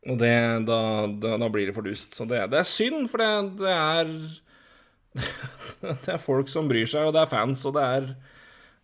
[0.10, 0.34] Og det,
[0.65, 0.80] da,
[1.22, 2.15] da, da, blir det fordust.
[2.18, 4.14] Så det, det er synd, for det, det er
[5.82, 8.07] det er folk som bryr seg, og det er fans, og det er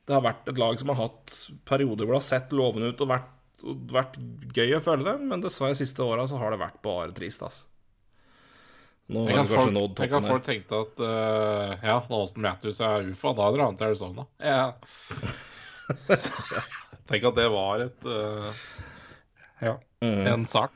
[0.08, 1.38] Det har vært et lag som har hatt
[1.68, 3.34] perioder hvor det har sett lovende ut og vært,
[3.64, 4.20] og vært
[4.56, 7.44] gøy å følge det, men dessverre de siste åra så har det vært bare trist,
[7.44, 7.66] altså.
[9.08, 12.82] Nå har at, folk, nådd Tenk at folk tenkte at uh, ja, når Austin Matthews
[12.84, 14.26] er UFA, da drar han til Arizona.
[14.44, 14.66] Ja.
[17.08, 18.66] Tenk at det var et uh,
[19.64, 20.28] Ja, mm.
[20.28, 20.76] en sak.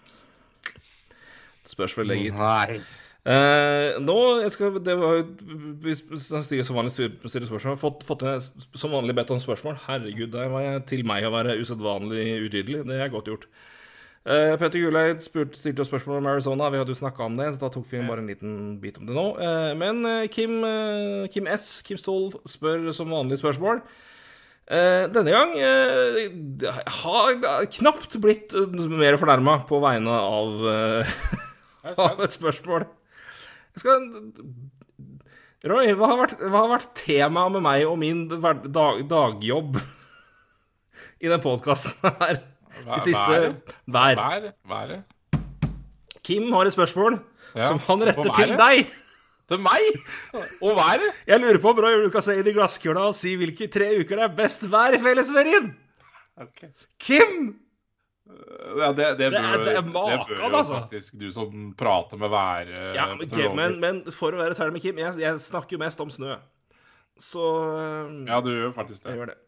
[1.72, 2.36] Det spørs vel, gitt.
[2.36, 2.82] Nei.
[3.22, 8.24] Eh, nå jeg skal, Det var jo som vanlig stiller spørsmål Fått, fått
[8.74, 9.78] som vanlig bedt om spørsmål.
[9.88, 12.82] Herregud, der var jeg til meg å være usedvanlig utydelig.
[12.90, 13.46] Det er godt gjort.
[14.22, 16.70] Eh, Petter Guleid stilte spørsmål om Arizona.
[16.70, 19.08] Vi hadde jo snakka om det, så da tok vi bare en liten bit om
[19.10, 19.28] det nå.
[19.42, 23.82] Eh, men eh, Kim, eh, Kim, S, Kim Stoll, spør som vanlig spørsmål.
[24.72, 25.56] Eh, denne gang
[27.02, 28.54] har knapt blitt
[28.94, 30.62] mer fornærma på vegne av,
[31.84, 32.86] av et spørsmål.
[33.76, 34.08] Jeg skal
[35.62, 39.78] Roy, hva har, vært, hva har vært temaet med meg og min dag, dagjobb
[41.22, 42.42] i den podkasten her?
[42.82, 43.38] De siste
[43.86, 44.18] Vær.
[44.18, 44.48] Vær.
[44.66, 45.04] Været.
[46.26, 47.20] Kim har et spørsmål
[47.54, 47.68] ja.
[47.68, 48.90] som han retter til deg.
[49.52, 49.86] Til meg?
[50.64, 51.10] Og været?
[51.28, 53.92] Jeg lurer på om Roy, du kan se inn i glasskula og si hvilke tre
[54.00, 55.74] uker det er best vær i fellesferien.
[56.42, 56.72] Okay.
[56.98, 57.52] Kim!
[58.72, 60.78] Ja, det, det, bør, det, er jo altså.
[60.80, 64.84] faktisk du som prater med været ja, okay, men, men, for å være ferdig med
[64.84, 66.38] Kim, jeg, jeg snakker jo mest om snø.
[67.20, 69.12] Så um, Ja, du gjør faktisk det.
[69.12, 69.40] Jeg gjør det.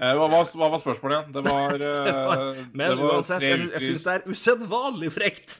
[0.00, 1.34] Eh, hva, var, hva, var, spørsmålet igjen?
[1.34, 5.58] Det var, det var eh, Men var uansett, jeg, jeg syns det er usedvanlig frekt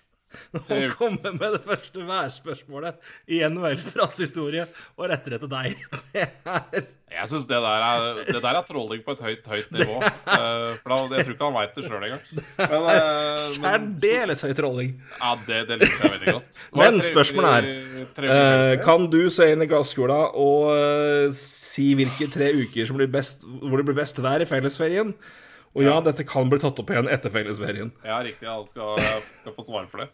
[0.57, 5.87] å kommer med det første værspørsmålet i NHL-Frans historie og retter det til deg.
[6.13, 9.99] Det er jeg syns det, det, der er trolling på et høyt, høyt nivå.
[10.01, 12.23] uh, for da, Jeg tror ikke han veit det sjøl engang.
[12.57, 14.95] Uh, Særdeles høy trolling.
[15.19, 16.63] Ja, det, det liker jeg veldig godt.
[16.81, 22.89] Men spørsmålet er uh, Kan du se inn i glasskula og si hvilke tre uker
[22.89, 25.13] som blir best, hvor det blir best vær i fellesferien?
[25.73, 27.93] Og ja, dette kan bli tatt opp igjen etter fellesferien.
[28.05, 28.45] Ja, riktig.
[28.45, 28.99] Jeg skal,
[29.41, 30.11] skal få svare for det.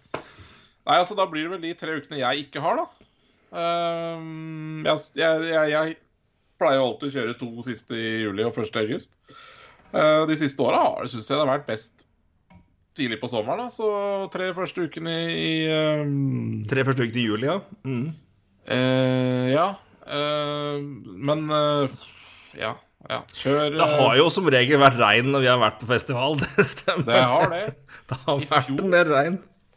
[0.89, 2.87] Nei, altså, da blir det vel de tre ukene jeg ikke har, da.
[4.87, 5.97] jeg, jeg, jeg
[6.61, 9.19] pleier jo alltid å kjøre to siste i juli og første august.
[9.89, 12.05] Uh, de siste åra syns jeg det har vært best
[12.99, 13.73] tidlig på sommeren, da.
[13.73, 13.89] Så
[14.35, 17.61] tre første ukene i um, Tre første ukene i juli, ja.
[17.87, 18.09] Mm.
[18.69, 19.69] Uh, Ja.
[20.09, 20.81] Uh,
[21.21, 21.97] men eh,
[22.57, 22.71] ja.
[23.07, 26.35] Ja, kjør Det har jo som regel vært regn når vi har vært på festival,
[26.43, 27.07] det stemmer.
[27.13, 27.63] Det har det.
[28.11, 29.37] Det har I vært fjor- en del regn.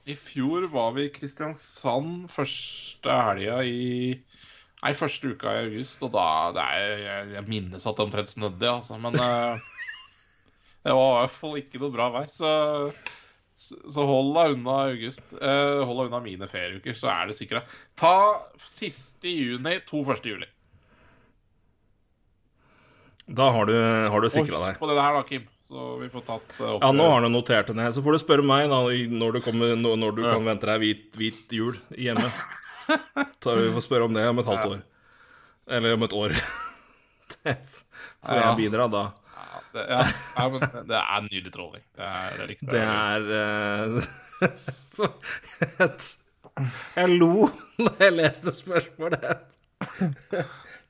[0.10, 3.78] I fjor var vi i Kristiansand første helga i
[4.82, 6.24] Nei, første uka i august, og da
[6.56, 8.96] det er, jeg, jeg minnes at det omtrent snødde, altså.
[8.98, 9.68] Men eh,
[10.88, 12.54] det var i hvert fall ikke noe bra vær, så
[13.62, 15.36] så hold deg unna august.
[15.38, 17.70] Eh, hold deg unna mine ferieuker, så er det sikkert.
[18.02, 18.16] Ta
[18.58, 20.48] siste juni, to første juli.
[23.28, 23.76] Da har du,
[24.10, 24.80] har du sikra Husk deg.
[24.82, 25.48] på det her, da, Kim.
[25.72, 27.94] Så vi får tatt eh, opp Ja, nå har du notert det ned.
[27.96, 31.06] Så får du spørre meg da, når du, kommer, når du kan vente deg hvit,
[31.16, 32.28] hvit jul hjemme.
[33.44, 34.82] Så vi får spørre om det om et halvt år.
[35.72, 36.36] Eller om et år.
[37.32, 37.56] Det
[38.28, 39.04] får jeg bidra da.
[39.32, 40.02] Ja, det, ja,
[40.36, 41.84] ja, men det er nydelig trolling.
[41.96, 43.90] Det er det likte Det er eh,
[46.98, 47.48] Jeg lo
[47.80, 49.48] da jeg leste spørsmålet.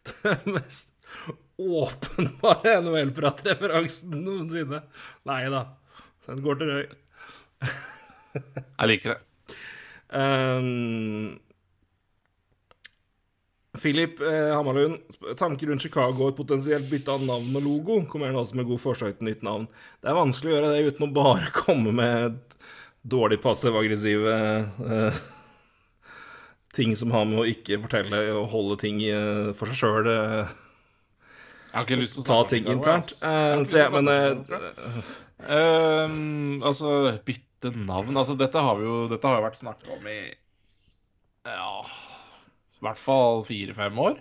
[0.10, 0.90] Det mest
[1.82, 4.82] åpenbare NHL-pratreferansen noensinne.
[5.30, 5.66] Nei da.
[6.28, 6.90] Den går til Røy.
[8.34, 9.22] Jeg liker det.
[10.12, 11.40] Um,
[13.80, 14.98] Philip eh, Hammarlund,
[15.40, 18.00] tanker rundt Chicago og et potensielt bytte av navn og logo.
[18.10, 19.68] Kommer gjerne også med god forslag til nytt navn.
[20.04, 22.42] Det er vanskelig å gjøre det uten å bare komme med
[23.02, 24.34] dårlig passiv-aggressive
[24.92, 25.22] eh,
[26.76, 30.12] ting som har med å ikke fortelle og holde ting eh, for seg sjøl.
[31.72, 33.14] Jeg har ikke lyst til å ta ting internt.
[33.15, 34.10] ikke så å men
[35.41, 36.89] uh, altså,
[37.26, 40.19] bytte navn Altså, dette har vi jo Dette har jo vært snakket om i
[41.48, 44.19] Ja I hvert fall fire-fem år.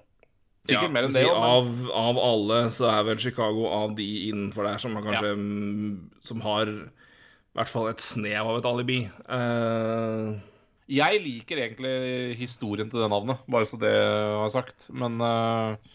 [0.64, 4.08] Sikkert ja, mer enn det Si, av, av alle så er vel Chicago av de
[4.28, 5.92] innenfor der som har kanskje mm,
[6.30, 8.98] Som har i hvert fall et snev av et alibi.
[9.26, 10.38] Uh...
[10.86, 14.86] jeg liker egentlig historien til det navnet, bare så det er sagt.
[14.94, 15.90] Men eh,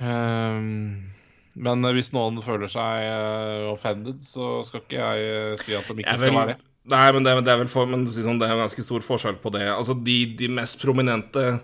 [0.00, 1.10] ehm,
[1.56, 5.98] Men hvis noen føler seg eh, offended, så skal ikke jeg eh, si at de
[6.00, 6.60] ikke jeg skal være det.
[6.90, 9.00] Nei, men det, er- det er vel for, men sånn, det er en ganske stor
[9.06, 9.68] forskjell på det.
[9.70, 11.60] Altså, de, de mest prominente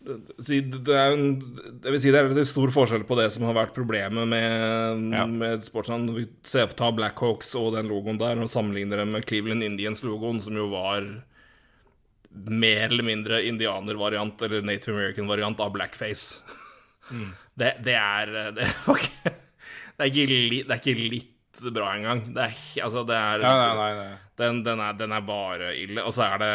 [0.00, 1.26] det er en,
[1.84, 5.12] Jeg vil si det er en stor forskjell på det som har vært problemet med,
[5.12, 5.26] Ja.
[5.28, 6.08] med sportsland.
[6.08, 10.40] Når vi ser ta Blackhawks og den logoen der, og sammenligner det med Cleveland Indians-logoen,
[10.40, 11.04] som jo var
[12.48, 16.40] mer eller mindre indianervariant eller Native American-variant av blackface.
[17.10, 19.32] Det, det er det, okay.
[19.96, 22.24] det, er ikke li, det er ikke litt bra engang.
[22.34, 24.18] Det er, altså, det er Ja, nei, nei, nei.
[24.40, 26.04] den, den, er, den er bare ille.
[26.06, 26.52] Og så er det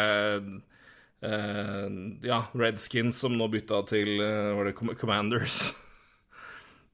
[1.26, 1.88] uh,
[2.26, 5.60] ja, Redskins som nå bytta til uh, var det Commanders.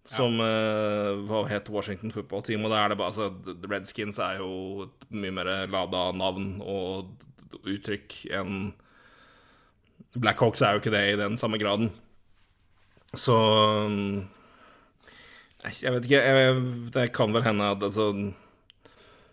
[0.03, 2.65] Som eh, hva het Washington Football Team.
[2.67, 3.29] Og da er det bare altså,
[3.71, 7.13] Redskins er jo et mye mer lada navn og
[7.63, 8.73] uttrykk enn
[10.19, 11.93] Blackhawks er jo ikke det i den samme graden.
[13.19, 13.37] Så
[13.89, 14.23] mm,
[15.83, 16.23] Jeg vet ikke.
[16.23, 16.63] Jeg,
[16.95, 18.13] det kan vel hende at altså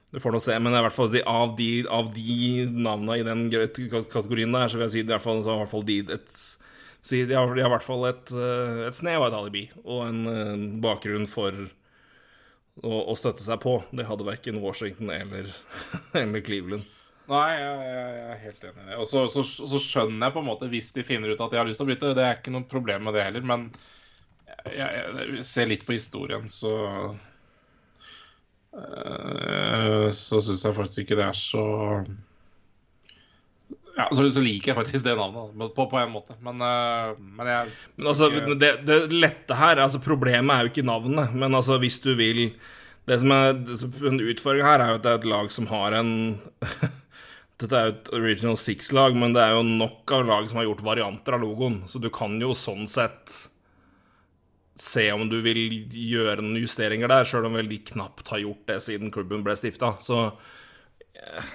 [0.09, 3.43] du får nå se, men i hvert fall av de, av de navnene i den
[4.09, 5.43] kategorien der, så vil jeg si fall
[7.29, 10.01] de har, de har i hvert fall et, eh, et snev av et alibi og
[10.07, 11.53] en en bakgrunn for
[12.81, 13.77] å, å støtte seg på.
[13.93, 15.53] Det hadde verken Washington eller,
[16.23, 16.89] eller Cleveland.
[17.29, 18.95] Nei, jeg, jeg, er helt enig i det.
[18.97, 21.59] Og så, så, så skjønner jeg på en måte hvis de finner ut at de
[21.61, 22.13] har lyst til å bytte.
[22.17, 23.67] Det er ikke noe problem med det heller, men
[24.49, 26.71] jeg, jeg, jeg ser litt på historien, så
[28.73, 31.63] øh, Så syns jeg faktisk ikke det er så
[33.99, 36.35] Ja, så, så liker jeg faktisk det navnet, på, på en måte.
[36.45, 40.71] Men, øh, men jeg Men altså, ikke- det, det lette her altså Problemet er jo
[40.73, 42.49] ikke navnet, men altså, hvis du vil
[43.09, 45.51] Det som er det som- En utfordring her er jo at det er et lag
[45.51, 46.11] som har en
[47.59, 50.69] Dette er jo et Original Six-lag, men det er jo nok av lag som har
[50.69, 53.35] gjort varianter av logoen, så du kan jo sånn sett
[54.79, 55.59] se om du vil
[55.91, 59.57] gjøre noen justeringer der, sjøl om vel de knapt har gjort det siden klubben ble
[59.59, 59.91] stifta.
[59.99, 60.21] Så
[61.19, 61.49] eh,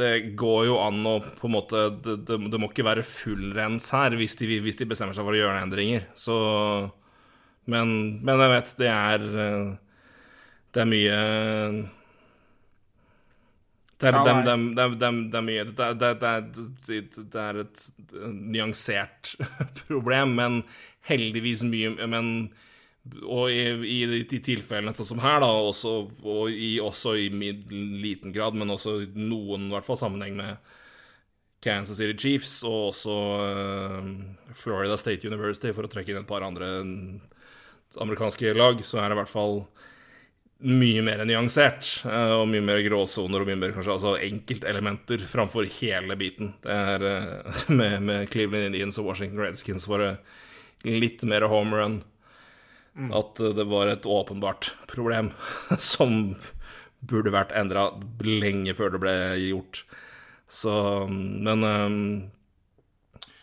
[0.00, 3.92] det går jo an å på en måte Det, det, det må ikke være fullrens
[3.94, 6.08] her hvis de, hvis de bestemmer seg for å gjøre endringer.
[6.18, 6.36] Så
[7.70, 7.92] Men,
[8.24, 9.68] men jeg vet, det er eh,
[10.72, 11.20] Det er mye
[14.02, 14.10] det
[17.40, 17.78] er, et
[18.32, 19.34] nyansert
[19.86, 20.52] problem, men
[21.08, 22.26] heldigvis mye Men
[23.04, 25.90] og i, i de tilfellene sånn som her, da, også,
[26.24, 30.56] og i, også i liten grad, men også i noen, i hvert fall sammenheng med
[31.64, 34.08] Kansas City Chiefs og også uh,
[34.56, 36.70] Florida State University, for å trekke inn et par andre
[38.00, 39.60] amerikanske lag, så er det i hvert fall
[40.64, 45.68] mye mer nyansert, eh, og mye mer gråsoner og mye mer kanskje altså enkeltelementer framfor
[45.80, 46.54] hele biten.
[46.64, 50.12] Det er eh, med, med Cleveland Indians og Washington Redskins var det
[50.88, 51.98] litt mer home run.
[53.12, 55.32] At eh, det var et åpenbart problem
[55.78, 56.34] som
[57.04, 57.90] burde vært endra
[58.24, 59.84] lenge før det ble gjort.
[60.48, 60.72] Så
[61.10, 62.00] Men eh,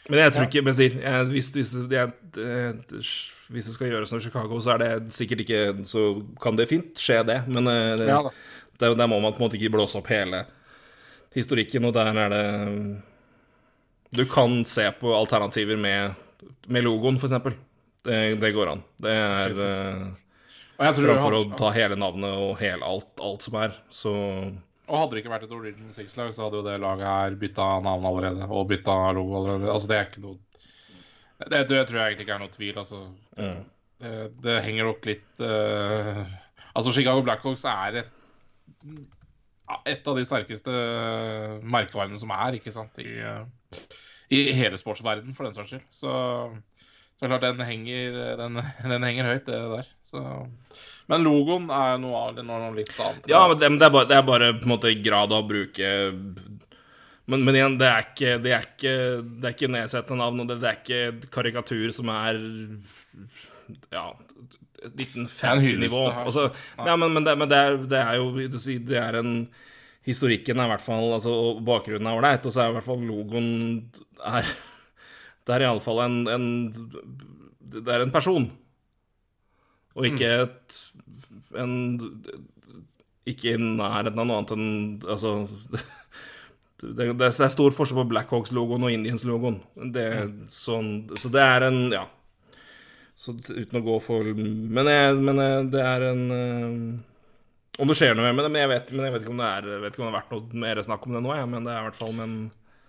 [0.10, 2.72] men jeg tror ikke Men sier, jeg, hvis, hvis, jeg, eh,
[3.54, 6.08] hvis det skal gjøres noe i Chicago, så er det sikkert ikke Så
[6.42, 7.38] kan det fint skje, det.
[7.52, 8.24] Men eh, det, Ja
[8.82, 10.46] der, der må man på en måte ikke blåse opp hele
[11.36, 12.46] historikken, og der er det
[14.18, 16.18] Du kan se på alternativer med,
[16.68, 17.54] med logoen, eksempel.
[18.04, 18.82] Det, det går an.
[19.00, 20.02] Det er eh,
[20.82, 23.78] Framfor å ta hele navnet og hele alt, alt som er.
[23.94, 24.12] Så
[24.92, 27.68] og hadde det ikke vært et Original Six-lag, så hadde jo det laget her bytta
[27.86, 28.48] navn allerede.
[28.52, 29.70] Og bytta logo allerede.
[29.72, 30.40] Altså, det er ikke noe
[31.42, 33.00] Det, det tror jeg egentlig ikke er noe tvil, altså.
[33.40, 33.54] ja.
[34.02, 34.12] Det,
[34.42, 36.22] det henger nok litt uh...
[36.72, 38.14] Altså, Chicago Blackhawks er et
[39.88, 40.74] et av de sterkeste
[41.64, 43.80] merkevarene som er, ikke sant, i, eh,
[44.34, 45.86] i hele sportsverden for den saks skyld.
[45.94, 46.12] Så,
[47.22, 48.58] så klart, den henger, den,
[48.96, 49.90] den henger høyt, det der.
[50.08, 50.22] Så,
[51.12, 53.30] men logoen er noe, av- det, noe litt annet.
[53.30, 55.44] Ja, men det, men det, er bare, det er bare på en måte grad av
[55.44, 55.92] å bruke
[57.30, 60.50] men, men igjen, det er ikke, det er ikke, det er ikke nedsettende navn, og
[60.50, 62.40] det, det er ikke karikatur som er
[63.94, 64.08] Ja,
[64.82, 65.62] Det er en 1950-nivå.
[65.62, 66.26] hyllest, det her.
[66.26, 66.48] Altså,
[66.90, 69.36] ja, men, men, det, men det, er, det er jo si, Det er en
[70.08, 72.88] Historikken er i hvert fall altså, og Bakgrunnen er ålreit, og så er i hvert
[72.88, 73.50] fall logoen
[74.26, 74.48] er,
[75.48, 76.48] Det er iallfall en, en
[77.72, 78.50] Det er en person.
[79.98, 80.80] Og ikke et
[81.60, 81.74] en
[83.28, 84.70] Ikke i nærheten av noe annet enn
[85.04, 85.34] Altså
[86.82, 89.60] det, det er stor forskjell på Blackhawks-logoen og Indians-logoen.
[89.94, 92.08] Det, er sånn, så det er en Ja.
[93.22, 97.98] Så uten å gå for Men, jeg, men jeg, det er en eh, Om det
[98.00, 99.94] skjer noe med det, men jeg vet, men jeg vet ikke om det er vet
[99.94, 101.84] ikke om det har vært noe mer snakk om det nå, jeg, men det er
[101.84, 102.34] i hvert fall men,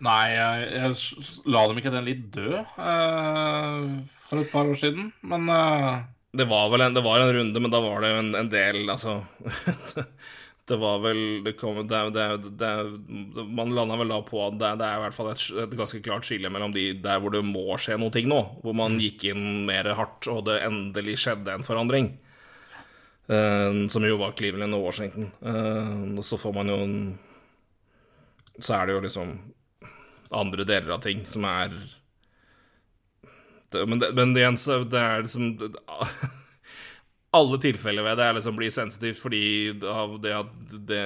[0.02, 3.82] Nei, jeg, jeg la dem ikke den litt død eh,
[4.26, 6.02] for et par år siden, men eh,
[6.42, 8.50] Det var vel en, det var en runde, men da var det jo en, en
[8.50, 9.20] del, altså
[10.72, 12.00] Det var vel det kom, det,
[12.58, 12.72] det,
[13.50, 16.02] Man landa vel da på at det, det er i hvert fall et, et ganske
[16.06, 19.26] klart skille mellom de der hvor det må skje noe ting nå, hvor man gikk
[19.32, 22.12] inn mer hardt, og det endelig skjedde en forandring.
[23.26, 25.30] Eh, som jo var Cleveland og Washington.
[25.42, 26.96] Eh, og så får man jo en
[28.60, 29.30] Så er det jo liksom
[30.32, 31.72] andre deler av ting som er
[33.72, 35.70] det, men, det, men igjen, så det er liksom det,
[37.38, 39.44] Alle tilfeller ved det er liksom blir sensitivt fordi
[39.88, 41.00] av det at det,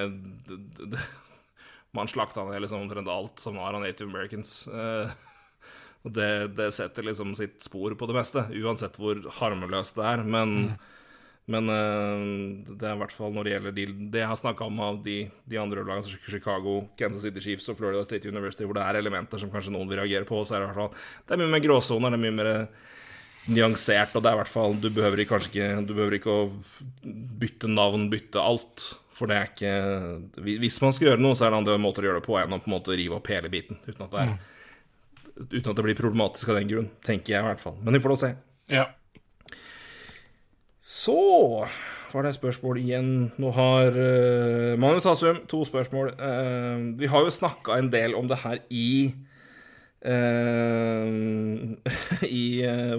[1.95, 4.65] Man slakta ned liksom omtrent alt som var av Native Americans.
[6.07, 10.23] Og det, det setter liksom sitt spor på det meste, uansett hvor harmløst det er.
[10.27, 10.75] Men,
[11.47, 12.25] men eh,
[12.73, 14.99] det er i hvert fall når det gjelder de, det jeg har snakka om av
[15.05, 18.83] de, de andre lagene, som Chicago, Kansas City Chiefs og Florida State University, hvor det
[18.83, 21.37] er elementer som kanskje noen vil reagere på, så er det i hvert fall Det
[21.37, 22.53] er mye mer gråsoner, det er mye mer
[23.47, 26.47] nyansert, og det er i hvert fall Du behøver kanskje ikke Du behøver ikke å
[27.39, 28.89] bytte navn, bytte alt.
[29.15, 32.11] For det er ikke Hvis man skal gjøre noe, så er det andre måter å
[32.11, 33.79] gjøre det på enn å på en måte rive opp hele biten.
[33.87, 34.37] Uten at det er
[35.37, 37.75] Uten at det blir problematisk av den grunn, tenker jeg i hvert fall.
[37.85, 38.31] Men vi får da se.
[38.73, 38.87] ja.
[40.87, 41.19] Så
[42.13, 43.09] var det et spørsmål igjen.
[43.43, 46.13] Nå har uh, Magnus Hasum to spørsmål.
[46.15, 49.11] Uh, vi har jo snakka en del om det her i
[50.07, 51.09] uh,
[52.31, 52.45] I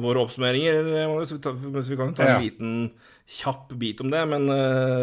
[0.03, 1.31] våre oppsummeringer, Magnus.
[1.31, 2.41] Vi, ta, vi kan ta en Ja.
[2.43, 2.73] liten
[3.27, 4.25] kjapp bit om det.
[4.35, 4.51] Men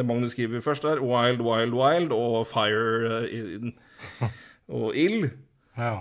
[0.06, 3.74] Magnus skriver først der Wild, wild, wild og Fire in-
[4.68, 5.30] og ild.
[5.76, 5.94] Ja.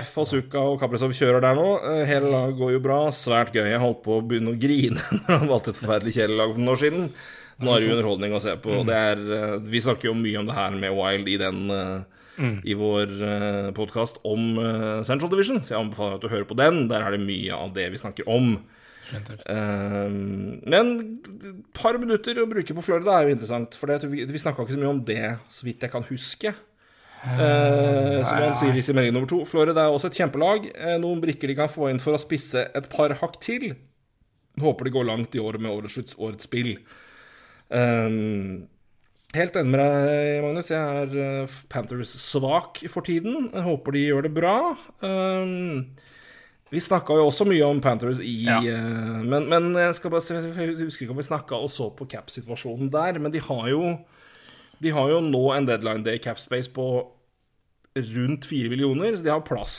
[0.00, 1.70] F og Sukka og Kaprizov kjører der nå.
[1.90, 2.98] Eh, Hele laget går jo bra.
[3.14, 3.64] Svært gøy.
[3.68, 6.62] Jeg holdt på å begynne å grine når han valgte et forferdelig kjedelig lag for
[6.62, 7.08] noen år siden.
[7.56, 8.82] Nå er det jo underholdning å se på.
[8.86, 11.64] Det er, eh, vi snakker jo mye om det her med Wild i den
[12.38, 12.56] mm.
[12.64, 16.58] i vår uh, podkast om eh, Central Division, så jeg anbefaler at du hører på
[16.58, 16.86] den.
[16.90, 18.56] Der er det mye av det vi snakker om.
[19.06, 24.26] Eh, men et par minutter å bruke på Florida er jo interessant, for det, vi,
[24.28, 25.22] vi snakka ikke så mye om det,
[25.52, 26.54] så vidt jeg kan huske.
[27.26, 29.40] Eh, som han sier i sin melding nummer to.
[29.48, 30.70] Florida er også et kjempelag.
[30.74, 33.72] Eh, noen brikker de kan få inn for å spisse et par hakk til.
[34.62, 36.76] Håper det går langt i året med årets, årets spill.
[37.68, 38.68] Um,
[39.34, 40.70] helt enig med deg, Magnus.
[40.70, 43.50] Jeg er uh, Panthers svak for tiden.
[43.52, 44.56] Jeg håper de gjør det bra.
[45.02, 45.82] Um,
[46.72, 48.62] vi snakka jo også mye om Panthers i Ja.
[48.62, 51.90] uh, men, men jeg skal bare se Jeg husker ikke om vi snakka og så
[51.94, 53.98] på cap-situasjonen der, men de har jo
[54.82, 56.86] De har jo nå en deadline day cap space på
[57.96, 59.78] rundt 4 millioner, så de har plass.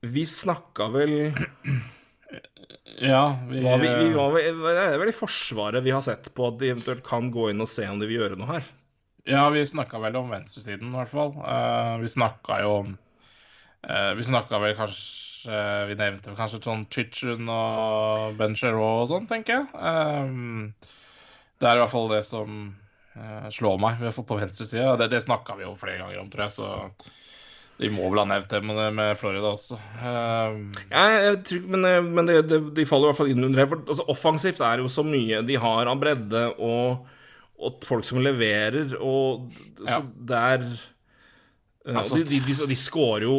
[0.00, 1.14] Vi snakka vel
[3.02, 6.30] Ja, vi, var vi, vi, var, vi- det er vel i Forsvaret vi har sett
[6.34, 8.68] på at de eventuelt kan gå inn og se om de vil gjøre noe her.
[9.28, 11.34] Ja, vi snakka vel om venstresiden, i hvert fall.
[11.36, 12.94] Uh, vi snakka jo om
[13.84, 15.58] uh, Vi snakka vel kanskje
[15.90, 19.66] Vi nevnte vel kanskje sånn Chichen og Ben Sherrow og sånn, tenker jeg.
[19.76, 20.72] Um,
[21.60, 22.87] det er i hvert fall det som eh,
[23.54, 24.96] slår meg, i hvert fall på venstresida.
[25.00, 26.70] Det, det snakka vi jo flere ganger om, tror jeg, så
[27.78, 29.76] vi må vel ha nevnt det med, med Florida også.
[30.02, 30.56] Eh,
[30.90, 33.60] Ja, jeg tror, men eh, men det, det, de faller i hvert fall inn under
[33.62, 33.68] det.
[33.70, 37.06] For altså, offensivt er jo så mye de har av bredde og,
[37.58, 40.00] og folk som leverer, og så Ja.
[40.32, 43.36] det er eh, Altså- de, de, de, de scorer jo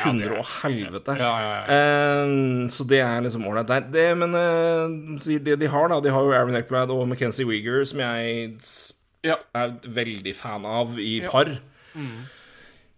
[0.00, 1.14] hundre og helvete.
[1.20, 1.76] ja, ja, ja.
[1.76, 2.32] Eh,
[2.72, 3.84] så det er liksom ålreit der.
[3.94, 7.84] Det, men uh, det de har, da De har jo Aaron Eckblad og Mackenzie Weeger,
[7.86, 8.56] som jeg
[9.24, 9.38] ja.
[9.56, 11.30] er veldig fan av i Ja.
[11.32, 11.54] par.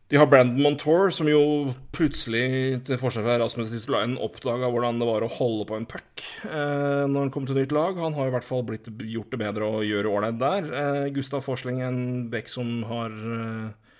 [0.06, 5.08] De har Brandon Montour, som jo plutselig, til forskjell fra Rasmus Tistolainen, oppdaga hvordan det
[5.08, 7.98] var å holde på en puck eh, når han kom til nytt lag.
[7.98, 10.68] Han har i hvert fall blitt, gjort det bedre å gjøre ålreit der.
[10.82, 11.98] Eh, Gustav Forsling, en
[12.30, 13.96] bekk som har eh,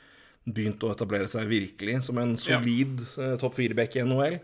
[0.47, 4.39] begynt å etablere seg virkelig som en solid eh, topp fire-bekk i NHL.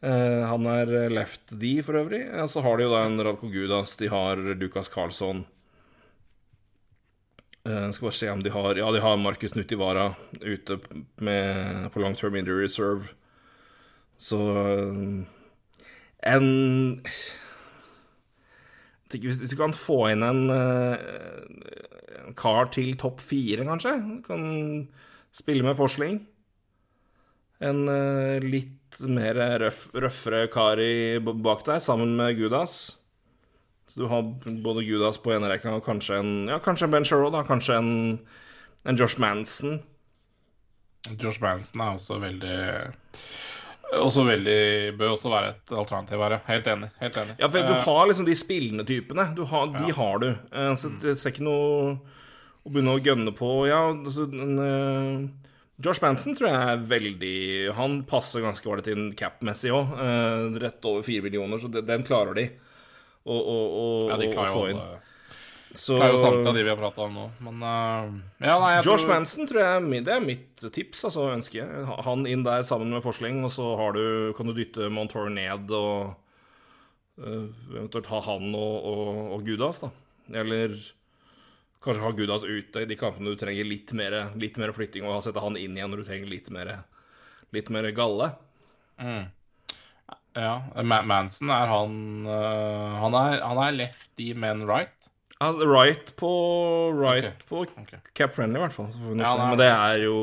[0.00, 2.22] Eh, han er left D, for øvrig.
[2.48, 5.44] Så har de jo da en Radko Gudas, de har Lukas Karlsson.
[7.66, 10.78] Eh, skal bare se om de har Ja, de har Markus Nutivara ute
[11.16, 13.08] med, på long term injury reserve.
[14.16, 15.24] Så eh,
[16.26, 17.02] En
[19.10, 20.96] hvis, hvis du kan få inn en, eh,
[22.26, 24.88] en kar til topp fire, kanskje du Kan
[25.32, 26.26] spille med Forsling.
[27.60, 27.86] En
[28.42, 32.98] litt mer røff, røffere kar i, bak der, sammen med Gudas.
[33.88, 34.22] Så du har
[34.64, 37.42] både Gudas på ene rekka og kanskje en Ja, kanskje en Ben Sherrow, da.
[37.46, 37.90] Kanskje en,
[38.84, 39.80] en Josh Manson.
[41.22, 42.56] Josh Manson er også veldig
[43.96, 46.34] også veldig, Bør også være et alternativ her.
[46.48, 46.88] Helt enig.
[46.98, 47.36] Helt enig.
[47.38, 49.28] Ja, for du Eh, har liksom de spillende typene.
[49.36, 49.94] Du har, de Ja.
[49.94, 50.26] har du.
[50.52, 52.00] Eh, Så det ser ikke noe
[52.66, 55.28] å begynne å gønne på Ja, altså en, eh,
[55.80, 59.94] Josh Manson tror jeg er veldig Han passer ganske ålreit inn cap-messig òg.
[60.60, 62.50] Rett over fire millioner, så den klarer de
[63.26, 64.80] å, å, å, ja, de å få inn.
[65.76, 68.76] Så klarer jo samtlige av de vi har prata om nå, men uh, Ja, nei,
[68.78, 71.82] Josh tror Manson tror jeg det er mitt tips, altså, ønsker jeg.
[72.06, 75.74] Han inn der sammen med Forsling, og så har du, kan du dytte Montour ned
[75.76, 76.14] og
[77.20, 79.92] uh, eventuelt ha han og, og, og Gudas, da.
[80.42, 80.78] Eller
[81.84, 85.20] kanskje ha Gudas ute i de kampene du trenger litt mer, litt mer flytting, og
[85.26, 86.72] sette han inn igjen når du trenger litt mer,
[87.54, 88.32] litt mer galle.
[90.36, 91.92] Ja, Manson er han
[92.28, 94.92] eh, Han er, han er lefty, men right.
[95.40, 96.30] Right på
[96.96, 97.46] Right okay.
[97.48, 97.98] på okay.
[98.16, 98.90] Cap Friendly, i hvert fall.
[98.92, 100.16] Så får vi Ja, er- Men det er jo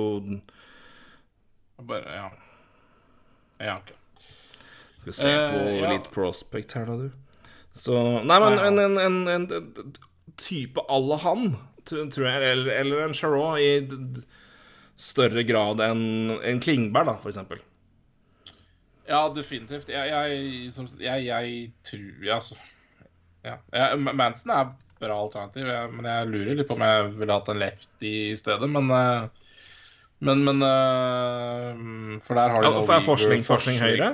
[1.84, 2.30] Bare, ja.
[3.60, 3.92] Ja, ok.
[5.02, 5.90] Skal vi se Eh, på ja.
[5.92, 7.12] litt prospect her, da, du.
[7.76, 9.94] Så Nei, men Nei, en, en, en, en,
[10.38, 14.24] type à la han, tror jeg, eller, eller en Charot i
[14.98, 17.60] større grad enn en Klingberg, da, for eksempel.
[19.08, 19.90] Ja, definitivt.
[19.92, 22.56] Jeg, jeg, som, jeg, jeg tror altså,
[23.44, 23.58] ja.
[24.00, 24.70] Manson er
[25.04, 28.70] bra alternativ, men jeg lurer litt på om jeg ville hatt en lefty i stedet.
[28.72, 29.26] Men eh,
[30.24, 34.14] Men, men eh, For der har du Ja, for er forskning, forskning høyre?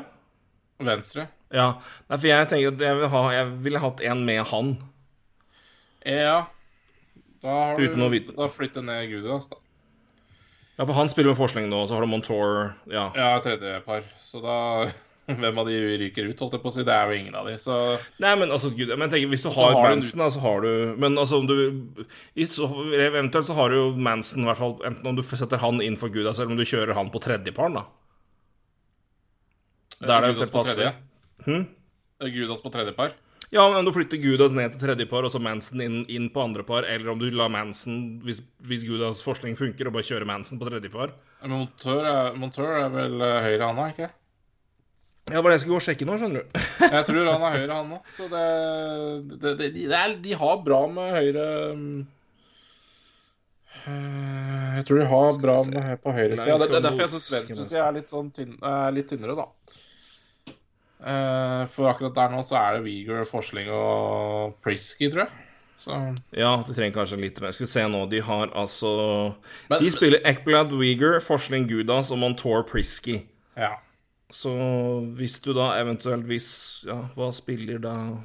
[0.81, 1.27] Venstre.
[1.53, 1.73] Ja.
[2.09, 4.71] Nei, for jeg tenker at jeg ville ha, jeg ville hatt en med han.
[6.07, 6.47] Ja.
[7.43, 8.33] Da har du Uten å vite.
[8.37, 9.59] Da flytter ned Gudas, da.
[10.79, 13.09] Ja, for han spiller med forskning nå, så har du Montour Ja.
[13.17, 14.05] Ja, tredje par.
[14.23, 14.87] Så da
[15.29, 16.83] Hvem av de ryker ut, holdt jeg på å si?
[16.87, 17.75] Det er jo ingen av de, så
[18.23, 20.95] Nei, men altså, gud, men tenk, hvis du har, har Manson, da, så har du
[20.97, 22.65] Men altså, om du i så,
[22.95, 25.99] Eventuelt så har du jo Manson, i hvert fall enten om du setter han inn
[25.99, 27.85] for Guda, selv om du kjører han på tredjeparen, da.
[29.99, 30.93] Der er det eventuelt passe.
[31.43, 31.65] Hm?
[32.31, 33.13] Gudas på tredje par.
[33.49, 36.27] Ja, men om du flytter Gudas ned til tredje par, og så Manson inn, inn
[36.29, 40.29] på andrepar, eller om du lar Manson, hvis, hvis Gudas forskning funker, og bare kjører
[40.29, 41.15] Manson på tredjepar
[41.49, 44.09] Montør er, Monteur er vel eh, høyre, han da, ikke?
[45.29, 46.61] Ja, det var det jeg skulle gå og sjekke nå, skjønner du.
[46.97, 48.13] Jeg tror han er høyre, han òg.
[48.13, 48.45] Så det,
[49.29, 51.43] det, det, de, det er, de har bra med høyre
[51.77, 51.99] mm,
[53.83, 56.57] eh, Jeg tror de har bra med på høyre Nei, sida.
[56.63, 59.47] Det, er derfor jeg syns venstresida er litt sånn tynn, er litt tynnere, da.
[60.99, 65.29] Eh, for akkurat der nå så er det Weegar, Forsling og Prisky, tror jeg.
[65.79, 65.95] Så
[66.35, 67.51] Ja, de trenger kanskje litt mer.
[67.55, 69.33] Skal vi se nå, de har altså
[69.69, 73.21] Men- De spiller Ekblad, Weegar, Forsling, Gudas og Montour Prisky.
[73.57, 73.75] ja.
[74.31, 74.51] Så
[75.17, 78.17] hvis du da eventuelt Hvis Ja, hva spiller da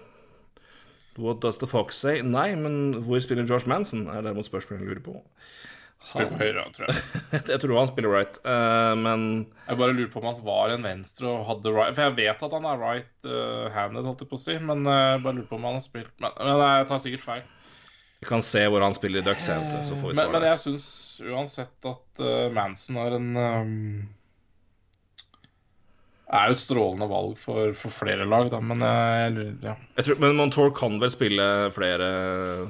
[1.16, 2.20] What does the fox say?
[2.20, 4.09] Nei, men hvor spiller Josh Manson?
[4.09, 5.22] er derimot spørsmålet jeg lurer på.
[6.05, 7.02] Spiller på høyre, tror jeg.
[7.48, 9.22] Jeg tror han spiller right, uh, men
[9.68, 12.43] Jeg bare lurer på om han var en venstre og hadde right For jeg vet
[12.44, 15.56] at han er right-handed, holdt jeg på å si, men eh, jeg bare lurer på
[15.59, 17.47] om han har spilt Men, men jeg tar sikkert feil.
[18.20, 20.51] vi kan se hvor han spiller i Ducks, så får vi Men, svar men der.
[20.52, 20.86] jeg syns
[21.24, 23.74] uansett at uh, Manson er en um,
[26.35, 30.09] Er jo et strålende valg for, for flere lag, da, men jeg lurer Ja, Jeg
[30.09, 32.09] tror, men Montour kan vel spille flere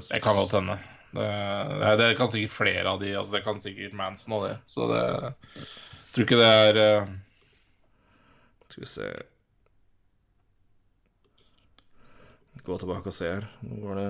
[0.08, 0.78] det kan godt hende.
[1.14, 3.12] Det, det, kan sikkert flere av de.
[3.14, 4.56] Altså det kan sikkert Manson og det.
[4.66, 7.14] Så det jeg tror ikke det er uh...
[8.68, 9.08] Skal vi se
[12.64, 13.48] Gå tilbake og se her.
[13.66, 14.06] Nå var det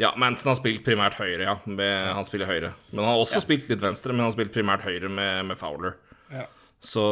[0.00, 1.56] Ja, Manson har spilt primært høyre, ja.
[1.64, 2.72] Med, han spiller høyre.
[2.90, 5.58] Men han har også spilt litt venstre, men han har spilt primært høyre med, med
[5.60, 5.96] Fowler.
[6.32, 6.46] ja.
[6.82, 7.02] Så,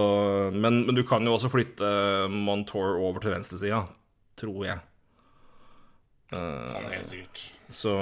[0.50, 1.88] men, men du kan jo også flytte
[2.32, 3.84] Montour over til venstresida,
[4.40, 4.80] tror jeg.
[6.32, 7.40] Eh, Han er helt sikkert.
[7.70, 7.94] så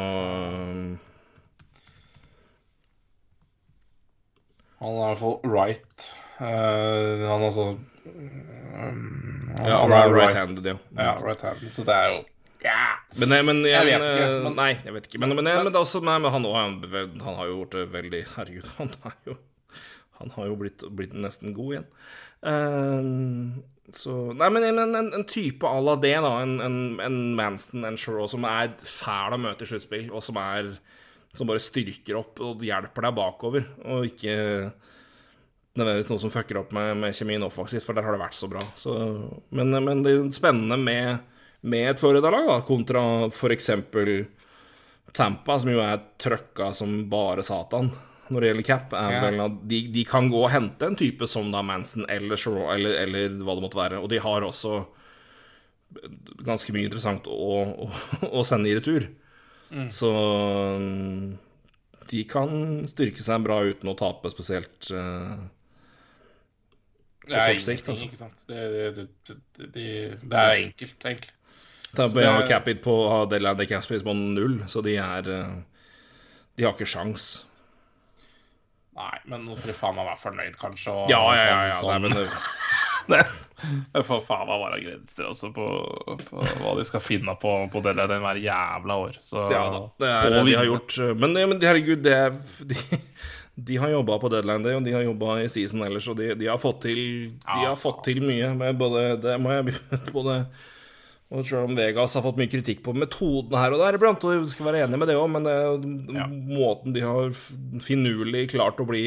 [4.79, 6.09] Han er i hvert fall right.
[6.39, 7.79] Uh, han er altså um,
[9.59, 10.77] han Ja, er right- right-handed, ja.
[10.95, 11.73] Ja, right-handed.
[11.75, 12.21] Så det er jo
[12.63, 12.95] yeah.
[13.19, 15.19] Men, nei, men Jeg vet ikke, eh, men- Nei, jeg vet ikke.
[15.19, 16.61] Men, men, men, det er også, nei, men han, også,
[16.95, 19.37] han, han har jo gjort det veldig Herregud, han er jo
[20.21, 21.85] Han har jo blitt, blitt nesten god igjen.
[22.51, 23.03] Eh,
[23.97, 26.33] så Nei, men en, en, en type à la det, da.
[26.43, 26.59] En,
[27.01, 30.75] en, Manston, en Shaw, som er fæl å møte i sluttspill, og som er
[31.37, 34.35] Som bare styrker opp og hjelper deg bakover, og ikke
[35.79, 38.49] nødvendigvis noe som fucker opp med, med kjemien offensivt, for der har det vært så
[38.51, 38.63] bra.
[38.75, 38.95] Så,
[39.55, 41.21] men, men det er spennende med,
[41.69, 43.71] med et Florida-lag, da, kontra f.eks.
[45.15, 47.93] Tampa, som jo er trøkka som bare satan
[48.29, 48.93] når det gjelder cap.
[48.93, 49.21] Er Ja.
[49.27, 52.69] vel at de, de kan gå og hente en type som da Manson eller Shaw,
[52.75, 54.01] eller, eller hva det måtte være.
[54.03, 54.87] Og de har også
[56.45, 57.53] ganske mye interessant å,
[57.87, 57.91] å,
[58.29, 59.09] å sende i retur.
[59.93, 60.09] Så
[60.81, 61.39] mm,
[62.11, 62.53] de kan
[62.89, 65.37] styrke seg bra uten å tape spesielt uh,
[67.29, 68.07] er kort sikt, altså.
[68.09, 68.45] ikke sant.
[68.49, 68.63] Det,
[68.97, 69.09] det,
[69.59, 69.89] det, det,
[70.33, 71.35] er enkelt, egentlig.
[71.97, 75.55] Tampa har capit på har deadline day cap space på null, så de er eh,
[76.57, 77.47] De har ikke sjans.
[78.99, 80.93] Nei, men nå får du faen meg være fornøyd, kanskje.
[80.95, 81.59] Og, Ja, ja, ja.
[81.69, 81.77] ja.
[81.79, 82.27] sånn- Nei, men det,
[83.09, 83.23] Det
[83.95, 85.65] det får faen meg være grenser også på,
[86.29, 89.17] på hva de skal finne på på deadline hver jævla år.
[89.25, 89.81] Så ja da.
[89.99, 92.37] Det er, det de har gjort Men, det- men herregud, det er
[92.69, 92.77] De,
[93.71, 96.29] de har jobba på deadline day, og de har jobba i season ellers, og de,
[96.39, 97.01] de har fått til
[97.33, 99.75] De har fått til mye med både Det må jeg
[100.15, 100.37] både
[101.29, 104.45] og selv om Vegas har fått mye kritikk på metoden her og der iblant, og
[104.47, 105.57] vi skal være enige med det òg, men det,
[106.17, 106.27] Ja.
[106.29, 107.29] måten de har
[107.85, 109.03] finurlig klart å bli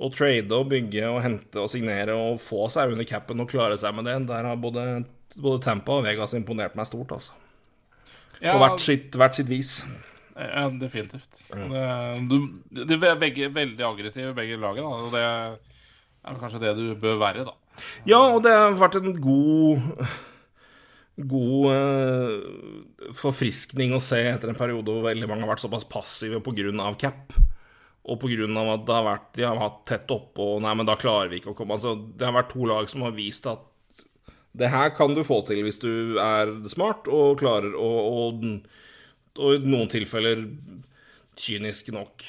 [0.00, 3.76] å trade og bygge og hente og signere og få seg under capen og klare
[3.80, 5.04] seg med det, der har både,
[5.40, 7.32] både Tampa og Vegas imponert meg stort, altså.
[8.40, 9.78] ja, På hvert sitt, hvert sitt vis.
[10.36, 11.44] Ja, definitivt.
[11.48, 14.84] Det, du, de er begge veldig aggressive, begge lagene.
[14.84, 17.54] Og det er kanskje det du bør være, da.
[18.04, 19.80] Ja, og det har vært en god
[21.16, 26.42] God eh, forfriskning å se etter en periode hvor veldig mange har vært såpass passive
[26.44, 26.90] pga.
[27.00, 27.32] cap.
[28.06, 28.44] Og pga.
[28.74, 31.40] at det har vært, de har hatt tett oppå og Nei, men da klarer vi
[31.40, 33.64] ikke å komme Altså, Det har vært to lag som har vist at
[34.56, 37.90] det her kan du få til hvis du er smart og klarer å
[38.30, 38.44] Og,
[39.36, 40.46] og i noen tilfeller
[41.36, 42.22] kynisk nok.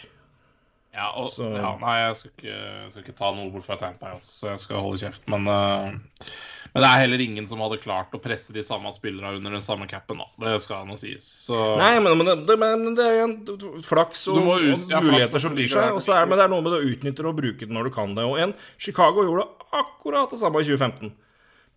[0.97, 3.77] Ja, og, Så- ja, nei, jeg skal, ikke, jeg skal ikke ta noe bort fra
[3.77, 5.27] Tampa, også, så jeg skal holde kjeft.
[5.31, 5.93] Men, eh,
[6.77, 9.63] men det er heller ingen som hadde klart å presse de samme spillerne under den
[9.65, 10.27] samme capen, da.
[10.45, 11.25] Det skal nå sies.
[11.43, 13.35] Så Nei, men, men, det, men det er en
[13.85, 15.95] flaks og, ut- og ja, muligheter og som byr seg.
[15.97, 17.89] Og er, men det er noe med det å utnytte det og bruke det når
[17.89, 18.25] du kan det.
[18.29, 19.47] Og en, Chicago gjorde
[19.81, 21.15] akkurat det samme i 2015.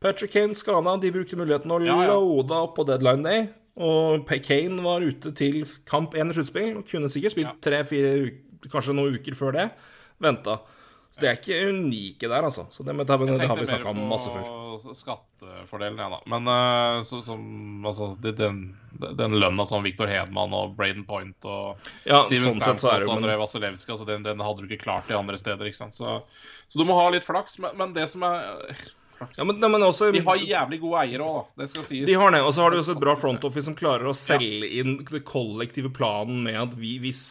[0.01, 2.15] Patrick Kane skada, de brukte muligheten å Ja, ja.
[2.15, 3.49] loade opp på deadline day.
[3.81, 8.31] Og Kane var ute til kamp én i sluttspill og kunne sikkert spilt tre-fire
[8.69, 9.67] kanskje noen uker før det.
[10.21, 10.59] Venta.
[11.11, 12.67] Så det er ikke unike der, altså.
[12.71, 14.45] Så det, det, det, det har vi snakka om masse før.
[14.81, 16.21] Skattefordelen, ja da.
[16.31, 17.43] Men eh, så, som,
[17.87, 18.63] altså, det, den,
[19.19, 23.01] den lønna som Victor Hedman og Braden Point og Ja, Steven sånn sett så er
[23.01, 25.39] Stamkos det og Andrej men, Vasilevskij, altså den, den hadde du ikke klart i andre
[25.41, 25.69] steder.
[25.71, 25.97] ikke sant?
[25.97, 26.21] Så,
[26.69, 27.61] så du må ha litt flaks.
[27.63, 28.65] Men, men det som er
[29.37, 31.53] ja, men, men også, De har jævlig gode eiere òg.
[31.61, 32.07] Det skal sies.
[32.09, 34.17] De har det, og så har de også et bra front office som klarer å
[34.17, 37.23] selge inn den kollektive planen med at vi, hvis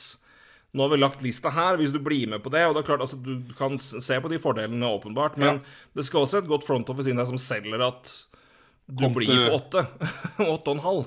[0.74, 2.88] Nå har vi lagt lista her, hvis du blir med på det Og det er
[2.91, 5.62] klart, altså, du kan se på de fordelene, åpenbart, men
[5.98, 8.12] det skal også et godt front office inn der som selger at
[8.90, 9.82] du Kom blir til- på åtte.
[10.54, 11.04] Åtte og en halv.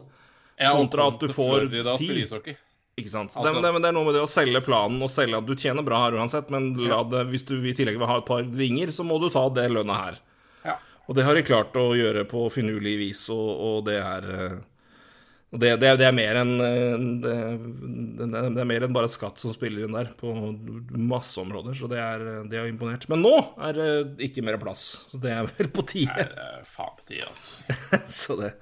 [0.59, 1.69] Ja, kontra at du får
[1.99, 2.09] ti.
[2.99, 3.33] Ikke sant?
[3.35, 5.55] Altså- det, det, det er noe med det å selge planen og selge at du
[5.59, 8.43] tjener bra her uansett, men la det, hvis du i tillegg vil ha et par
[8.43, 10.19] ringer, så må du ta det lønna her.
[10.67, 10.77] Ja.
[11.09, 14.59] Og det har de klart å gjøre på finurlig vis, og, og det er eh,
[15.53, 16.53] Og det, det, det er mer enn
[18.87, 20.33] en bare skatt som spiller inn der, på
[20.97, 21.77] masse områder.
[21.77, 23.05] Så det er, det er imponert.
[23.13, 23.89] Men nå er det
[24.31, 24.87] ikke mer plass.
[25.13, 26.25] Så det er vel på tide.
[26.33, 27.61] det er faen på tide, altså.
[28.23, 28.55] Så det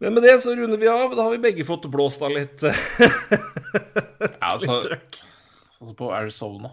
[0.00, 1.12] Men med det så runder vi av.
[1.12, 2.64] Da har vi begge fått blåst av litt,
[4.18, 5.18] Ja, altså, trøkk.
[5.78, 6.72] altså på Arizona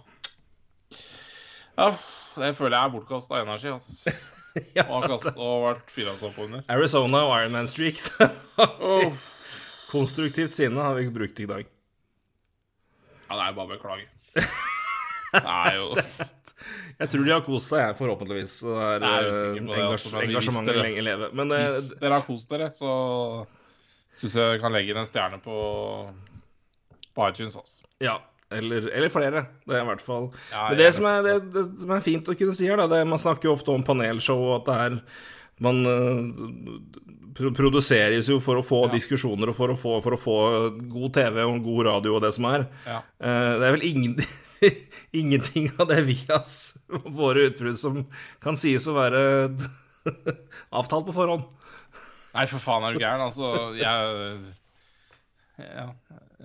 [1.75, 1.91] Ja,
[2.39, 4.15] det føler jeg er bortkasta energi, altså.
[4.77, 6.61] Ja, Og har kastet, og vært frilansoppunder.
[6.71, 7.99] Arizona og Ironman Streak.
[8.57, 9.11] Oh.
[9.91, 11.65] Konstruktivt sinne har vi ikke brukt i dag.
[13.25, 14.07] Ja, det er bare å beklage.
[15.35, 15.89] Det er jo
[17.01, 18.53] Jeg tror de har kost seg, jeg, forhåpentligvis.
[18.61, 21.27] Så det Jeg er eh, på det, engasj altså, engasjementet dere- lenge leve.
[21.35, 22.93] Men det, Hvis dere har kost dere, så
[24.15, 25.57] syns jeg vi kan legge inn en stjerne på,
[27.17, 27.83] på iTunes, altså.
[28.03, 28.15] ja.
[28.53, 29.45] Eller, eller flere.
[29.65, 32.27] Det er i hvert fall Ja, Men det som, er, det, det som er fint
[32.29, 34.75] å kunne si her, da, det, man snakker jo ofte om panelshow, og at det
[34.83, 34.99] er
[35.65, 35.79] Man
[37.33, 38.91] pro- produseres jo for å få Ja.
[38.93, 40.35] diskusjoner og for å få, for å få
[40.91, 42.65] god TV og god radio og det som er.
[42.85, 42.97] Ja.
[43.23, 44.17] Eh, det er vel ingen,
[45.21, 46.43] ingenting av det vi har
[47.07, 48.01] våre utbrudd som
[48.43, 49.23] kan sies å være
[50.81, 51.47] avtalt på forhånd.
[52.35, 53.23] Nei, for faen, er du gæren?
[53.29, 54.37] Altså, jeg
[55.55, 55.87] ja,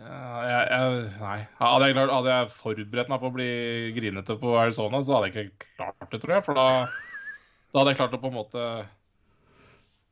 [0.01, 1.37] jeg, jeg, Nei.
[1.61, 3.51] Hadde jeg, klart, hadde jeg forberedt meg på å bli
[3.97, 6.47] grinete på Arizona, så hadde jeg ikke klart det, tror jeg.
[6.47, 6.65] For da,
[7.71, 8.65] da hadde jeg klart å på en måte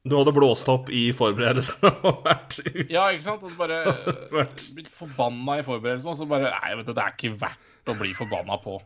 [0.09, 2.87] Du hadde blåst opp i forberedelsene og vært ute.
[2.93, 3.47] Ja, ikke sant?
[3.47, 3.81] Og bare
[4.77, 7.97] blitt forbanna i forberedelsen, og så bare Nei, vet du, det er ikke verdt å
[7.99, 8.77] bli forbanna på.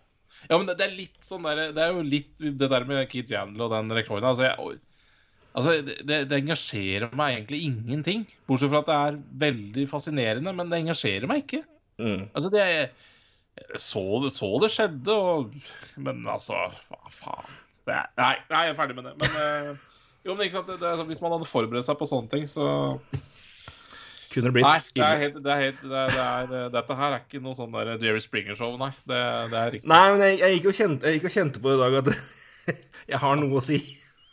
[0.48, 3.04] Ja, men det, det er litt sånn der Det er jo litt det der med
[3.10, 4.26] Keith Jandel og den rekorden.
[4.26, 4.80] Altså, jeg,
[5.52, 8.26] altså det, det, engasjerer meg egentlig ingenting.
[8.48, 11.62] Bortsett fra at det er veldig fascinerende, men det engasjerer meg ikke.
[12.02, 12.28] Mm.
[12.32, 12.66] Altså, det
[13.76, 15.52] så det, så det skjedde, og
[16.00, 16.56] Men altså,
[16.88, 17.58] hva faen.
[17.82, 19.12] Er, nei, nei, jeg er ferdig med det.
[19.20, 19.88] Men uh,
[20.22, 22.30] jo, men ikke sant, det, det er sånn, hvis man hadde forberedt seg på sånne
[22.32, 22.66] ting, så
[24.32, 26.12] Nei, det er helt, det er helt det er,
[26.48, 28.88] det er, dette her er ikke noe sånn der Jerry Springer-show, nei.
[29.04, 29.18] Det,
[29.52, 29.90] det er riktig.
[29.92, 32.08] Nei, men jeg, jeg, gikk kjente, jeg gikk og kjente på i dag at
[33.12, 33.82] jeg har noe å si.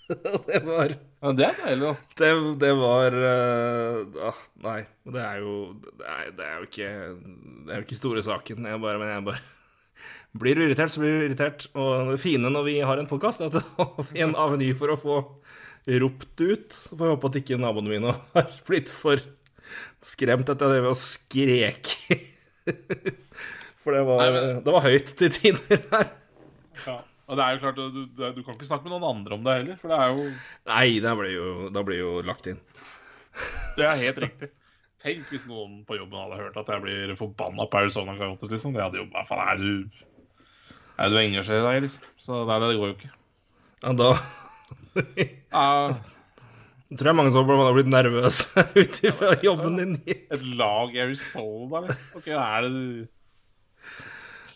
[0.49, 1.93] det var Ja, det er deilig, da.
[2.21, 2.29] Det,
[2.63, 4.79] det var uh, ah, Nei,
[5.13, 5.55] det er jo
[5.99, 8.69] det er, det er jo ikke Det er jo ikke store saken.
[8.71, 9.43] Jeg bare, men jeg bare
[10.39, 11.67] Blir du irritert, så blir du irritert.
[11.73, 14.71] Og det fine når vi har en podkast, er at da har vi en aveny
[14.77, 15.19] for å få
[15.99, 16.75] ropt ut.
[16.75, 19.21] Så får jeg håpe at ikke naboene mine har blitt for
[20.05, 22.19] skremt etter at jeg å skreke.
[22.69, 23.25] skrek.
[23.79, 26.09] For det var, Nei, men- det var høyt til tider her.
[26.85, 26.97] Ja.
[27.29, 29.43] Og det er jo klart, du, du, du kan ikke snakke med noen andre om
[29.45, 30.23] det heller, for det er jo
[30.71, 32.57] Nei, da blir jo, da blir jo lagt inn.
[33.77, 34.49] Det er helt riktig.
[34.99, 38.73] Tenk hvis noen på jobben hadde hørt at jeg blir forbanna på Arizona Coyotes, liksom.
[38.75, 39.69] Det hadde jo Hva faen er du
[40.99, 42.09] Er det du engasjerer deg liksom?
[42.19, 43.11] Så nei, det går jo ikke.
[43.85, 44.09] Ja, da
[46.89, 50.25] Jeg tror jeg mange som har blitt nervøse ut ifra jobben din hit.
[50.33, 52.19] et lag i Arizona, liksom.
[52.19, 53.07] Ok, er det du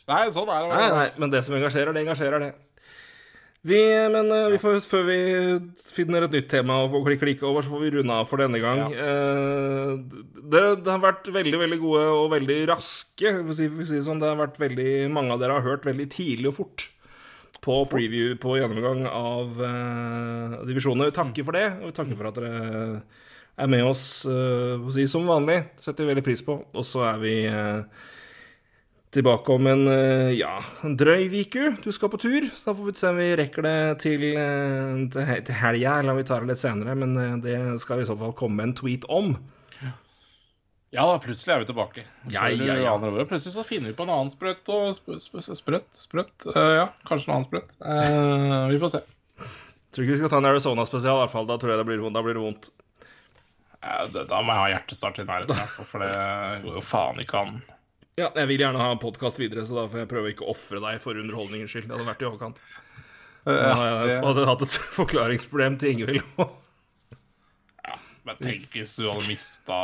[0.10, 0.76] Nei, sånn er det.
[0.76, 2.54] Nei, nei, men det som engasjerer, det engasjerer, det.
[3.64, 3.80] Vi,
[4.12, 5.20] men uh, vi får, før vi
[5.80, 8.60] finner et nytt tema får klikke klikke over, så får vi runde av for denne
[8.60, 8.82] gang.
[8.92, 9.94] Eh,
[10.52, 13.32] det, det har vært veldig veldig gode og veldig raske.
[13.38, 15.56] For å si, for å si det sånn, det har vært veldig, mange av dere
[15.56, 16.90] har hørt veldig tidlig og fort
[17.64, 21.08] på preview på gjennomgang av uh, divisjonene.
[21.08, 23.04] Vi takker for det, og vi takker for at dere
[23.64, 25.62] er med oss uh, å si, som vanlig.
[25.80, 26.58] setter vi veldig pris på.
[26.74, 28.04] Og så er vi eh,
[29.14, 31.72] tilbake om en eh, ja, en drøy uke.
[31.84, 34.94] Du skal på tur, så da får vi se om vi rekker det til, eh,
[35.14, 36.96] til, he- helga, eller om vi tar det litt senere.
[37.00, 39.36] Men eh, det skal vi i så fall komme en tweet om.
[40.94, 42.04] Ja da, plutselig er vi tilbake.
[42.30, 42.92] Ja, ja, ja.
[43.26, 45.90] Plutselig så finner vi på en annen sprøtt og sp sp sprøtt.
[45.98, 46.46] Sprøtt.
[46.54, 47.74] uh, ja, kanskje en annen sprøtt.
[47.82, 49.02] Uh, vi får se.
[49.94, 51.50] Tror ikke vi skal ta en Arizona-spesial, i hvert fall.
[51.50, 52.70] Da tror jeg det blir, da blir det vondt.
[54.14, 56.14] Det, da må jeg ha hjertestart i nærheten, for det
[56.64, 57.58] går jo faen ikke an.
[58.14, 60.50] Ja, jeg vil gjerne ha en podkast videre, så da får jeg prøve å ikke
[60.52, 61.88] ofre deg for underholdningens skyld.
[61.90, 62.60] Det hadde vært i overkant.
[63.50, 66.22] Jeg hadde hatt et forklaringsproblem til Ingvild.
[67.84, 67.98] Ja,
[68.30, 69.80] men tenk hvis du hadde mista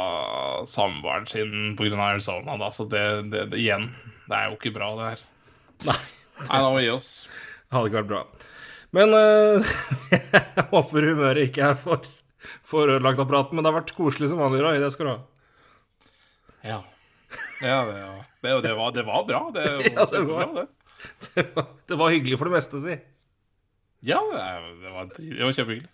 [0.70, 1.90] samboeren sin pga.
[2.06, 2.60] Arizona.
[2.62, 3.02] Da, så det,
[3.34, 3.90] det, det igjen
[4.30, 5.26] Det er jo ikke bra, det her.
[5.90, 5.98] Nei,
[6.44, 7.10] Nei, da må vi gi oss.
[7.66, 8.22] det hadde ikke vært bra.
[8.94, 9.74] Men uh,
[10.14, 12.06] jeg håper humøret ikke er for,
[12.62, 13.58] for ødelagt av praten.
[13.58, 14.78] Men det har vært koselig som vanlig, Roy.
[14.86, 15.20] Det skal du ha.
[16.76, 16.80] Ja.
[17.62, 18.12] Ja, det, ja.
[18.42, 19.52] det, det, var, det var bra.
[19.54, 19.66] Det,
[19.96, 20.68] Ja, det var, bra, det.
[21.36, 22.98] Det var, det var hyggelig for det meste, si.
[24.04, 25.90] Ja, det, var, det var kjempehyggelig.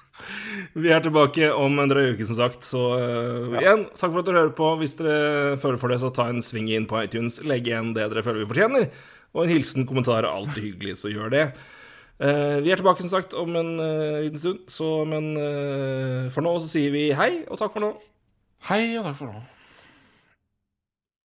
[0.80, 2.64] Vi er tilbake om en drøy uke, som sagt.
[2.66, 4.70] Så eh, igjen, takk for at dere hører på.
[4.80, 7.40] Hvis dere føler for det, så ta en sving inn på iTunes.
[7.44, 8.88] Legg igjen det dere føler vi fortjener.
[9.34, 11.44] Og en hilsen, kommentar er alltid hyggelig, så gjør det.
[12.20, 15.30] Uh, vi er tilbake som sagt om en uh, liten stund, så men
[16.34, 17.94] for nå så sier vi hei og takk for nå.
[18.68, 19.40] Hei og takk for nå.